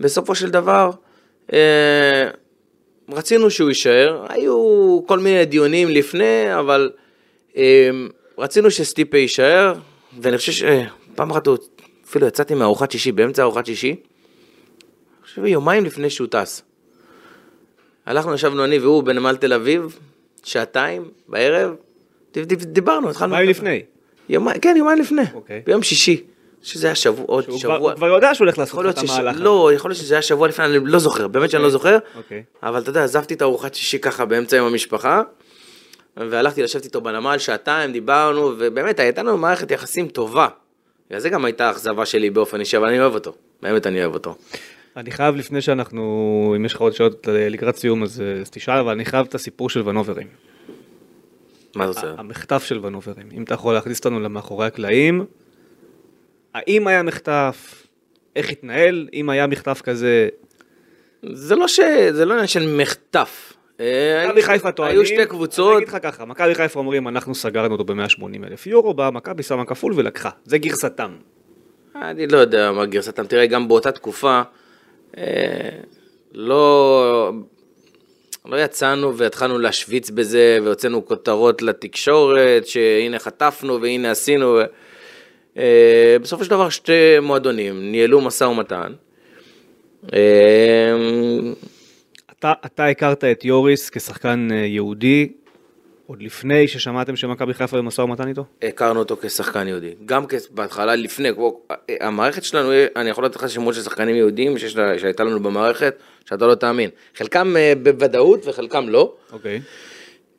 [0.00, 0.90] בסופו של דבר,
[1.52, 2.28] אה,
[3.12, 4.24] רצינו שהוא יישאר.
[4.28, 4.54] היו
[5.06, 6.90] כל מיני דיונים לפני, אבל
[7.56, 7.90] אה,
[8.38, 9.74] רצינו שסטיפה יישאר,
[10.20, 11.56] ואני חושב שפעם אחת הוא-
[12.08, 13.98] אפילו יצאתי מארוחת שישי, באמצע ארוחת שישי, אני
[15.22, 16.62] חושב יומיים לפני שהוא טס.
[18.06, 19.98] הלכנו, ישבנו אני והוא בנמל תל אביב,
[20.44, 21.74] שעתיים בערב,
[22.66, 23.34] דיברנו, התחלנו...
[23.34, 23.82] יומיים לפני.
[24.28, 25.22] יומיים, כן, יומיים לפני.
[25.34, 25.62] אוקיי.
[25.66, 26.24] ביום שישי.
[26.62, 27.76] שזה היה שבוע, עוד שבוע.
[27.76, 28.98] הוא כבר יודע שהוא הולך לעשות את.
[28.98, 29.36] המהלך.
[29.40, 31.98] לא, יכול להיות שזה היה שבוע לפני, אני לא זוכר, באמת שאני לא זוכר.
[32.16, 32.42] אוקיי.
[32.62, 35.22] אבל אתה יודע, עזבתי את הארוחת שישי ככה באמצע עם המשפחה,
[36.16, 40.48] והלכתי לשבת איתו בנמל שעתיים, דיברנו, ובאמת הייתה לנו מערכת יחסים טובה.
[41.10, 43.32] וזה גם הייתה האכזבה שלי באופן אישי, אבל אני אוהב אותו.
[43.62, 44.34] באמת אני אוהב אותו.
[44.96, 48.78] אני חייב לפני שאנחנו, אם יש לך עוד שאלות לקראת סיום אז אה, אז תשאל,
[48.78, 50.26] אבל אני חייב את הסיפור של ונוברים.
[51.76, 52.14] מה אתה רוצה?
[52.18, 53.28] המחטף של ונוברים.
[53.32, 55.24] אם אתה יכול להכניס אותנו למאחורי הקלעים,
[56.54, 57.86] האם היה מחטף?
[58.36, 59.08] איך התנהל?
[59.12, 60.28] אם היה מחטף כזה,
[61.22, 61.80] זה לא ש...
[62.10, 63.52] זה לא עניין של מחטף.
[63.80, 67.34] אה, מכבי חיפה טוענים, היו שתי אני קבוצות, אגיד לך ככה, מכבי חיפה אומרים אנחנו
[67.34, 71.16] סגרנו אותו ב-180 אלף יורו, באה מכבי שמה כפול ולקחה, זה גרסתם.
[71.94, 74.42] אני לא יודע מה גרסתם, תראה, גם באותה תקופה,
[75.18, 75.24] אה,
[76.32, 77.32] לא,
[78.46, 84.60] לא יצאנו והתחלנו להשוויץ בזה, והוצאנו כותרות לתקשורת, שהנה חטפנו והנה עשינו.
[85.56, 88.92] אה, בסופו של דבר שתי מועדונים ניהלו משא ומתן.
[90.12, 90.18] אה,
[92.38, 95.32] אתה, אתה הכרת את יוריס כשחקן אה, יהודי,
[96.10, 98.44] עוד לפני ששמעתם שמכבי חיפה במשא ומתן איתו?
[98.62, 99.94] הכרנו אותו כשחקן יהודי.
[100.04, 101.60] גם בהתחלה, לפני, כמו,
[102.00, 105.94] המערכת שלנו, אני יכול לתת לך שמות של שחקנים יהודים שיש, שהייתה לנו במערכת,
[106.24, 106.90] שאתה לא תאמין.
[107.16, 109.14] חלקם אה, בוודאות וחלקם לא.
[109.32, 109.60] אוקיי.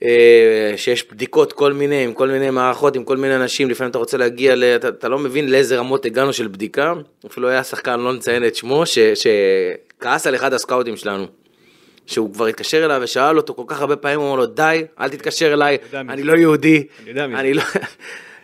[0.03, 3.97] אה, שיש בדיקות כל מיני, עם כל מיני מערכות, עם כל מיני אנשים, לפעמים אתה
[3.97, 4.63] רוצה להגיע, ל...
[4.63, 6.93] אתה, אתה לא מבין לאיזה רמות הגענו של בדיקה.
[7.25, 8.99] אפילו היה שחקן, לא נציין את שמו, ש...
[8.99, 11.27] שכעס על אחד הסקאוטים שלנו.
[12.11, 15.09] שהוא כבר התקשר אליו ושאל אותו כל כך הרבה פעמים, הוא אמר לו, די, אל
[15.09, 16.23] תתקשר אליי, אני.
[16.23, 16.87] לא יהודי.
[17.01, 17.39] אני יודע מי זה.
[17.39, 17.63] אני לא...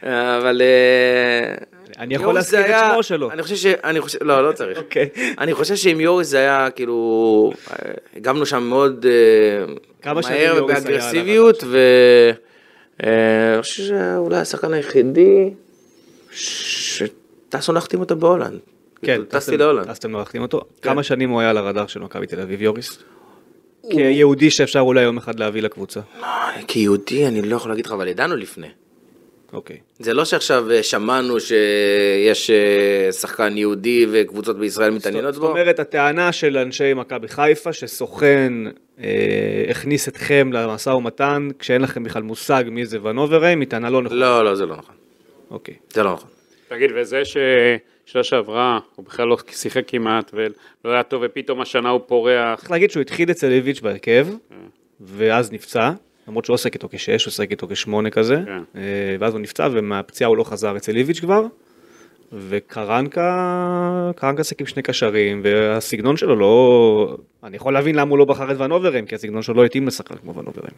[0.40, 0.62] אבל...
[0.62, 1.56] אה,
[1.98, 3.32] אני יכול להזכיר את שמו שלו.
[3.32, 3.66] אני חושב ש...
[3.66, 4.24] אני חושב...
[4.24, 4.78] לא, לא צריך.
[4.78, 5.10] אוקיי.
[5.38, 7.76] אני חושב שעם יוריס זה היה כאילו, אה,
[8.16, 9.66] הגבנו שם מאוד אה,
[10.06, 11.64] מהר יוריס היה על באגרסיביות,
[13.00, 15.50] ואני חושב שאולי השחקן היחידי
[16.32, 18.60] שטסו להחתים אותו בהולנד.
[19.02, 19.92] כן, טסתי להולנד.
[19.92, 20.62] טסתם להחתים אותו.
[20.82, 23.04] כמה שנים הוא היה על הרדאר של מכבי תל אביב, יוריס?
[23.92, 26.00] כיהודי שאפשר אולי יום אחד להביא לקבוצה.
[26.68, 28.68] כיהודי אני לא יכול להגיד לך, אבל ידענו לפני.
[29.54, 29.78] אוקיי.
[30.00, 35.50] זה לא שעכשיו אה, שמענו שיש אה, שחקן יהודי וקבוצות בישראל מתעניינות זאת בו.
[35.50, 38.54] אומרת, הטענה של אנשי מכבי חיפה, שסוכן
[39.00, 44.02] אה, הכניס אתכם למשא ומתן, כשאין לכם בכלל מושג מי זה ונוברם, היא טענה לא
[44.02, 44.20] נכונה.
[44.20, 44.96] לא, לא, זה לא נכון.
[45.52, 45.76] אוקיי.
[45.94, 46.30] זה לא נכון.
[46.68, 47.22] תגיד, וזה
[48.08, 52.60] ששנה שעברה, הוא בכלל לא שיחק כמעט, ולא היה טוב, ופתאום השנה הוא פורח.
[52.60, 54.28] צריך להגיד שהוא התחיל אצל איביץ' בהרכב,
[55.02, 55.92] ואז נפצע,
[56.28, 58.80] למרות שהוא לא שיחק איתו כשש, הוא שיחק איתו כשמונה כזה, כן.
[58.80, 61.46] אה, ואז הוא נפצע, ומהפציעה הוא לא חזר אצל איביץ' כבר,
[62.34, 67.18] וקרנקה, קרנקה שיחק עם שני קשרים, והסגנון שלו לא...
[67.44, 70.16] אני יכול להבין למה הוא לא בחר את ונוברם, כי הסגנון שלו לא התאים לשחקן
[70.16, 70.72] כמו ונוברם.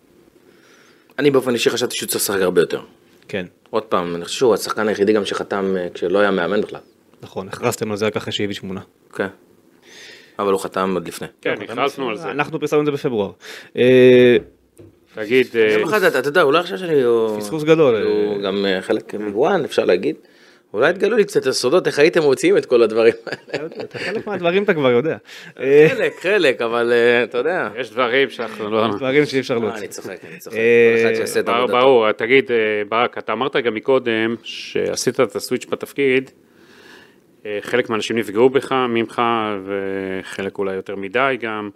[1.19, 2.81] אני באופן אישי חשבתי שהוא צריך לשחק הרבה יותר.
[3.27, 6.79] כן, עוד פעם, אני חושב שהוא השחקן היחידי גם שחתם אה, כשלא היה מאמן בכלל.
[7.21, 8.81] נכון, הכרזתם על זה רק אחרי שהביא שמונה.
[9.13, 9.27] כן.
[10.39, 11.27] אבל הוא חתם עוד לפני.
[11.41, 12.31] כן, הכרזנו על זה.
[12.31, 13.31] אנחנו פרסמנו את זה בפברואר.
[13.77, 14.37] אה,
[15.15, 17.03] תגיד, אה, אתה יודע, אולי עכשיו שאני...
[17.37, 18.03] פספוס גדול.
[18.03, 20.15] הוא גם אה, חלק מוואן, אפשר להגיד.
[20.73, 23.67] אולי תגלו לי קצת הסודות, איך הייתם מוציאים את כל הדברים האלה.
[23.93, 25.17] חלק מהדברים אתה כבר יודע.
[25.59, 27.69] אה, חלק, חלק, אבל אה, אתה יודע.
[27.79, 28.87] יש דברים שאנחנו לא...
[28.97, 29.79] דברים שאי אפשר אה, להוציא.
[29.79, 30.57] אני צוחק, אני צוחק.
[30.57, 31.77] אה, כל אחד שיעשה את ברור, עבודתו.
[31.77, 32.57] ברור, תגיד, אה,
[32.89, 36.48] ברק, אתה אמרת גם מקודם שעשית את הסוויץ' בתפקיד, אה,
[37.61, 39.21] חלק מהאנשים נפגעו בך, ממך,
[39.65, 41.69] וחלק אולי יותר מדי גם.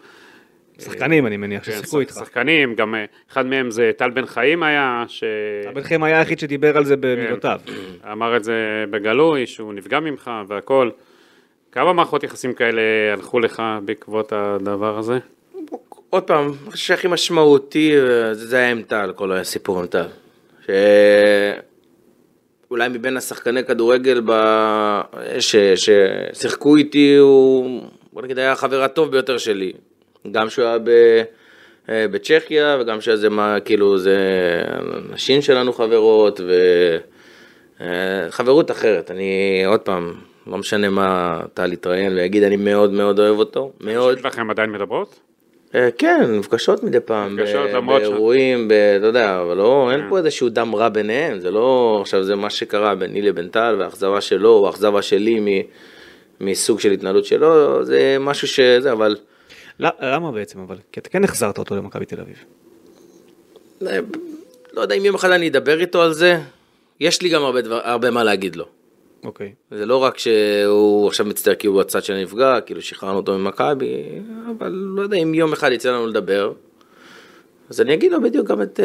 [0.80, 2.14] שחקנים אני מניח כן, ששיחקו איתך.
[2.14, 5.06] שחקנים, גם אה, אחד מהם זה טל בן חיים היה,
[5.68, 7.60] הבנכם היה היחיד שדיבר על זה במילותיו.
[8.04, 10.90] שאמר את זה בגלוי, שהוא נפגע ממך והכל.
[11.72, 12.82] כמה מערכות יחסים כאלה
[13.14, 15.20] הלכו לך בעקבות הדבר הזה?
[16.10, 19.88] עוד פעם, אני חושב שהכי משמעותי אה, זה זה היה עם טל, כל הסיפור עם
[19.88, 20.06] טל.
[22.74, 24.32] שאולי מבין השחקני כדורגל ב...
[25.40, 25.56] ש...
[25.76, 27.82] ששיחקו איתי, הוא
[28.14, 29.74] בוא נגיד היה החבר הטוב ביותר שלי.
[30.32, 30.90] גם שהוא היה ב...
[31.90, 34.18] אה, בצ'כיה וגם שזה מה, כאילו זה
[35.10, 36.52] נשים שלנו חברות ו...
[37.82, 38.28] אה,
[38.72, 40.14] אחרת, אני עוד פעם,
[40.48, 44.18] לא משנה מה טל יתראיין ויגיד, אני מאוד מאוד אוהב אותו, מאוד.
[44.18, 45.20] יש לכם עדיין מדברות?
[45.76, 49.90] אה, כן, נפגשות מדי פעם, נפגשות, ב- למרות ש- באירועים, ב- אתה יודע, אבל לא,
[49.92, 50.10] אין כן.
[50.10, 54.22] פה איזשהו דם רע ביניהם, זה לא, עכשיו זה מה שקרה ביני לבין טל, והאכזבה
[54.22, 55.64] שלו, או האכזבה שלי מ-
[56.42, 59.16] מסוג של התנהלות שלו, זה משהו שזה, אבל
[59.80, 60.76] ל- למה בעצם אבל?
[60.92, 62.36] כי אתה כן החזרת אותו למכבי תל אביב.
[63.88, 64.00] אה,
[64.74, 66.38] לא יודע אם יום אחד אני אדבר איתו על זה,
[67.00, 68.66] יש לי גם הרבה, דבר, הרבה מה להגיד לו.
[69.24, 69.54] אוקיי.
[69.72, 74.04] זה לא רק שהוא עכשיו מצטער כי הוא הצד של הנפגע, כאילו שחררנו אותו ממכבי,
[74.58, 76.54] אבל לא יודע אם יום אחד יצא לנו לדבר,
[77.70, 78.80] אז אני אגיד לו בדיוק גם את,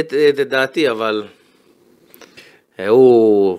[0.00, 1.24] את, את, את דעתי, אבל
[2.78, 3.58] אה, הוא,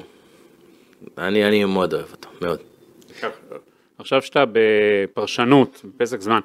[1.18, 2.60] אני, אני מאוד אוהב אותו, מאוד.
[3.98, 6.40] עכשיו שאתה בפרשנות, בפסק זמן,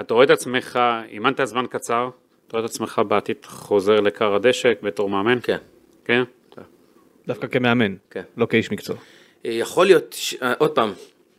[0.00, 0.78] אתה רואה את עצמך,
[1.08, 2.08] אימנת זמן קצר,
[2.46, 5.38] אתה רואה את עצמך בעתיד חוזר לכר הדשא בתור מאמן?
[5.42, 5.58] כן.
[6.04, 6.22] כן?
[7.26, 8.22] דווקא כמאמן, כן.
[8.36, 8.96] לא כאיש מקצוע.
[9.46, 10.34] אה, יכול להיות, ש...
[10.42, 10.92] אה, עוד פעם,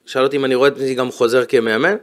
[0.05, 1.95] שאל אותי אם אני רואה את עצמי גם חוזר כמאמן,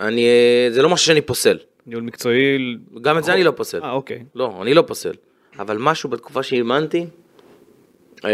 [0.00, 2.76] אני, אה, זה לא משהו שאני פוסל, ניהול מקצועי...
[3.02, 3.82] גם את זה אני לא פוסל.
[3.82, 4.24] אה, אוקיי.
[4.34, 5.12] לא, אני לא פוסל.
[5.58, 7.06] אבל משהו בתקופה שאימנתי,
[8.22, 8.30] אז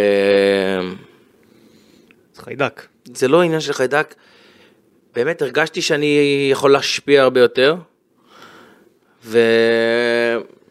[2.39, 2.87] חיידק.
[3.05, 4.15] זה לא עניין של חיידק.
[5.15, 7.77] באמת הרגשתי שאני יכול להשפיע הרבה יותר,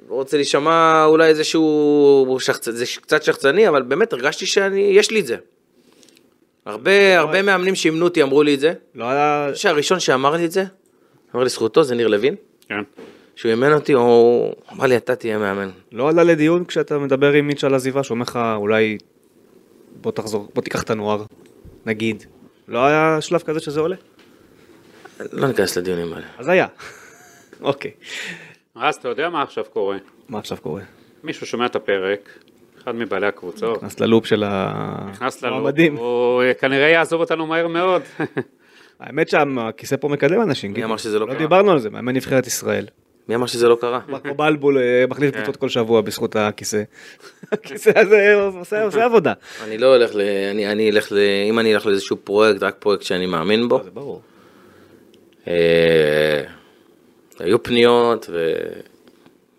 [0.08, 2.70] ורוצה להישמע אולי איזשהו, שחצ...
[2.70, 5.38] זה קצת שחצני, אבל באמת הרגשתי שאני, יש לי את זה.
[6.66, 8.74] הרבה, הרבה מאמנים שאימנו אותי אמרו לי את זה.
[8.96, 9.46] לא היה...
[9.46, 10.64] אני חושב שהראשון שאמר לי את זה,
[11.36, 12.36] אמר לזכותו, זה ניר לוין.
[12.70, 12.82] כן.
[13.36, 15.70] שהוא אימן אותי, הוא אמר לי, אתה תהיה מאמן.
[15.92, 18.98] לא עלה לדיון כשאתה מדבר עם מיץ' על עזיבה, שאומר לך אולי
[20.02, 21.24] בוא תחזור, בוא תיקח את הנוער,
[21.86, 22.24] נגיד.
[22.68, 23.96] לא היה שלב כזה שזה עולה?
[25.32, 26.26] לא ניכנס לדיונים האלה.
[26.38, 26.68] אז היה.
[27.62, 27.92] אוקיי.
[28.76, 29.98] אז אתה יודע מה עכשיו קורה?
[30.30, 30.82] מה עכשיו קורה?
[31.24, 32.30] מישהו שומע את הפרק,
[32.84, 34.44] אחד מבעלי הקבוצות, נכנס ללופ של
[35.10, 35.98] נכנס ללופ, המועמדים.
[35.98, 38.02] הוא אה, כנראה יעזוב אותנו מהר מאוד.
[39.00, 40.74] האמת שהכיסא פה מקדם אנשים.
[40.74, 41.42] מי אמר שזה לא לא קרה?
[41.42, 42.86] דיברנו על זה, מאמן נבחרת ישראל.
[43.30, 44.00] מי אמר שזה לא קרה?
[44.10, 45.38] מרקו בלבול אה, מחליף כן.
[45.38, 46.84] קבוצות כל שבוע בזכות הכיסא.
[47.52, 48.36] הכיסא הזה
[48.84, 49.34] עושה עבודה.
[49.64, 50.22] אני לא הולך ל...
[50.52, 51.18] אני, אני אלך ל...
[51.50, 53.84] אם אני אלך לאיזשהו פרויקט, רק פרויקט שאני מאמין בו.
[53.84, 54.22] זה ברור.
[55.48, 56.44] אה,
[57.40, 58.30] היו פניות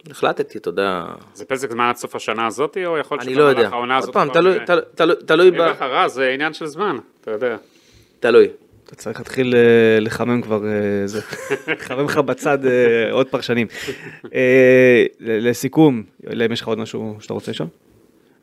[0.08, 1.04] והחלטתי, אתה יודע.
[1.34, 3.52] זה פסק זמן עד סוף השנה הזאת, או יכול להיות אני לא יודע.
[3.52, 4.64] שבמהלך העונה עוד הזאת פעם, כבר תלוי- נראה?
[4.94, 5.54] תלוי- תלוי- ב...
[5.60, 7.56] אין לך רע, זה עניין של זמן, אתה יודע.
[8.20, 8.48] תלוי.
[8.86, 9.60] אתה צריך להתחיל אה,
[10.00, 10.70] לחמם כבר, אה,
[11.06, 11.20] זה,
[11.80, 12.70] לחמם לך בצד אה,
[13.12, 13.66] עוד פרשנים.
[15.20, 16.02] ל- לסיכום,
[16.46, 17.68] אם יש לך עוד משהו שאתה רוצה לשאול?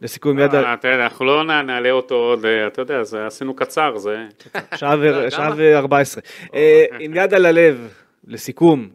[0.02, 3.98] לסיכום יד, אתה יודע, אנחנו לא נע- נעלה אותו עוד, אתה יודע, זה עשינו קצר,
[3.98, 4.18] זה...
[4.76, 6.20] שעה ו- שעה ו-14.
[6.54, 7.88] אה, עם יד על הלב,
[8.28, 8.90] לסיכום,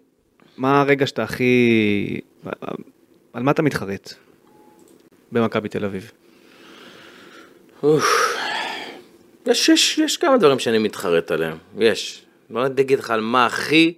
[0.57, 2.21] מה הרגע שאתה הכי...
[3.33, 4.15] על מה אתה מתחרט
[5.33, 6.13] במכבי תל אביב?
[9.47, 12.25] יש, יש, יש כמה דברים שאני מתחרט עליהם, יש.
[12.51, 13.95] לא אגיד לך על מה הכי,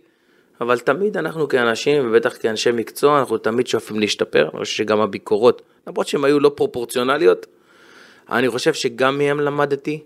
[0.60, 4.42] אבל תמיד אנחנו כאנשים, ובטח כאנשי מקצוע, אנחנו תמיד שואפים להשתפר.
[4.42, 7.46] אני חושב שגם הביקורות, למרות שהן היו לא פרופורציונליות,
[8.30, 10.02] אני חושב שגם מהם למדתי,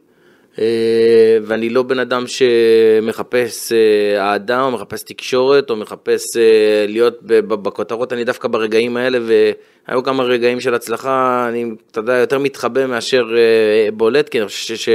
[1.42, 8.12] ואני לא בן אדם שמחפש אה, אהדה, או מחפש תקשורת, או מחפש אה, להיות בכותרות,
[8.12, 13.24] אני דווקא ברגעים האלה, והיו כמה רגעים של הצלחה, אני, אתה יודע, יותר מתחבא מאשר
[13.36, 14.88] אה, בולט, כי אני חושב ש...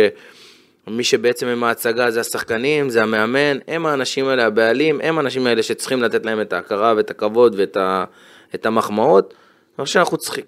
[0.88, 5.64] מי שבעצם הם ההצגה זה השחקנים, זה המאמן, הם האנשים האלה, הבעלים, הם האנשים האלה
[5.64, 8.04] שצריכים לתת להם את ההכרה ואת הכבוד ואת ה,
[8.56, 9.34] את המחמאות.
[9.80, 10.46] אני חושב שאנחנו צריכים,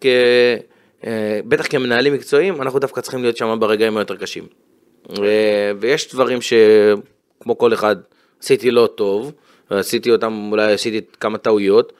[1.08, 4.67] אה, בטח כמנהלים מקצועיים, אנחנו דווקא צריכים להיות שם ברגעים היותר קשים.
[5.10, 7.96] אה, ויש דברים שכמו כל אחד,
[8.42, 9.32] עשיתי לא טוב,
[9.72, 11.94] ועשיתי אותם, אולי עשיתי כמה טעויות,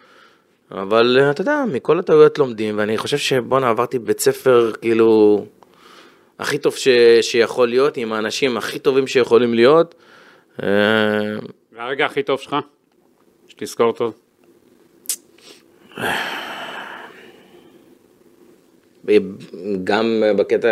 [0.72, 5.46] אבל אה, אתה יודע, מכל הטעויות לומדים, ואני חושב שבואנה, עברתי בית ספר, כאילו,
[6.40, 6.88] הכי טוב ש,
[7.22, 9.96] שיכול להיות, עם האנשים הכי טובים שיכולים להיות.
[10.64, 10.68] אה,
[11.72, 12.56] והרגע הכי טוב שלך?
[13.48, 14.14] שתזכור טוב.
[19.84, 20.68] גם בקטע,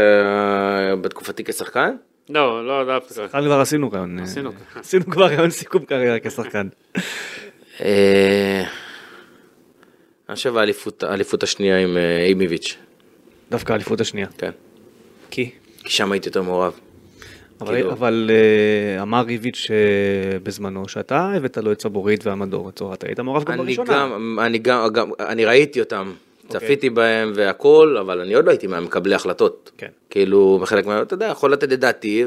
[1.02, 1.96] בתקופתי כשחקן,
[2.30, 3.28] לא, לא דווקא.
[3.28, 4.20] כאן כבר עשינו רעיון.
[4.20, 4.52] אה, עשינו.
[4.76, 6.68] עשינו כבר רעיון סיכום קריירה כשחקן.
[7.82, 8.64] אה,
[10.30, 10.58] אני חושב
[11.04, 12.78] האליפות, השנייה עם אה, אימיביץ',
[13.52, 14.28] דווקא האליפות השנייה.
[14.38, 14.52] כן.
[15.32, 15.50] כי?
[15.84, 16.74] כי שם הייתי יותר מעורב.
[17.62, 22.94] אבל, כאילו- אבל אה, אמר ריביץ' אה, בזמנו שאתה הבאת לו את סבורית והמדור בצורה,
[22.94, 23.94] אתה היית מעורב גם אני בראשונה.
[23.94, 26.14] גם, אני גם, אני ראיתי אותם.
[26.50, 29.72] צפיתי בהם והכל, אבל אני עוד לא הייתי מהמקבלי החלטות.
[29.78, 29.88] כן.
[30.10, 31.02] כאילו, בחלק מה...
[31.02, 32.26] אתה יודע, יכול לתת את דעתי,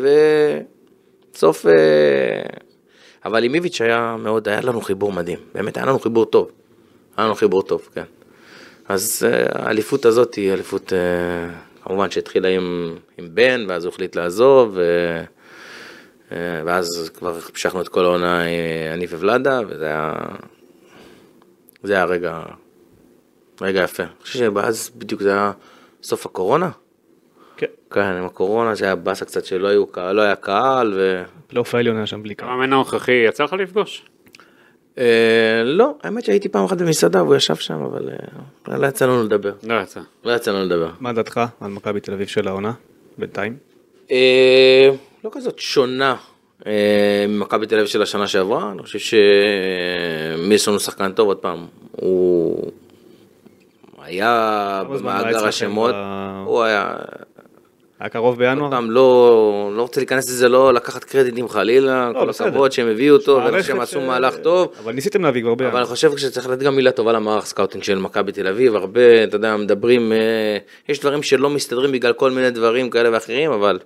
[1.32, 1.66] ובסוף...
[1.66, 1.72] אה,
[3.24, 5.38] אבל עם איביץ' היה מאוד, היה לנו חיבור מדהים.
[5.54, 6.50] באמת, היה לנו חיבור טוב.
[7.16, 8.04] היה לנו חיבור טוב, כן.
[8.88, 11.54] אז אה, האליפות הזאת היא אליפות, אה,
[11.84, 15.22] כמובן שהתחילה עם, עם בן, ואז הוא החליט לעזוב, ו...
[16.66, 18.42] ואז כבר המשכנו את כל העונה,
[18.94, 20.12] אני וולדה, וזה היה...
[21.82, 22.42] זה היה רגע,
[23.60, 24.02] רגע יפה.
[24.02, 25.52] אני חושב שאז בדיוק זה היה
[26.02, 26.70] סוף הקורונה.
[27.56, 27.66] כן.
[27.90, 31.22] כן, עם הקורונה זה היה באסה קצת שלא היו, לא היה קהל, ו...
[31.46, 32.48] פלייאוף העליון היה שם בלי קהל.
[32.48, 34.04] המאמן הנוכחי, יצא לך לפגוש?
[34.98, 38.10] אה, לא, האמת שהייתי פעם אחת במסעדה והוא ישב שם, אבל
[38.68, 39.52] אה, לא יצא לנו לדבר.
[39.62, 40.00] לא יצא.
[40.24, 40.90] לא יצא לנו לדבר.
[41.00, 42.72] מה דעתך על מכבי תל אביב של העונה?
[43.18, 43.56] בינתיים.
[44.10, 44.90] אה,
[45.24, 46.16] לא כזאת שונה
[46.66, 49.18] אה, ממכבי תל אביב של השנה שעברה, אני חושב
[50.38, 52.72] שמילסון הוא שחקן טוב, עוד פעם, הוא
[54.08, 56.94] היה במאגר השמות, ב- הוא היה,
[58.00, 58.70] היה קרוב בינואר?
[58.70, 62.48] פעם, לא, לא רוצה להיכנס לזה, לא לקחת קרדיטים חלילה, כל בסדר.
[62.48, 64.72] הכבוד שהם הביאו אותו, ואני חושב שהם עשו ש- מהלך טוב.
[64.84, 65.78] אבל ניסיתם להביא כבר אבל בינואר.
[65.78, 69.36] אני חושב שצריך לתת גם מילה טובה למערך סקאוטינג של מכבי תל אביב, הרבה, אתה
[69.36, 70.18] יודע, מדברים, אה,
[70.88, 73.78] יש דברים שלא מסתדרים בגלל כל מיני דברים כאלה ואחרים, אבל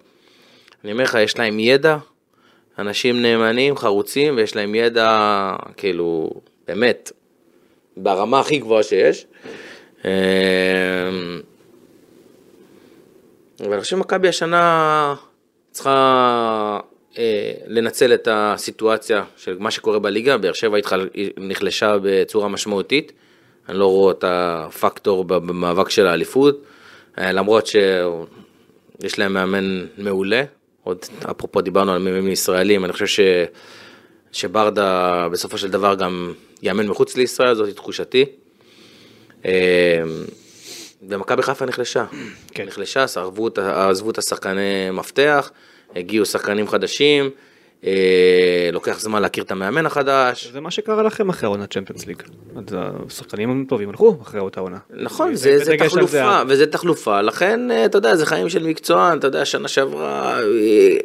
[0.84, 1.96] אני אומר לך, יש להם ידע,
[2.78, 5.10] אנשים נאמנים, חרוצים, ויש להם ידע,
[5.76, 6.30] כאילו,
[6.68, 7.12] באמת,
[7.96, 9.26] ברמה הכי גבוהה שיש.
[10.04, 10.10] אה,
[13.60, 15.14] אבל אני חושב שמכבי השנה
[15.70, 16.80] צריכה
[17.18, 20.78] אה, לנצל את הסיטואציה של מה שקורה בליגה, באר שבע
[21.36, 23.12] נחלשה בצורה משמעותית,
[23.68, 26.62] אני לא רואה את הפקטור במאבק של האליפות,
[27.18, 30.42] אה, למרות שיש להם מאמן מעולה,
[30.84, 30.98] עוד
[31.30, 33.20] אפרופו דיברנו על מאמנים ישראלים, אני חושב ש,
[34.32, 38.24] שברדה בסופו של דבר גם יאמן מחוץ לישראל, זאת תחושתי.
[39.44, 40.02] אה,
[41.08, 42.04] ומכבי חיפה נחלשה.
[42.54, 42.64] כן.
[42.64, 45.50] נחלשה, עזבו את, עזבו את השחקני מפתח,
[45.96, 47.30] הגיעו שחקנים חדשים,
[47.84, 50.46] אה, לוקח זמן להכיר את המאמן החדש.
[50.52, 52.22] זה מה שקרה לכם אחרי העונת צ'מפיונס ליג.
[53.08, 54.78] השחקנים הטובים הלכו אחרי אותה עונה.
[54.90, 59.18] נכון, זה, זה על תחלופה, וזה תחלופה, לכן, אה, אתה יודע, זה חיים של מקצוען,
[59.18, 60.96] אתה יודע, שנה שעברה, אה,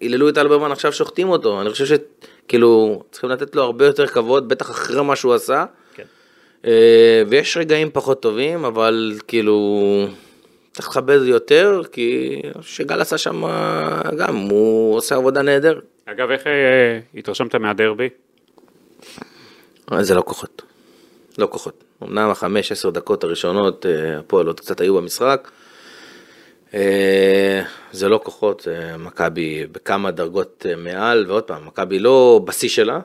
[0.00, 4.48] היללו את אלברמן, עכשיו שוחטים אותו, אני חושב שכאילו, צריכים לתת לו הרבה יותר כבוד,
[4.48, 5.64] בטח אחרי מה שהוא עשה,
[7.28, 10.06] ויש רגעים פחות טובים, אבל כאילו,
[10.72, 13.42] צריך לכבד יותר, כי שגל עשה שם
[14.18, 15.82] גם, הוא עושה עבודה נהדרת.
[16.04, 18.08] אגב, איך אה, התרשמת מהדרבי?
[19.90, 20.62] אבל זה לא כוחות.
[21.38, 21.84] לא כוחות.
[22.02, 25.50] אמנם החמש, עשר דקות הראשונות, אה, הפועל עוד קצת היו במשחק.
[26.74, 27.62] אה,
[27.92, 33.00] זה לא כוחות, אה, מכבי בכמה דרגות אה, מעל, ועוד פעם, מכבי לא בשיא שלה,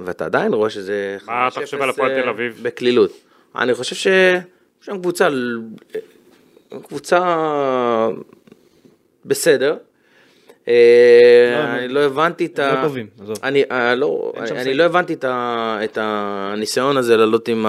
[0.00, 1.16] ואתה עדיין רואה שזה...
[1.26, 2.60] מה אתה 5-0, חושב על הפועל אה, תל אביב?
[2.62, 3.12] בקלילות.
[3.56, 4.42] אני חושב שיש
[4.80, 5.28] שם קבוצה,
[5.94, 6.00] אה,
[6.82, 8.08] קבוצה
[9.24, 9.76] בסדר.
[10.68, 12.74] אה, אני לא הבנתי את הם ה...
[12.74, 13.36] לא טובים, עזוב.
[13.42, 14.32] אני אה, לא.
[14.74, 17.66] לא הבנתי את, הניסיון הזה לעלות עם,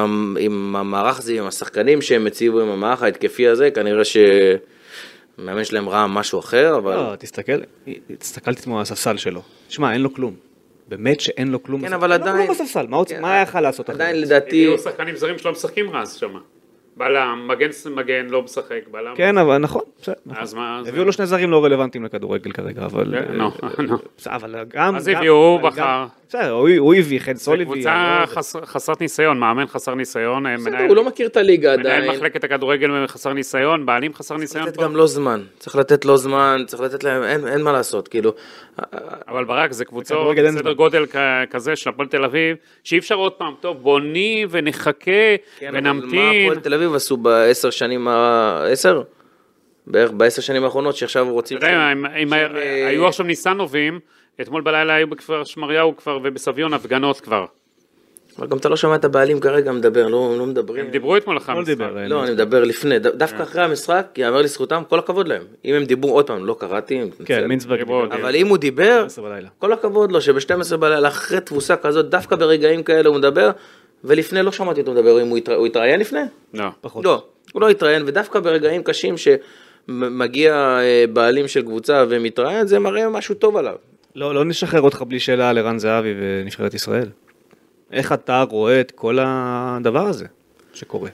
[0.76, 6.40] המערך הזה, עם השחקנים שהם הציבו עם המערך ההתקפי הזה, כנראה שהמאמן שלהם ראה משהו
[6.40, 6.96] אחר, אבל...
[6.96, 7.62] לא, תסתכל,
[8.22, 9.42] הסתכלתי אתמול על הספסל שלו.
[9.70, 10.47] שמע, אין לו כלום.
[10.88, 11.82] באמת שאין לו כלום.
[11.82, 11.94] כן.
[11.94, 12.46] אבל אין לו עדיין...
[12.48, 13.96] כלום בספסל, מה הוא- כן, מה היה יכול לעשות אחרת?
[14.02, 14.66] עדיין לדעתי...
[14.66, 16.34] הביאו שחקנים זרים שלא משחקים אז שם.
[16.98, 19.14] בלם, מגן מגן לא משחק, בלם.
[19.16, 20.16] כן, אבל נכון, בסדר.
[20.26, 20.44] נכון.
[20.44, 20.82] אז מה...
[20.88, 23.14] הביאו לו שני זרים לא רלוונטיים לכדורגל כרגע, אבל...
[23.28, 24.96] כן, אה, אבל גם...
[24.96, 26.06] אז הביאו, בחר.
[26.30, 27.66] בסדר, הוא הוא הביא, חן זו סול הביא.
[27.74, 31.78] קבוצה חס- חסרת ניסיון, מאמן חסר ניסיון, אה, בסדר, מנהל- הוא לא מכיר את הליגה
[31.78, 32.12] מנהל עדיין.
[32.12, 34.84] מחלקת הכדורגל חסר ניסיון, בעלים חסר ניסיון לתת פה.
[34.84, 38.34] גם לו זמן, צריך לתת לו זמן, צריך לתת להם, אין, אין מה לעשות, כאילו,
[39.28, 40.74] אבל ברק, זה קבוצות, אין סדר.
[40.74, 41.06] גודל
[41.50, 45.12] כזה של הפועל תל אביב, שאי אפשר עוד פעם, טוב, בונים ונחכה
[45.60, 46.44] כן, אבל מה ונמתין.
[46.46, 48.08] הפועל תל אביב עשו בעשר שנים,
[48.72, 49.02] עשר?
[49.88, 51.58] בערך בעשר שנים האחרונות שעכשיו רוצים...
[51.58, 51.92] אתה יודע,
[52.88, 54.00] היו עכשיו ניסנובים,
[54.42, 57.46] אתמול בלילה היו בכפר שמריהו כבר ובסביון הפגנות כבר.
[58.40, 60.86] אבל גם אתה לא שומע את הבעלים כרגע מדבר, לא, לא מדברים.
[60.86, 61.80] הם דיברו אתמול אחרי המשחק.
[62.08, 65.42] לא, אני מדבר לפני, דווקא אחרי המשחק, יאמר לזכותם, כל הכבוד להם.
[65.66, 67.26] אם הם דיברו, עוד פעם, לא קראתי, מתנצל.
[67.26, 68.16] כן, מינצברג דיברו, דיבר.
[68.16, 69.50] אבל אם הוא דיבר, 12 בלילה.
[69.60, 73.52] כל הכבוד לו, שב-12 בלילה, אחרי תבוסה כזאת, דווקא ברגעים כאלה הוא מדבר,
[74.04, 76.22] ולפני לא שמעתי אותו מדבר, אם הוא התראיין לפני?
[76.54, 76.66] לא.
[76.82, 77.06] פחות.
[77.06, 77.24] לא,
[77.54, 83.36] הוא לא התראיין, ודווקא ברגעים קשים שמגיע אה, בעלים של קבוצה ומתראיין, זה מראה משהו
[83.36, 83.76] טוב עליו.
[84.18, 87.10] לא, לא נשחרר אותך בלי שאלה על ערן זהבי ונבחרת ישראל.
[87.92, 90.26] איך אתה רואה את כל הדבר הזה
[90.74, 91.10] שקורה?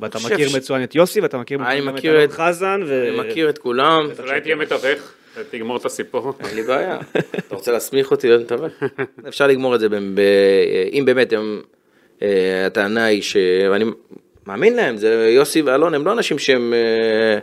[0.00, 3.08] ואתה מכיר ש- מצוין את יוסי ואתה מכיר אני מצוין את אלון את- חזן ו...
[3.08, 5.12] אני מכיר את כולם, אולי תהיה מתווך,
[5.50, 6.32] תגמור את הסיפור.
[6.40, 6.98] אין לי בעיה.
[7.46, 8.72] אתה רוצה להסמיך אותי להיות מתווך?
[9.28, 10.20] אפשר לגמור את זה, ב- ב-
[10.92, 11.62] אם באמת הם,
[12.22, 12.28] אה,
[12.66, 13.84] הטענה היא שאני
[14.46, 17.38] מאמין להם, זה יוסי ואלון, הם לא אנשים שהם אה,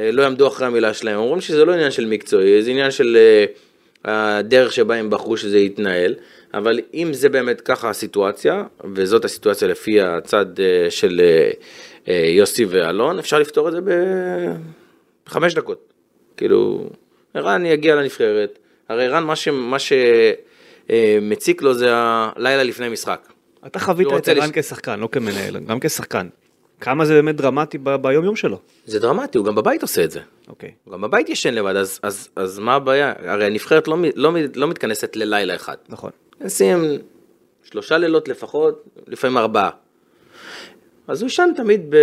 [0.00, 3.16] אה, לא יעמדו אחרי המילה שלהם, אומרים שזה לא עניין של מקצועי, זה עניין של
[4.04, 6.14] הדרך שבה הם בחרו שזה יתנהל,
[6.54, 8.62] אבל אם זה באמת ככה הסיטואציה,
[8.94, 11.50] וזאת הסיטואציה לפי הצד אה, של אה,
[12.08, 13.80] אה, יוסי ואלון, אפשר לפתור את זה
[15.26, 15.92] בחמש דקות.
[16.36, 16.88] כאילו,
[17.34, 18.58] ערן יגיע לנבחרת,
[18.88, 19.76] הרי ערן מה, ש, מה
[20.88, 23.28] שמציק לו זה הלילה לפני משחק.
[23.66, 26.26] אתה חווית את ערן לש- כשחקן, לא כמנהל, גם כשחקן.
[26.80, 28.58] כמה זה באמת דרמטי ב- ביום יום שלו.
[28.86, 30.20] זה דרמטי, הוא גם בבית עושה את זה.
[30.48, 30.70] אוקיי.
[30.84, 33.12] הוא גם בבית ישן לבד, אז, אז, אז מה הבעיה?
[33.24, 35.76] הרי הנבחרת לא, לא, לא מתכנסת ללילה אחד.
[35.88, 36.10] נכון.
[36.40, 36.98] נשים
[37.62, 39.70] שלושה לילות לפחות, לפעמים ארבעה.
[41.08, 41.96] אז הוא ישן תמיד ב...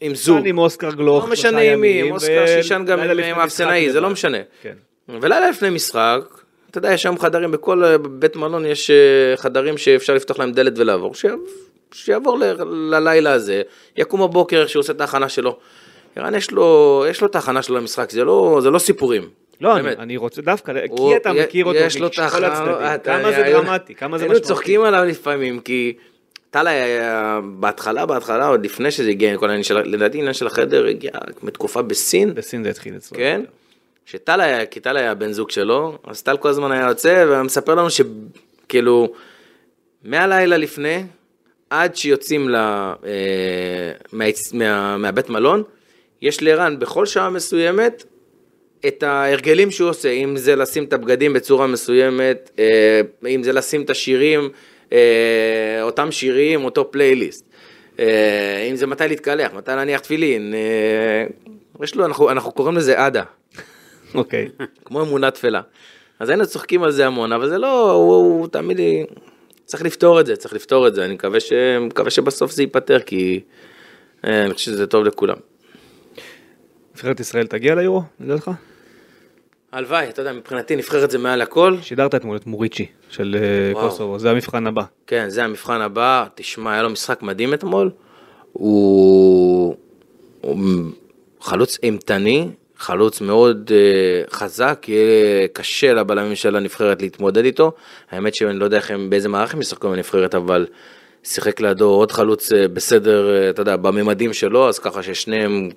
[0.00, 0.46] עם זוג.
[0.46, 1.24] עם אוסקר גלוך.
[1.24, 4.10] לא משנה עם מי, עם אוסקר שישן גם עם- האפסנאי, זה לא.
[4.10, 4.38] משנה.
[4.62, 4.74] כן.
[5.08, 6.20] ולילה לפני משחק,
[6.70, 8.96] אתה יודע, יש היום חדרים, בכל אה, בית מלון יש אה,
[9.36, 11.34] חדרים שאפשר לפתוח להם דלת ולעבור, שיע-
[11.92, 12.56] שיעבור ל-
[12.94, 13.62] ללילה הזה,
[13.96, 15.58] יקום בבוקר שהוא עושה את ההכנה שלו.
[16.16, 19.28] ערן יש לו, יש לו את ההכנה שלו למשחק, זה לא, זה לא סיפורים.
[19.60, 19.98] לא, אני, באמת.
[19.98, 22.74] אני רוצה דווקא, הוא- כי אתה מכיר אותו יש לו את מכל ההכנה, הצדדים.
[22.94, 24.48] אתה- כמה זה דרמטי, כמה זה היינו משמעותי.
[24.54, 25.96] צוחקים עליו לפעמים, כי
[26.50, 30.86] טלה היה בהתחלה, בהתחלה, עוד לפני שזה הגיע, כל העניין של, לדעתי העניין של החדר
[30.86, 31.10] הגיע
[31.42, 33.18] מתקופה בסין, בסין זה התחיל אצלו.
[33.18, 33.42] כן?
[34.06, 37.74] שטל היה, כי טל היה בן זוג שלו, אז טל כל הזמן היה יוצא ומספר
[37.74, 39.12] לנו שכאילו,
[40.04, 41.04] מהלילה לפני,
[41.72, 42.92] עד שיוצאים ל, אה,
[44.12, 45.62] מה, מה, מהבית מלון,
[46.22, 48.04] יש לערן בכל שעה מסוימת
[48.86, 53.82] את ההרגלים שהוא עושה, אם זה לשים את הבגדים בצורה מסוימת, אה, אם זה לשים
[53.82, 54.48] את השירים,
[54.92, 57.48] אה, אותם שירים, אותו פלייליסט.
[57.98, 60.54] אה, אם זה מתי להתקלח, מתי להניח תפילין.
[60.54, 61.26] אה,
[61.84, 63.22] יש לו, אנחנו, אנחנו קוראים לזה עדה,
[64.14, 64.48] אוקיי.
[64.84, 65.60] כמו אמונה תפלה.
[66.20, 68.80] אז היינו צוחקים על זה המון, אבל זה לא, הוא, הוא תמיד,
[69.64, 71.04] צריך לפתור את זה, צריך לפתור את זה.
[71.04, 73.40] אני מקווה, ש, מקווה שבסוף זה ייפתר, כי
[74.24, 75.36] אה, אני חושב שזה טוב לכולם.
[76.94, 78.50] נבחרת ישראל תגיע ליורו, לדעתך?
[79.72, 81.76] הלוואי, אתה יודע, מבחינתי נבחרת זה מעל הכל.
[81.82, 83.80] שידרת אתמול את מוריצ'י של אה.
[83.80, 84.82] קוסובו, זה המבחן הבא.
[85.06, 86.26] כן, זה המבחן הבא.
[86.34, 87.90] תשמע, היה לו משחק מדהים אתמול.
[88.52, 89.76] הוא,
[90.40, 90.56] הוא
[91.40, 92.48] חלוץ אימתני,
[92.82, 97.72] חלוץ מאוד uh, חזק, יהיה קשה לבלמים של הנבחרת להתמודד איתו.
[98.10, 100.66] האמת שאני לא יודע איך הם, באיזה מערך הם ישחקו עם הנבחרת, אבל
[101.22, 105.68] שיחק לידו עוד חלוץ uh, בסדר, uh, אתה יודע, בממדים שלו, אז ככה ששניהם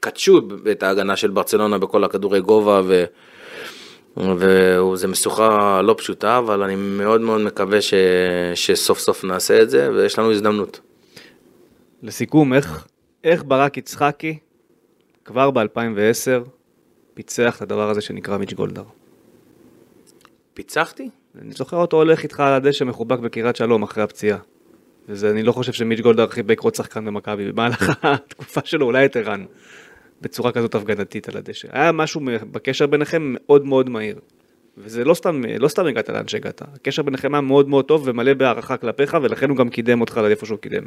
[0.00, 3.04] קדשו את ההגנה של ברצלונה בכל הכדורי גובה, ו...
[4.16, 7.94] וזה משוכה לא פשוטה, אבל אני מאוד מאוד מקווה ש...
[8.54, 10.80] שסוף סוף נעשה את זה, ויש לנו הזדמנות.
[12.02, 12.86] לסיכום, איך,
[13.24, 14.38] איך ברק יצחקי
[15.28, 16.48] כבר ב-2010
[17.14, 18.84] פיצח את הדבר הזה שנקרא מיץ' גולדהר?
[20.54, 21.10] פיצחתי?
[21.42, 24.38] אני זוכר אותו הולך איתך על הדשא מחובק בקריית שלום אחרי הפציעה.
[25.08, 29.16] וזה, אני לא חושב שמיץ' גולדהר חיבק עוד שחקן במכבי במהלך התקופה שלו, אולי את
[29.16, 29.44] ערן,
[30.20, 31.68] בצורה כזאת הפגנתית על הדשא.
[31.72, 32.20] היה משהו
[32.52, 34.18] בקשר ביניכם מאוד מאוד מהיר.
[34.78, 38.34] וזה לא סתם, לא סתם הגעת לאן שהגעת, הקשר ביניכם היה מאוד מאוד טוב ומלא
[38.34, 40.84] בהערכה כלפיך, ולכן הוא גם קידם אותך לאיפה שהוא קידם.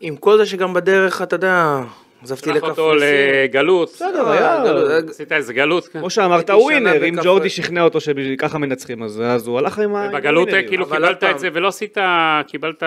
[0.00, 1.82] עם כל זה שגם בדרך, אתה יודע,
[2.22, 3.44] עזבתי שלח אותו לקפריסין.
[3.44, 3.88] לגלות.
[3.88, 4.62] בסדר, היה...
[4.64, 5.88] גלות, עשית איזה גלות.
[5.88, 5.98] כן.
[5.98, 7.16] כמו שאמרת, ווינר, אם.
[7.22, 10.08] ג'ורדי שכנע אותו שככה מנצחים, אז אז הוא הלך עם ה...
[10.08, 10.48] בגלות.
[10.68, 11.98] כאילו קיבלת את זה ולא עשית,
[12.46, 12.82] קיבלת,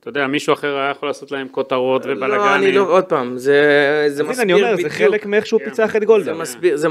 [0.00, 2.74] אתה יודע, מישהו אחר היה יכול לעשות להם כותרות לא, אני ובלאגנים.
[2.74, 4.90] לא, עוד פעם, זה מסביר אני אומר, בדיוק.
[4.90, 5.64] זה חלק מאיך שהוא כן.
[5.64, 6.24] פיצח את גולדה.
[6.24, 6.88] זה מסביר, זה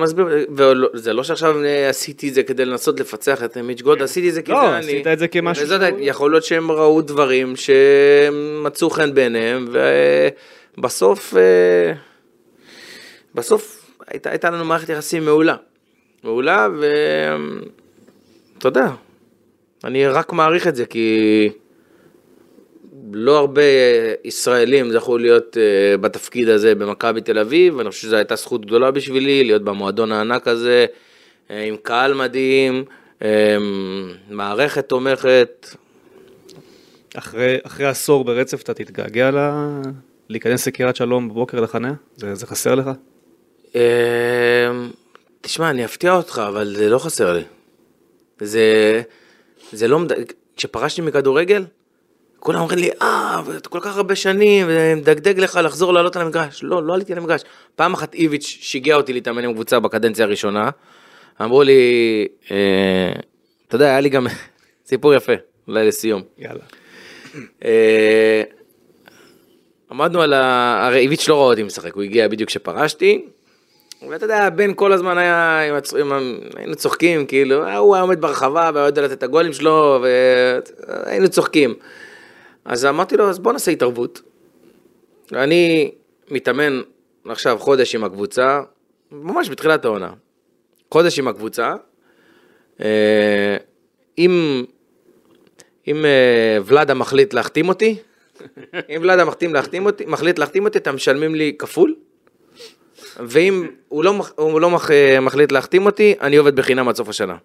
[0.94, 4.34] וזה לא שעכשיו אה, עשיתי את זה כדי לנסות לפצח את מיץ' גולד, עשיתי את
[4.34, 4.80] זה כי לא, אני.
[4.80, 5.65] עשית את זה כמשהו
[5.99, 9.68] יכול להיות שהם ראו דברים שמצאו חן בעיניהם,
[10.78, 11.94] ובסוף, אה,
[13.36, 15.56] בסוף הייתה, הייתה לנו מערכת יחסים מעולה.
[16.24, 16.68] מעולה,
[18.54, 18.88] ואתה יודע,
[19.84, 21.49] אני רק מעריך את זה, כי
[23.14, 23.62] לא הרבה
[24.24, 28.91] ישראלים זכו להיות אה, בתפקיד הזה במכבי תל אביב, ואני חושב שזו הייתה זכות גדולה
[28.91, 30.86] בשבילי, להיות במועדון הענק הזה,
[31.52, 32.84] אה, עם קהל מדהים,
[34.30, 35.68] מערכת תומכת.
[37.16, 39.38] אחרי אחרי עשור ברצף אתה תתגעגע ל...
[40.30, 41.94] להיכנס לקריית שלום בבוקר לחניה?
[42.16, 42.90] זה זה חסר לך?
[43.76, 43.82] אה,
[45.41, 47.44] תשמע, אני אפתיע אותך, אבל זה לא חסר לי.
[48.40, 49.02] זה,
[49.72, 49.99] זה לא,
[50.56, 51.66] כשפרשתי מכדורגל,
[52.40, 56.64] כולם אומרים לי, אה, אתה כל כך הרבה שנים, ומדגדג לך לחזור לעלות על המגרש.
[56.64, 57.41] לא, לא עליתי על המגרש.
[57.76, 60.70] פעם אחת איביץ' שיגע אותי להתאמן עם קבוצה בקדנציה הראשונה.
[61.41, 63.12] אמרו לי, אה,
[63.68, 64.28] אתה יודע, היה לי גם
[64.90, 65.34] סיפור יפה,
[65.68, 66.22] אולי לסיום.
[66.38, 66.64] יאללה.
[67.66, 68.44] אה,
[69.91, 70.85] עמדנו על ה...
[70.88, 73.26] הרי איביץ' לא ראה אותי משחק, הוא הגיע בדיוק כשפרשתי.
[74.09, 75.93] ואתה יודע, בן כל הזמן היה, עם הצ...
[75.93, 76.11] עם.
[76.55, 81.30] היינו צוחקים, כאילו, אה, הוא היה עומד ברחבה והיה יודע לתת את הגולים שלו, והיינו
[81.30, 81.73] צוחקים.
[82.65, 84.22] אז אמרתי לו, אז בוא נעשה התערבות.
[85.34, 85.91] אני
[86.31, 86.81] מתאמן
[87.26, 88.61] עכשיו חודש עם הקבוצה,
[89.11, 90.09] ממש בתחילת העונה.
[90.91, 91.76] חודש עם הקבוצה.
[92.81, 93.57] אה,
[94.18, 94.64] אם
[95.88, 97.95] אם אה, ולאדה מחליט להחתים אותי,
[98.90, 101.95] אם ולאדה מחתים להחתים אותי, מחליט להחתים אותי, אתם משלמים לי כפול,
[103.19, 104.90] ואם הוא לא, הוא לא מח,
[105.22, 107.36] מחליט להחתים אותי, אני עובד בחינם עד סוף השנה.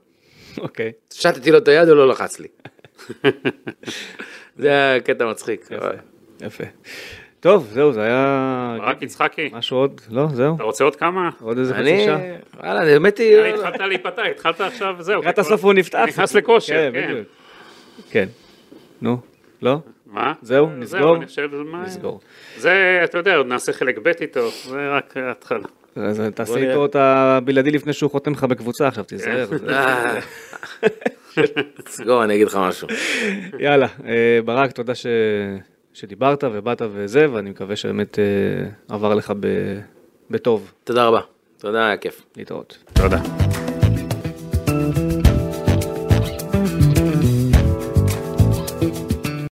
[0.59, 0.93] אוקיי.
[1.15, 2.49] שטתי לו את היד, הוא לא לחץ לי.
[4.59, 5.69] זה היה קטע מצחיק.
[5.71, 5.87] יפה.
[6.41, 6.65] יפה.
[7.41, 8.77] טוב, זהו, זה היה...
[8.79, 10.01] ברק יצחקי, משהו עוד?
[10.11, 10.55] לא, זהו.
[10.55, 11.31] אתה רוצה עוד כמה?
[11.41, 12.19] עוד איזה חצי אני, שעה?
[12.57, 15.21] וואלה, האמת היא, אה, התחלת להיפתח, התחלת עכשיו, זהו.
[15.21, 16.05] לקראת הסוף הוא נפתח.
[16.09, 17.09] נכנס לכושר, כן, כן.
[17.11, 17.29] בדיוק.
[18.11, 18.27] כן.
[19.03, 19.19] נו,
[19.63, 19.79] לא?
[20.13, 20.33] מה?
[20.43, 21.65] זהו, זהו, נסגור?
[21.65, 21.83] מה...
[21.83, 22.21] נסגור.
[22.57, 25.67] זה, אתה יודע, עוד נעשה חלק ב' איתו, זה רק ההתחלה.
[25.97, 26.57] אז תעשה.
[26.57, 29.47] איתו את הבלעדי לפני שהוא חותם לך בקבוצה עכשיו, תיזהר.
[29.47, 30.21] זה- אה,
[31.89, 32.89] סגור, אני אגיד לך משהו.
[33.59, 35.07] יאללה, אה, ברק, תודה ש...
[35.95, 38.25] שדיברת ובאת וזה, ואני מקווה שבאמת אה,
[38.95, 39.47] עבר לך ב...
[40.31, 40.73] בטוב.
[40.85, 41.21] תודה רבה.
[41.59, 42.23] תודה, היה כיף.
[42.37, 42.79] להתראות.
[42.93, 43.19] תודה.